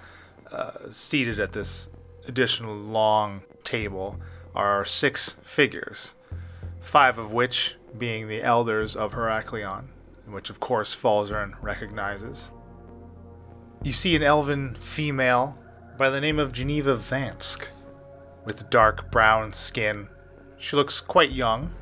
uh, 0.52 0.90
seated 0.90 1.40
at 1.40 1.52
this 1.52 1.90
additional 2.26 2.76
long 2.76 3.42
table 3.64 4.18
are 4.56 4.86
six 4.86 5.36
figures, 5.42 6.16
five 6.80 7.18
of 7.18 7.34
which 7.34 7.76
being 7.98 8.28
the 8.28 8.42
elders 8.42 8.96
of 8.96 9.14
Heraklion, 9.14 9.88
which 10.26 10.50
of 10.50 10.62
course 10.62 10.96
Falzaren 10.96 11.56
recognizes. 11.62 12.52
You 13.84 13.92
see 13.92 14.16
an 14.16 14.24
elven 14.24 14.78
female 14.80 15.58
by 15.98 16.10
the 16.10 16.20
name 16.20 16.40
of 16.40 16.52
Geneva 16.52 16.96
Vansk, 16.96 17.70
with 18.44 18.70
dark 18.70 19.10
brown 19.12 19.54
skin. 19.54 20.10
She 20.58 20.76
looks 20.76 21.00
quite 21.00 21.32
young, 21.32 21.74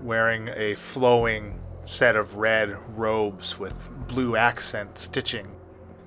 wearing 0.00 0.50
a 0.54 0.74
flowing 0.76 1.60
set 1.84 2.14
of 2.14 2.36
red 2.36 2.76
robes 2.96 3.58
with 3.58 3.90
blue 4.06 4.36
accent 4.36 4.98
stitching 4.98 5.48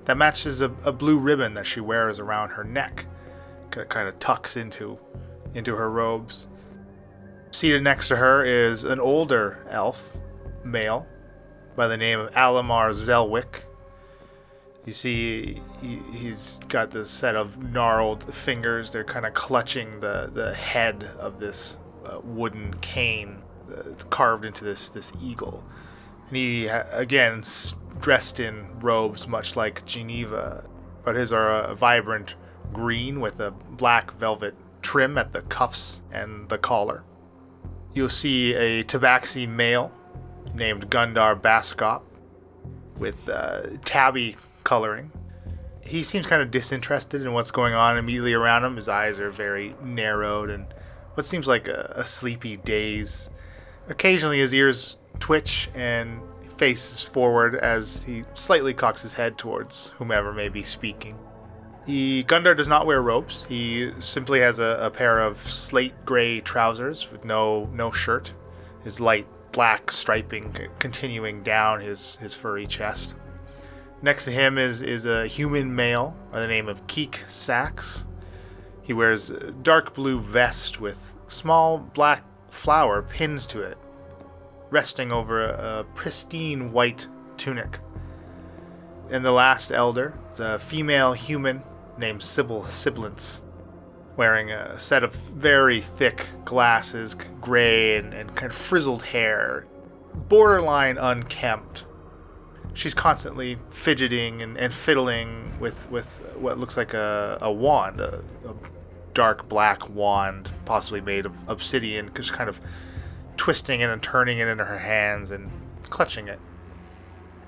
that 0.06 0.16
matches 0.16 0.62
a, 0.62 0.72
a 0.84 0.92
blue 0.92 1.18
ribbon 1.18 1.52
that 1.54 1.66
she 1.66 1.80
wears 1.80 2.18
around 2.18 2.50
her 2.50 2.64
neck. 2.64 3.06
that 3.72 3.90
Kind 3.90 4.08
of 4.08 4.18
tucks 4.18 4.56
into 4.56 4.98
into 5.54 5.76
her 5.76 5.90
robes. 5.90 6.48
Seated 7.50 7.82
next 7.82 8.08
to 8.08 8.16
her 8.16 8.44
is 8.44 8.84
an 8.84 9.00
older 9.00 9.66
elf, 9.68 10.16
male, 10.64 11.06
by 11.76 11.88
the 11.88 11.96
name 11.96 12.20
of 12.20 12.30
Alamar 12.32 12.90
Zelwick. 12.90 13.64
You 14.88 14.94
see, 14.94 15.60
he, 15.82 15.98
he's 16.16 16.60
got 16.68 16.92
this 16.92 17.10
set 17.10 17.36
of 17.36 17.62
gnarled 17.62 18.32
fingers. 18.32 18.90
They're 18.90 19.04
kind 19.04 19.26
of 19.26 19.34
clutching 19.34 20.00
the, 20.00 20.30
the 20.32 20.54
head 20.54 21.10
of 21.18 21.38
this 21.38 21.76
uh, 22.06 22.20
wooden 22.24 22.72
cane 22.80 23.42
uh, 23.70 23.82
carved 24.08 24.46
into 24.46 24.64
this, 24.64 24.88
this 24.88 25.12
eagle. 25.20 25.62
And 26.28 26.36
he, 26.38 26.68
again, 26.68 27.40
s- 27.40 27.76
dressed 28.00 28.40
in 28.40 28.80
robes 28.80 29.28
much 29.28 29.56
like 29.56 29.84
Geneva, 29.84 30.66
but 31.04 31.16
his 31.16 31.34
are 31.34 31.50
a 31.50 31.74
vibrant 31.74 32.34
green 32.72 33.20
with 33.20 33.40
a 33.40 33.50
black 33.50 34.14
velvet 34.14 34.54
trim 34.80 35.18
at 35.18 35.34
the 35.34 35.42
cuffs 35.42 36.00
and 36.10 36.48
the 36.48 36.56
collar. 36.56 37.04
You'll 37.92 38.08
see 38.08 38.54
a 38.54 38.84
tabaxi 38.84 39.46
male 39.46 39.92
named 40.54 40.88
Gundar 40.88 41.38
Baskop 41.38 42.06
with 42.96 43.28
uh, 43.28 43.64
tabby 43.84 44.36
coloring. 44.68 45.10
He 45.80 46.02
seems 46.02 46.26
kind 46.26 46.42
of 46.42 46.50
disinterested 46.50 47.22
in 47.22 47.32
what's 47.32 47.50
going 47.50 47.72
on 47.72 47.96
immediately 47.96 48.34
around 48.34 48.64
him. 48.64 48.76
His 48.76 48.86
eyes 48.86 49.18
are 49.18 49.30
very 49.30 49.74
narrowed 49.82 50.50
and 50.50 50.66
what 51.14 51.24
seems 51.24 51.48
like 51.48 51.66
a, 51.68 51.94
a 51.96 52.04
sleepy 52.04 52.58
daze. 52.58 53.30
Occasionally, 53.88 54.40
his 54.40 54.52
ears 54.52 54.98
twitch 55.20 55.70
and 55.74 56.20
faces 56.58 57.02
forward 57.02 57.54
as 57.54 58.02
he 58.02 58.24
slightly 58.34 58.74
cocks 58.74 59.00
his 59.00 59.14
head 59.14 59.38
towards 59.38 59.94
whomever 59.96 60.34
may 60.34 60.50
be 60.50 60.62
speaking. 60.62 61.16
The 61.86 62.24
Gundar 62.24 62.54
does 62.54 62.68
not 62.68 62.84
wear 62.84 63.00
ropes. 63.00 63.46
He 63.46 63.90
simply 64.00 64.40
has 64.40 64.58
a, 64.58 64.78
a 64.82 64.90
pair 64.90 65.18
of 65.18 65.38
slate 65.38 65.94
gray 66.04 66.40
trousers 66.40 67.10
with 67.10 67.24
no 67.24 67.70
no 67.72 67.90
shirt. 67.90 68.34
His 68.84 69.00
light 69.00 69.26
black 69.52 69.90
striping 69.90 70.52
c- 70.52 70.66
continuing 70.78 71.42
down 71.42 71.80
his, 71.80 72.16
his 72.16 72.34
furry 72.34 72.66
chest. 72.66 73.14
Next 74.00 74.26
to 74.26 74.30
him 74.30 74.58
is, 74.58 74.80
is 74.80 75.06
a 75.06 75.26
human 75.26 75.74
male 75.74 76.16
by 76.30 76.40
the 76.40 76.46
name 76.46 76.68
of 76.68 76.86
Keek 76.86 77.24
Sachs. 77.28 78.06
He 78.80 78.92
wears 78.92 79.28
a 79.28 79.50
dark 79.50 79.92
blue 79.92 80.20
vest 80.20 80.80
with 80.80 81.16
small 81.26 81.78
black 81.78 82.24
flower 82.50 83.02
pinned 83.02 83.40
to 83.48 83.60
it, 83.60 83.76
resting 84.70 85.12
over 85.12 85.44
a, 85.44 85.80
a 85.80 85.84
pristine 85.94 86.72
white 86.72 87.08
tunic. 87.36 87.80
And 89.10 89.24
the 89.24 89.32
last 89.32 89.72
elder 89.72 90.14
is 90.32 90.38
a 90.38 90.60
female 90.60 91.14
human 91.14 91.62
named 91.98 92.22
Sybil 92.22 92.64
Siblance, 92.66 93.42
wearing 94.16 94.52
a 94.52 94.78
set 94.78 95.02
of 95.02 95.14
very 95.14 95.80
thick 95.80 96.28
glasses, 96.44 97.16
gray 97.40 97.96
and, 97.96 98.14
and 98.14 98.34
kind 98.36 98.52
of 98.52 98.56
frizzled 98.56 99.02
hair, 99.02 99.66
borderline 100.14 100.98
unkempt. 100.98 101.84
She's 102.78 102.94
constantly 102.94 103.58
fidgeting 103.70 104.40
and, 104.40 104.56
and 104.56 104.72
fiddling 104.72 105.58
with, 105.58 105.90
with 105.90 106.36
what 106.36 106.58
looks 106.58 106.76
like 106.76 106.94
a, 106.94 107.36
a 107.40 107.50
wand, 107.50 108.00
a, 108.00 108.22
a 108.46 108.54
dark 109.14 109.48
black 109.48 109.90
wand, 109.90 110.52
possibly 110.64 111.00
made 111.00 111.26
of 111.26 111.34
obsidian, 111.48 112.08
just 112.14 112.32
kind 112.32 112.48
of 112.48 112.60
twisting 113.36 113.80
it 113.80 113.90
and 113.90 114.00
turning 114.00 114.38
it 114.38 114.46
in 114.46 114.58
her 114.58 114.78
hands 114.78 115.32
and 115.32 115.50
clutching 115.90 116.28
it. 116.28 116.38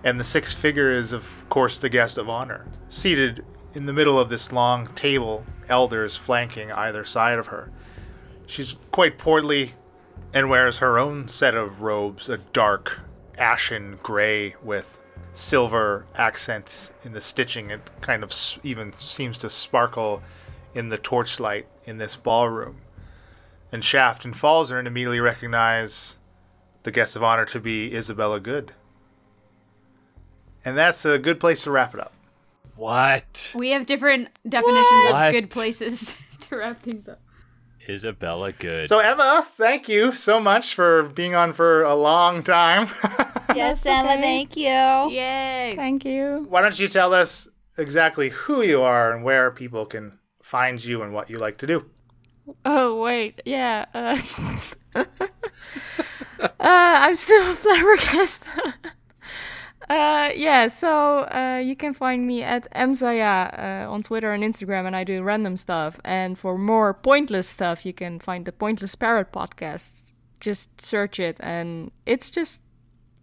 And 0.03 0.18
the 0.18 0.24
six 0.24 0.53
figure 0.53 0.91
is, 0.91 1.12
of 1.12 1.49
course, 1.49 1.78
the 1.78 1.89
guest 1.89 2.18
of 2.18 2.28
honor, 2.28 2.66
seated 2.89 3.45
in 3.72 3.87
the 3.87 3.93
middle 3.93 4.18
of 4.18 4.31
this 4.31 4.51
long 4.51 4.89
table, 4.97 5.45
elders 5.68 6.16
flanking 6.16 6.72
either 6.72 7.05
side 7.05 7.39
of 7.39 7.47
her. 7.47 7.70
She's 8.47 8.74
quite 8.91 9.16
portly 9.16 9.74
and 10.35 10.51
wears 10.51 10.78
her 10.78 10.99
own 10.99 11.28
set 11.28 11.55
of 11.55 11.83
robes, 11.83 12.28
a 12.28 12.39
dark, 12.39 12.99
ashen 13.39 14.01
gray 14.03 14.57
with 14.61 14.99
silver 15.33 16.07
accents 16.14 16.93
in 17.05 17.12
the 17.12 17.20
stitching. 17.20 17.70
It 17.70 17.81
kind 18.01 18.22
of 18.22 18.33
even 18.62 18.93
seems 18.95 19.39
to 19.39 19.49
sparkle 19.49 20.22
in 20.74 20.89
the 20.89 20.99
torchlight 20.99 21.66
in 21.85 21.99
this 21.99 22.16
ballroom. 22.16 22.78
And 23.72 23.85
Shaft 23.85 24.24
and 24.24 24.35
Falzaren 24.35 24.87
immediately 24.87 25.20
recognize 25.20 26.18
the 26.83 26.91
guest 26.91 27.14
of 27.16 27.22
honor 27.22 27.45
to 27.47 27.61
be 27.61 27.95
Isabella 27.95 28.41
Good. 28.41 28.72
And 30.64 30.76
that's 30.76 31.05
a 31.05 31.18
good 31.18 31.41
place 31.41 31.64
to 31.64 31.70
wrap 31.70 31.95
it 31.95 32.01
up. 32.01 32.12
What? 32.76 33.53
We 33.55 33.70
have 33.70 33.87
different 33.87 34.28
definitions 34.49 35.05
What? 35.12 35.28
of 35.28 35.33
good 35.33 35.51
places 35.51 36.16
to 36.41 36.57
wrap 36.57 36.83
things 36.83 37.09
up. 37.09 37.20
Isabella 37.91 38.53
Good. 38.53 38.88
So, 38.88 38.99
Emma, 39.01 39.45
thank 39.45 39.88
you 39.88 40.12
so 40.12 40.41
much 40.41 40.74
for 40.74 41.03
being 41.05 41.34
on 41.34 41.53
for 41.53 41.82
a 41.82 41.95
long 41.95 42.43
time. 42.43 42.88
Yes, 43.57 43.84
Emma, 43.84 44.11
thank 44.11 44.57
you. 44.57 44.62
Yay! 44.64 45.72
Thank 45.74 46.05
you. 46.05 46.47
Why 46.49 46.62
don't 46.62 46.78
you 46.78 46.86
tell 46.86 47.12
us 47.12 47.49
exactly 47.76 48.28
who 48.28 48.62
you 48.62 48.80
are 48.82 49.11
and 49.12 49.24
where 49.24 49.51
people 49.51 49.86
can 49.86 50.20
find 50.41 50.82
you 50.84 51.03
and 51.03 51.12
what 51.12 51.30
you 51.30 51.38
like 51.38 51.59
to 51.59 51.66
do? 51.66 51.84
Oh 52.64 53.03
wait, 53.03 53.43
yeah. 53.45 53.86
Uh, 53.93 54.16
uh, 54.95 55.05
I'm 56.61 57.16
still 57.16 57.55
flabbergasted. 57.55 58.74
Uh, 59.91 60.30
yeah, 60.34 60.68
so 60.68 61.24
uh, 61.24 61.61
you 61.62 61.76
can 61.76 61.93
find 61.93 62.26
me 62.26 62.43
at 62.43 62.66
mzaya 62.72 63.84
uh, 63.86 63.91
on 63.93 64.03
Twitter 64.03 64.32
and 64.32 64.43
Instagram, 64.43 64.86
and 64.86 64.97
I 64.97 65.05
do 65.05 65.22
random 65.22 65.57
stuff. 65.57 66.01
And 66.05 66.38
for 66.38 66.57
more 66.57 66.95
pointless 66.95 67.49
stuff, 67.49 67.84
you 67.84 67.93
can 67.93 68.18
find 68.20 68.47
the 68.47 68.53
Pointless 68.53 68.95
Parrot 68.95 69.32
podcast. 69.32 70.12
Just 70.41 70.80
search 70.80 71.20
it, 71.20 71.36
and 71.41 71.91
it's 72.07 72.30
just 72.30 72.62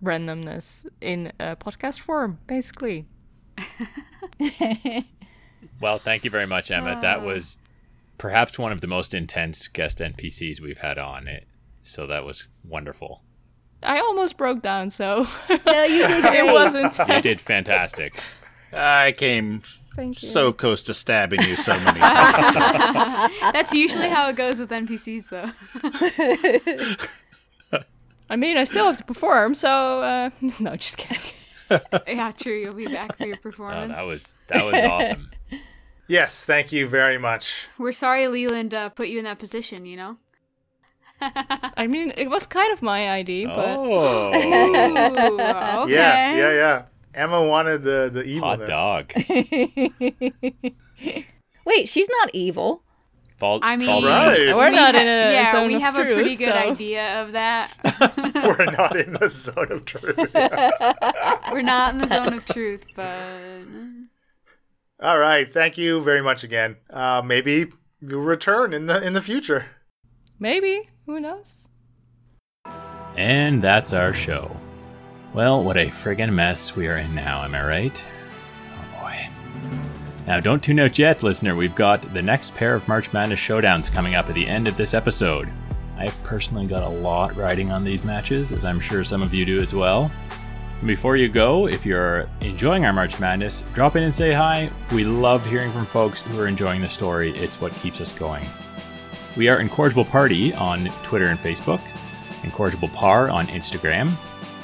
randomness 0.04 0.86
in 1.02 1.32
a 1.40 1.56
podcast 1.56 2.00
form, 2.02 2.40
basically. 2.46 3.08
Well, 5.80 6.00
thank 6.00 6.24
you 6.24 6.32
very 6.32 6.48
much, 6.48 6.72
Emma. 6.72 7.00
That 7.02 7.24
was 7.24 7.60
perhaps 8.18 8.58
one 8.58 8.72
of 8.72 8.82
the 8.82 8.88
most 8.88 9.14
intense 9.14 9.68
guest 9.68 10.00
NPCs 10.00 10.60
we've 10.60 10.82
had 10.82 10.98
on 10.98 11.28
it. 11.28 11.48
So 11.84 12.08
that 12.08 12.26
was 12.26 12.48
wonderful. 12.68 13.22
I 13.84 14.00
almost 14.00 14.38
broke 14.38 14.62
down, 14.62 14.90
so 14.90 15.28
No, 15.66 15.84
you 15.84 16.08
did 16.08 16.22
great. 16.24 16.40
it 16.48 16.54
wasn't. 16.54 16.98
You 17.08 17.22
did 17.22 17.40
fantastic. 17.40 18.20
I 18.74 19.14
came 19.14 19.62
so 20.14 20.52
close 20.52 20.82
to 20.84 20.94
stabbing 20.94 21.42
you 21.42 21.56
so 21.56 21.74
many 21.80 22.00
times. 22.00 23.34
That's 23.54 23.74
usually 23.74 24.10
how 24.10 24.28
it 24.30 24.36
goes 24.36 24.60
with 24.60 24.70
NPCs, 24.70 25.30
though. 25.30 25.52
I 28.30 28.36
mean, 28.36 28.58
I 28.58 28.66
still 28.66 28.86
have 28.88 28.98
to 28.98 29.06
perform, 29.06 29.56
so 29.56 30.02
uh, 30.02 30.30
no, 30.60 30.76
just 30.76 30.98
kidding. 30.98 31.22
yeah, 32.08 32.32
true. 32.34 32.60
You'll 32.60 32.74
be 32.74 32.88
back 32.88 33.16
for 33.18 33.26
your 33.26 33.38
Oh, 33.38 33.42
performance. 33.42 33.96
that 33.96 34.06
was 34.06 34.36
that 34.48 34.66
was 34.66 34.74
awesome. 34.74 35.30
Yes, 36.10 36.44
thank 36.46 36.72
you 36.72 36.88
very 36.88 37.18
much. 37.18 37.68
We're 37.78 37.92
sorry 37.94 38.28
Leland 38.28 38.74
uh, 38.74 38.90
put 38.90 39.08
you 39.08 39.18
in 39.20 39.24
that 39.26 39.40
position, 39.40 39.86
you 39.86 39.98
know? 39.98 40.18
I 41.22 41.88
mean, 41.88 42.12
it 42.18 42.30
was 42.30 42.46
kind 42.46 42.72
of 42.74 42.82
my 42.82 43.10
idea, 43.10 43.48
but 43.48 43.76
Oh, 43.78 44.30
Ooh, 44.36 45.84
okay. 45.84 45.94
Yeah, 45.94 46.36
yeah, 46.36 46.52
yeah. 46.52 46.82
Emma 47.14 47.42
wanted 47.44 47.84
the 47.84 48.10
the 48.14 48.40
hot 48.40 48.66
dog. 48.68 49.14
Wait, 51.66 51.90
she's 51.90 52.10
not 52.10 52.30
evil. 52.34 52.84
Fall, 53.38 53.60
I 53.62 53.76
mean, 53.76 53.88
Falls 53.88 54.06
Right. 54.06 54.56
We're 54.56 54.70
we 54.72 54.76
not 54.76 54.96
ha- 54.96 55.02
in 55.02 55.08
a 55.08 55.34
yeah, 55.34 55.52
zone 55.52 55.68
we 55.68 55.76
of 55.76 55.82
have 55.82 55.96
a 55.96 56.02
pretty 56.06 56.36
truth, 56.36 56.40
good 56.40 56.50
so- 56.50 56.72
idea 56.72 57.22
of 57.22 57.34
that. 57.34 57.72
We're 58.36 58.66
not 58.66 58.96
in 58.96 59.14
the 59.14 59.30
zone 59.30 59.72
of 59.72 59.86
truth. 59.86 60.18
We're 61.52 61.62
not 61.62 61.94
in 61.94 62.02
the 62.02 62.08
zone 62.08 62.34
of 62.34 62.46
truth, 62.46 62.86
but 62.96 63.14
All 65.00 65.20
right, 65.20 65.48
thank 65.52 65.78
you 65.78 66.02
very 66.02 66.24
much 66.24 66.44
again. 66.44 66.78
Uh, 66.90 67.22
maybe 67.24 67.68
you'll 68.02 68.22
return 68.24 68.74
in 68.74 68.88
the 68.88 69.06
in 69.06 69.14
the 69.14 69.22
future. 69.22 69.68
maybe 70.40 70.90
who 71.08 71.20
knows? 71.22 71.70
And 73.16 73.62
that's 73.62 73.94
our 73.94 74.14
show. 74.14 74.56
Well, 75.34 75.64
what 75.64 75.78
a 75.78 75.88
friggin' 75.88 76.34
mess 76.34 76.76
we 76.76 76.88
are 76.88 76.98
in 76.98 77.16
now, 77.16 77.44
am 77.44 77.56
I 77.56 77.66
right? 77.66 78.06
Oh 78.76 79.02
boy. 79.02 79.30
Now, 80.28 80.42
don't 80.42 80.62
tune 80.62 80.82
out 80.82 81.00
yet, 81.00 81.24
listener. 81.24 81.56
We've 81.56 81.74
got 81.74 82.02
the 82.14 82.22
next 82.22 82.56
pair 82.56 82.76
of 82.76 82.88
March 82.88 83.14
Madness 83.14 83.40
showdowns 83.40 83.92
coming 83.92 84.16
up 84.16 84.28
at 84.28 84.36
the 84.36 84.46
end 84.46 84.68
of 84.68 84.76
this 84.76 84.94
episode. 84.94 85.50
I've 85.98 86.22
personally 86.24 86.68
got 86.68 86.84
a 86.84 86.90
lot 86.90 87.36
riding 87.38 87.72
on 87.72 87.86
these 87.86 88.04
matches, 88.04 88.52
as 88.52 88.66
I'm 88.66 88.80
sure 88.80 89.04
some 89.04 89.24
of 89.24 89.34
you 89.34 89.46
do 89.46 89.62
as 89.62 89.74
well. 89.74 90.12
And 90.80 90.88
before 90.88 91.16
you 91.16 91.30
go, 91.30 91.68
if 91.68 91.86
you're 91.86 92.30
enjoying 92.42 92.86
our 92.86 92.94
March 92.94 93.20
Madness, 93.20 93.64
drop 93.74 93.96
in 93.96 94.04
and 94.04 94.14
say 94.14 94.34
hi. 94.34 94.70
We 94.92 95.06
love 95.06 95.46
hearing 95.46 95.72
from 95.72 95.86
folks 95.86 96.22
who 96.22 96.40
are 96.40 96.48
enjoying 96.48 96.82
the 96.82 96.90
story, 96.90 97.32
it's 97.38 97.62
what 97.62 97.72
keeps 97.74 98.02
us 98.02 98.12
going. 98.12 98.46
We 99.38 99.50
are 99.50 99.60
Incorrigible 99.60 100.06
Party 100.06 100.52
on 100.56 100.86
Twitter 101.04 101.28
and 101.28 101.38
Facebook, 101.38 101.80
Incorrigible 102.44 102.88
Par 102.88 103.30
on 103.30 103.46
Instagram. 103.48 104.12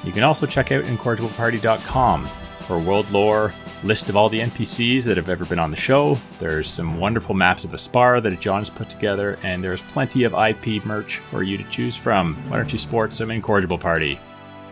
You 0.04 0.12
can 0.12 0.24
also 0.24 0.48
check 0.48 0.72
out 0.72 0.86
incorrigibleparty.com 0.86 2.26
for 2.26 2.80
world 2.80 3.08
lore, 3.12 3.54
list 3.84 4.10
of 4.10 4.16
all 4.16 4.30
the 4.30 4.40
NPCs 4.40 5.04
that 5.04 5.16
have 5.16 5.30
ever 5.30 5.46
been 5.46 5.60
on 5.60 5.70
the 5.70 5.78
show. 5.78 6.18
There's 6.40 6.68
some 6.68 6.98
wonderful 6.98 7.36
maps 7.36 7.64
of 7.64 7.74
Aspar 7.76 8.20
that 8.22 8.40
John 8.40 8.62
has 8.62 8.72
put 8.72 8.90
together, 8.90 9.38
and 9.44 9.64
there's 9.64 9.84
plenty 9.84 10.24
of 10.24 10.34
IP 10.34 10.84
merch 10.84 11.18
for 11.18 11.44
you 11.44 11.56
to 11.56 11.64
choose 11.66 11.96
from. 11.96 12.36
Why 12.50 12.58
don't 12.58 12.74
you 12.74 12.80
sport 12.80 13.14
some 13.14 13.30
Incorrigible 13.30 13.78
Party? 13.78 14.18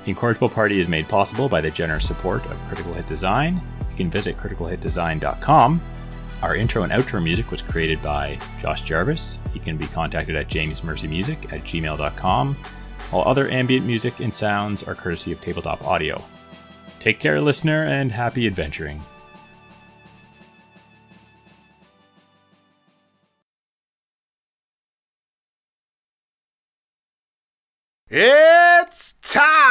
The 0.04 0.10
Incorrigible 0.10 0.50
Party 0.50 0.80
is 0.80 0.88
made 0.88 1.08
possible 1.10 1.48
by 1.48 1.62
the 1.62 1.70
generous 1.70 2.08
support 2.08 2.44
of 2.48 2.58
Critical 2.68 2.96
Hit 2.96 3.06
Design. 3.06 3.62
You 3.92 3.98
can 3.98 4.10
visit 4.10 4.36
criticalhitdesign.com. 4.36 5.80
Our 6.42 6.56
intro 6.56 6.84
and 6.84 6.92
outro 6.92 7.24
music 7.24 7.52
was 7.52 7.62
created 7.62 8.02
by 8.02 8.40
Josh 8.60 8.82
Jarvis. 8.82 9.38
He 9.54 9.60
can 9.60 9.78
be 9.78 9.86
contacted 9.86 10.36
at 10.36 10.48
jamesmercymusic 10.48 11.54
at 11.54 11.62
gmail.com. 11.62 12.58
All 13.12 13.28
other 13.28 13.50
ambient 13.50 13.86
music 13.86 14.20
and 14.20 14.34
sounds 14.34 14.82
are 14.84 14.96
courtesy 14.96 15.32
of 15.32 15.40
Tabletop 15.42 15.86
Audio. 15.86 16.24
Take 17.00 17.20
care, 17.20 17.40
listener, 17.42 17.86
and 17.86 18.12
happy 18.12 18.48
adventuring. 18.48 19.02
It's 28.14 29.14
time 29.22 29.62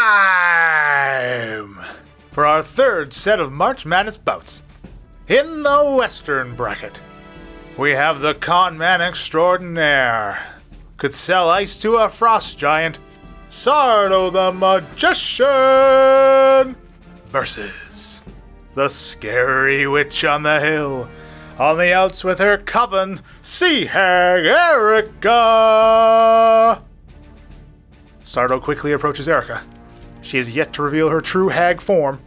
for 2.30 2.46
our 2.46 2.62
third 2.62 3.12
set 3.12 3.38
of 3.38 3.52
March 3.52 3.84
Madness 3.84 4.16
bouts. 4.16 4.62
In 5.30 5.62
the 5.62 5.94
Western 5.96 6.56
bracket, 6.56 7.00
we 7.78 7.92
have 7.92 8.18
the 8.18 8.34
con 8.34 8.76
man 8.76 9.00
extraordinaire. 9.00 10.44
Could 10.96 11.14
sell 11.14 11.48
ice 11.48 11.78
to 11.82 11.98
a 11.98 12.08
frost 12.08 12.58
giant. 12.58 12.98
Sardo 13.48 14.32
the 14.32 14.50
Magician 14.50 15.46
versus 17.28 18.22
the 18.74 18.88
scary 18.88 19.86
witch 19.86 20.24
on 20.24 20.42
the 20.42 20.58
hill. 20.58 21.08
On 21.60 21.78
the 21.78 21.92
outs 21.92 22.24
with 22.24 22.40
her 22.40 22.58
coven, 22.58 23.20
Sea 23.40 23.84
Hag 23.84 24.44
Erica. 24.46 25.22
Sardo 28.24 28.60
quickly 28.60 28.90
approaches 28.90 29.28
Erica. 29.28 29.62
She 30.22 30.38
has 30.38 30.56
yet 30.56 30.72
to 30.72 30.82
reveal 30.82 31.08
her 31.08 31.20
true 31.20 31.50
hag 31.50 31.80
form. 31.80 32.20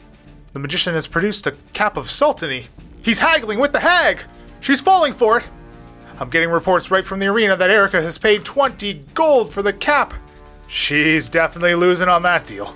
The 0.53 0.59
magician 0.59 0.93
has 0.93 1.07
produced 1.07 1.45
a 1.45 1.57
cap 1.73 1.97
of 1.97 2.09
sultany. 2.09 2.67
He's 3.03 3.19
haggling 3.19 3.59
with 3.59 3.73
the 3.73 3.81
hag! 3.81 4.21
She's 4.61 4.81
falling 4.81 5.13
for 5.13 5.37
it! 5.37 5.47
I'm 6.19 6.29
getting 6.29 6.49
reports 6.49 6.89
right 6.89 7.03
from 7.03 7.19
the 7.19 7.27
arena 7.27 7.55
that 7.57 7.69
Erica 7.69 8.01
has 8.01 8.17
paid 8.17 8.45
20 8.45 8.93
gold 9.13 9.51
for 9.51 9.61
the 9.61 9.73
cap. 9.73 10.13
She's 10.67 11.29
definitely 11.29 11.75
losing 11.75 12.07
on 12.07 12.23
that 12.23 12.47
deal. 12.47 12.75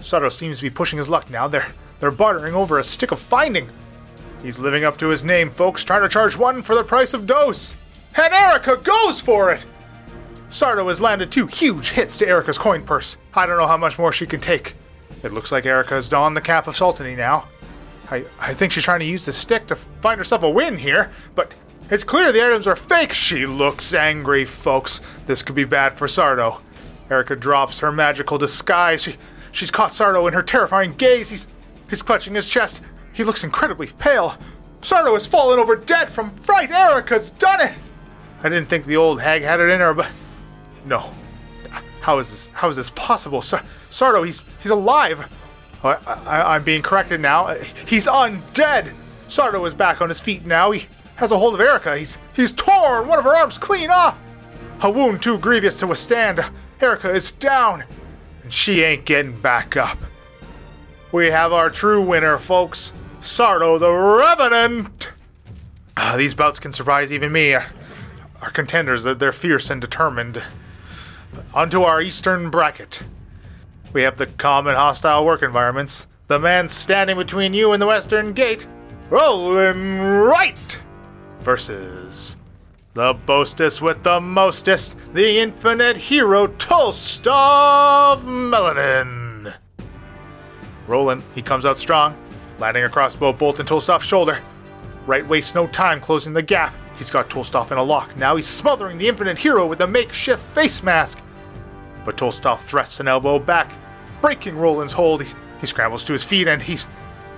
Sardo 0.00 0.30
seems 0.30 0.58
to 0.58 0.62
be 0.62 0.70
pushing 0.70 0.98
his 0.98 1.08
luck 1.08 1.28
now. 1.30 1.48
They're, 1.48 1.66
they're 1.98 2.10
bartering 2.10 2.54
over 2.54 2.78
a 2.78 2.84
stick 2.84 3.10
of 3.10 3.18
finding. 3.18 3.68
He's 4.42 4.58
living 4.58 4.84
up 4.84 4.98
to 4.98 5.08
his 5.08 5.24
name, 5.24 5.50
folks, 5.50 5.82
trying 5.82 6.02
to 6.02 6.08
charge 6.08 6.36
one 6.36 6.62
for 6.62 6.74
the 6.74 6.84
price 6.84 7.14
of 7.14 7.26
dose. 7.26 7.76
And 8.16 8.32
Erica 8.32 8.76
goes 8.76 9.20
for 9.20 9.50
it! 9.52 9.66
Sardo 10.50 10.86
has 10.88 11.00
landed 11.00 11.32
two 11.32 11.48
huge 11.48 11.90
hits 11.90 12.18
to 12.18 12.28
Erica's 12.28 12.58
coin 12.58 12.84
purse. 12.84 13.16
I 13.34 13.46
don't 13.46 13.58
know 13.58 13.66
how 13.66 13.76
much 13.76 13.98
more 13.98 14.12
she 14.12 14.26
can 14.26 14.38
take. 14.38 14.74
It 15.24 15.32
looks 15.32 15.50
like 15.50 15.66
Erica 15.66 15.94
has 15.94 16.08
donned 16.08 16.36
the 16.36 16.40
cap 16.40 16.68
of 16.68 16.76
Sultany 16.76 17.16
now. 17.16 17.48
I, 18.10 18.24
I 18.38 18.54
think 18.54 18.72
she's 18.72 18.84
trying 18.84 19.00
to 19.00 19.06
use 19.06 19.26
the 19.26 19.32
stick 19.32 19.66
to 19.68 19.76
find 19.76 20.18
herself 20.18 20.42
a 20.42 20.50
win 20.50 20.78
here, 20.78 21.10
but 21.34 21.54
it's 21.90 22.04
clear 22.04 22.32
the 22.32 22.44
items 22.44 22.66
are 22.66 22.76
fake. 22.76 23.12
She 23.12 23.46
looks 23.46 23.94
angry, 23.94 24.44
folks. 24.44 25.00
This 25.26 25.42
could 25.42 25.54
be 25.54 25.64
bad 25.64 25.98
for 25.98 26.06
Sardo. 26.06 26.60
Erica 27.10 27.36
drops 27.36 27.80
her 27.80 27.92
magical 27.92 28.38
disguise. 28.38 29.02
She, 29.02 29.16
she's 29.52 29.70
caught 29.70 29.90
Sardo 29.90 30.26
in 30.26 30.34
her 30.34 30.42
terrifying 30.42 30.92
gaze. 30.92 31.30
He's, 31.30 31.48
he's 31.88 32.02
clutching 32.02 32.34
his 32.34 32.48
chest. 32.48 32.80
He 33.12 33.24
looks 33.24 33.44
incredibly 33.44 33.86
pale. 33.86 34.36
Sardo 34.80 35.12
has 35.12 35.26
fallen 35.26 35.58
over 35.58 35.76
dead 35.76 36.10
from 36.10 36.30
fright. 36.34 36.70
Erica's 36.70 37.30
done 37.30 37.60
it. 37.60 37.72
I 38.42 38.48
didn't 38.48 38.68
think 38.68 38.84
the 38.84 38.96
old 38.96 39.20
hag 39.20 39.42
had 39.42 39.60
it 39.60 39.70
in 39.70 39.80
her, 39.80 39.94
but 39.94 40.10
no. 40.84 41.10
How 42.00 42.18
is 42.18 42.30
this? 42.30 42.50
How 42.50 42.68
is 42.68 42.76
this 42.76 42.90
possible? 42.90 43.40
Sar- 43.40 43.62
Sardo, 43.90 44.26
he's 44.26 44.44
he's 44.62 44.70
alive. 44.70 45.26
I, 45.84 46.54
I'm 46.54 46.64
being 46.64 46.82
corrected 46.82 47.20
now. 47.20 47.48
He's 47.86 48.06
undead. 48.06 48.92
Sardo 49.28 49.66
is 49.66 49.74
back 49.74 50.00
on 50.00 50.08
his 50.08 50.20
feet 50.20 50.46
now. 50.46 50.70
He 50.70 50.86
has 51.16 51.30
a 51.30 51.38
hold 51.38 51.54
of 51.54 51.60
Erica. 51.60 51.96
He's 51.96 52.18
he's 52.34 52.52
torn 52.52 53.06
one 53.08 53.18
of 53.18 53.24
her 53.24 53.36
arms 53.36 53.58
clean 53.58 53.90
off. 53.90 54.18
A 54.80 54.90
wound 54.90 55.22
too 55.22 55.38
grievous 55.38 55.78
to 55.80 55.86
withstand. 55.86 56.44
Erica 56.80 57.10
is 57.12 57.32
down, 57.32 57.84
and 58.42 58.52
she 58.52 58.82
ain't 58.82 59.04
getting 59.04 59.40
back 59.40 59.76
up. 59.76 59.98
We 61.12 61.26
have 61.28 61.52
our 61.52 61.70
true 61.70 62.02
winner, 62.02 62.38
folks. 62.38 62.92
Sardo 63.20 63.78
the 63.78 63.92
Revenant. 63.92 65.12
Ah, 65.96 66.14
these 66.16 66.34
bouts 66.34 66.58
can 66.58 66.72
surprise 66.72 67.12
even 67.12 67.32
me. 67.32 67.54
Our 67.54 68.50
contenders, 68.52 69.04
they're 69.04 69.32
fierce 69.32 69.70
and 69.70 69.80
determined. 69.80 70.42
Onto 71.54 71.82
our 71.82 72.02
eastern 72.02 72.50
bracket. 72.50 73.02
We 73.94 74.02
have 74.02 74.16
the 74.16 74.26
calm 74.26 74.66
and 74.66 74.76
hostile 74.76 75.24
work 75.24 75.44
environments. 75.44 76.08
The 76.26 76.40
man 76.40 76.68
standing 76.68 77.16
between 77.16 77.54
you 77.54 77.72
and 77.72 77.80
the 77.80 77.86
western 77.86 78.32
gate, 78.32 78.66
Roland 79.08 80.24
Wright, 80.24 80.80
versus 81.42 82.36
the 82.94 83.14
boastest 83.24 83.80
with 83.80 84.02
the 84.02 84.20
mostest, 84.20 84.98
the 85.14 85.38
infinite 85.38 85.96
hero 85.96 86.48
Tolstov 86.48 88.22
Melanin. 88.24 89.54
Roland, 90.88 91.22
he 91.32 91.40
comes 91.40 91.64
out 91.64 91.78
strong, 91.78 92.18
landing 92.58 92.82
a 92.82 92.88
crossbow 92.88 93.32
bolt 93.32 93.60
in 93.60 93.66
Tolstov's 93.66 94.04
shoulder. 94.04 94.42
Wright 95.06 95.24
wastes 95.24 95.54
no 95.54 95.68
time 95.68 96.00
closing 96.00 96.32
the 96.32 96.42
gap. 96.42 96.74
He's 96.98 97.12
got 97.12 97.30
Tolstov 97.30 97.70
in 97.70 97.78
a 97.78 97.82
lock. 97.82 98.16
Now 98.16 98.34
he's 98.34 98.48
smothering 98.48 98.98
the 98.98 99.06
infinite 99.06 99.38
hero 99.38 99.68
with 99.68 99.82
a 99.82 99.86
makeshift 99.86 100.42
face 100.42 100.82
mask. 100.82 101.20
But 102.04 102.16
Tolstov 102.16 102.58
thrusts 102.58 102.98
an 102.98 103.06
elbow 103.06 103.38
back, 103.38 103.72
breaking 104.24 104.56
Roland's 104.56 104.94
hold. 104.94 105.20
He's, 105.20 105.36
he 105.60 105.66
scrambles 105.66 106.06
to 106.06 106.14
his 106.14 106.24
feet 106.24 106.48
and 106.48 106.62
he's 106.62 106.86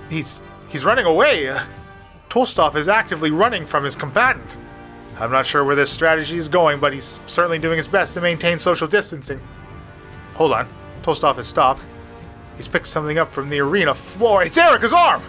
he's 0.09 0.39
he's 0.69 0.85
running 0.85 1.03
away. 1.03 1.49
Uh, 1.49 1.59
Tolstov 2.29 2.75
is 2.75 2.87
actively 2.87 3.29
running 3.29 3.65
from 3.65 3.83
his 3.83 3.93
combatant. 3.93 4.55
I'm 5.19 5.29
not 5.29 5.45
sure 5.45 5.65
where 5.65 5.75
this 5.75 5.91
strategy 5.91 6.37
is 6.37 6.47
going, 6.47 6.79
but 6.79 6.93
he's 6.93 7.19
certainly 7.25 7.59
doing 7.59 7.75
his 7.75 7.89
best 7.89 8.13
to 8.13 8.21
maintain 8.21 8.57
social 8.57 8.87
distancing. 8.87 9.41
Hold 10.35 10.53
on. 10.53 10.69
Tolstov 11.01 11.35
has 11.35 11.47
stopped. 11.47 11.85
He's 12.55 12.69
picked 12.69 12.87
something 12.87 13.17
up 13.17 13.33
from 13.33 13.49
the 13.49 13.59
arena 13.59 13.93
floor. 13.93 14.43
It's 14.43 14.57
Erica's 14.57 14.93
arm! 14.93 15.21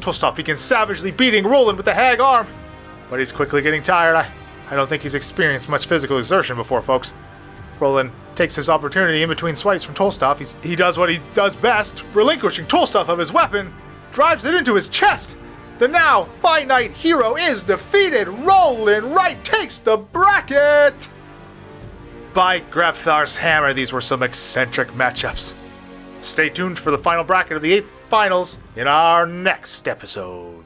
Tolstov 0.00 0.36
begins 0.36 0.62
savagely 0.62 1.10
beating 1.10 1.44
Roland 1.44 1.76
with 1.76 1.84
the 1.84 1.92
hag 1.92 2.18
arm. 2.18 2.46
But 3.10 3.18
he's 3.18 3.32
quickly 3.32 3.60
getting 3.60 3.82
tired. 3.82 4.16
I, 4.16 4.32
I 4.70 4.74
don't 4.74 4.88
think 4.88 5.02
he's 5.02 5.14
experienced 5.14 5.68
much 5.68 5.86
physical 5.86 6.18
exertion 6.18 6.56
before, 6.56 6.80
folks. 6.80 7.12
Roland 7.78 8.10
takes 8.38 8.54
his 8.54 8.70
opportunity 8.70 9.22
in 9.22 9.28
between 9.28 9.56
swipes 9.56 9.82
from 9.82 9.96
Tolstov. 9.96 10.38
He's, 10.38 10.56
he 10.62 10.76
does 10.76 10.96
what 10.96 11.10
he 11.10 11.18
does 11.34 11.56
best, 11.56 12.04
relinquishing 12.14 12.66
Tolstov 12.66 13.08
of 13.08 13.18
his 13.18 13.32
weapon, 13.32 13.74
drives 14.12 14.44
it 14.44 14.54
into 14.54 14.76
his 14.76 14.88
chest. 14.88 15.36
The 15.80 15.88
now 15.88 16.22
finite 16.22 16.92
hero 16.92 17.36
is 17.36 17.64
defeated. 17.64 18.28
Roland 18.28 19.12
Wright 19.12 19.42
takes 19.44 19.80
the 19.80 19.96
bracket. 19.96 21.08
By 22.32 22.60
Grabthar's 22.60 23.34
hammer, 23.34 23.72
these 23.72 23.92
were 23.92 24.00
some 24.00 24.22
eccentric 24.22 24.90
matchups. 24.90 25.54
Stay 26.20 26.48
tuned 26.48 26.78
for 26.78 26.92
the 26.92 26.98
final 26.98 27.24
bracket 27.24 27.56
of 27.56 27.62
the 27.62 27.72
eighth 27.72 27.90
finals 28.08 28.60
in 28.76 28.86
our 28.86 29.26
next 29.26 29.88
episode. 29.88 30.57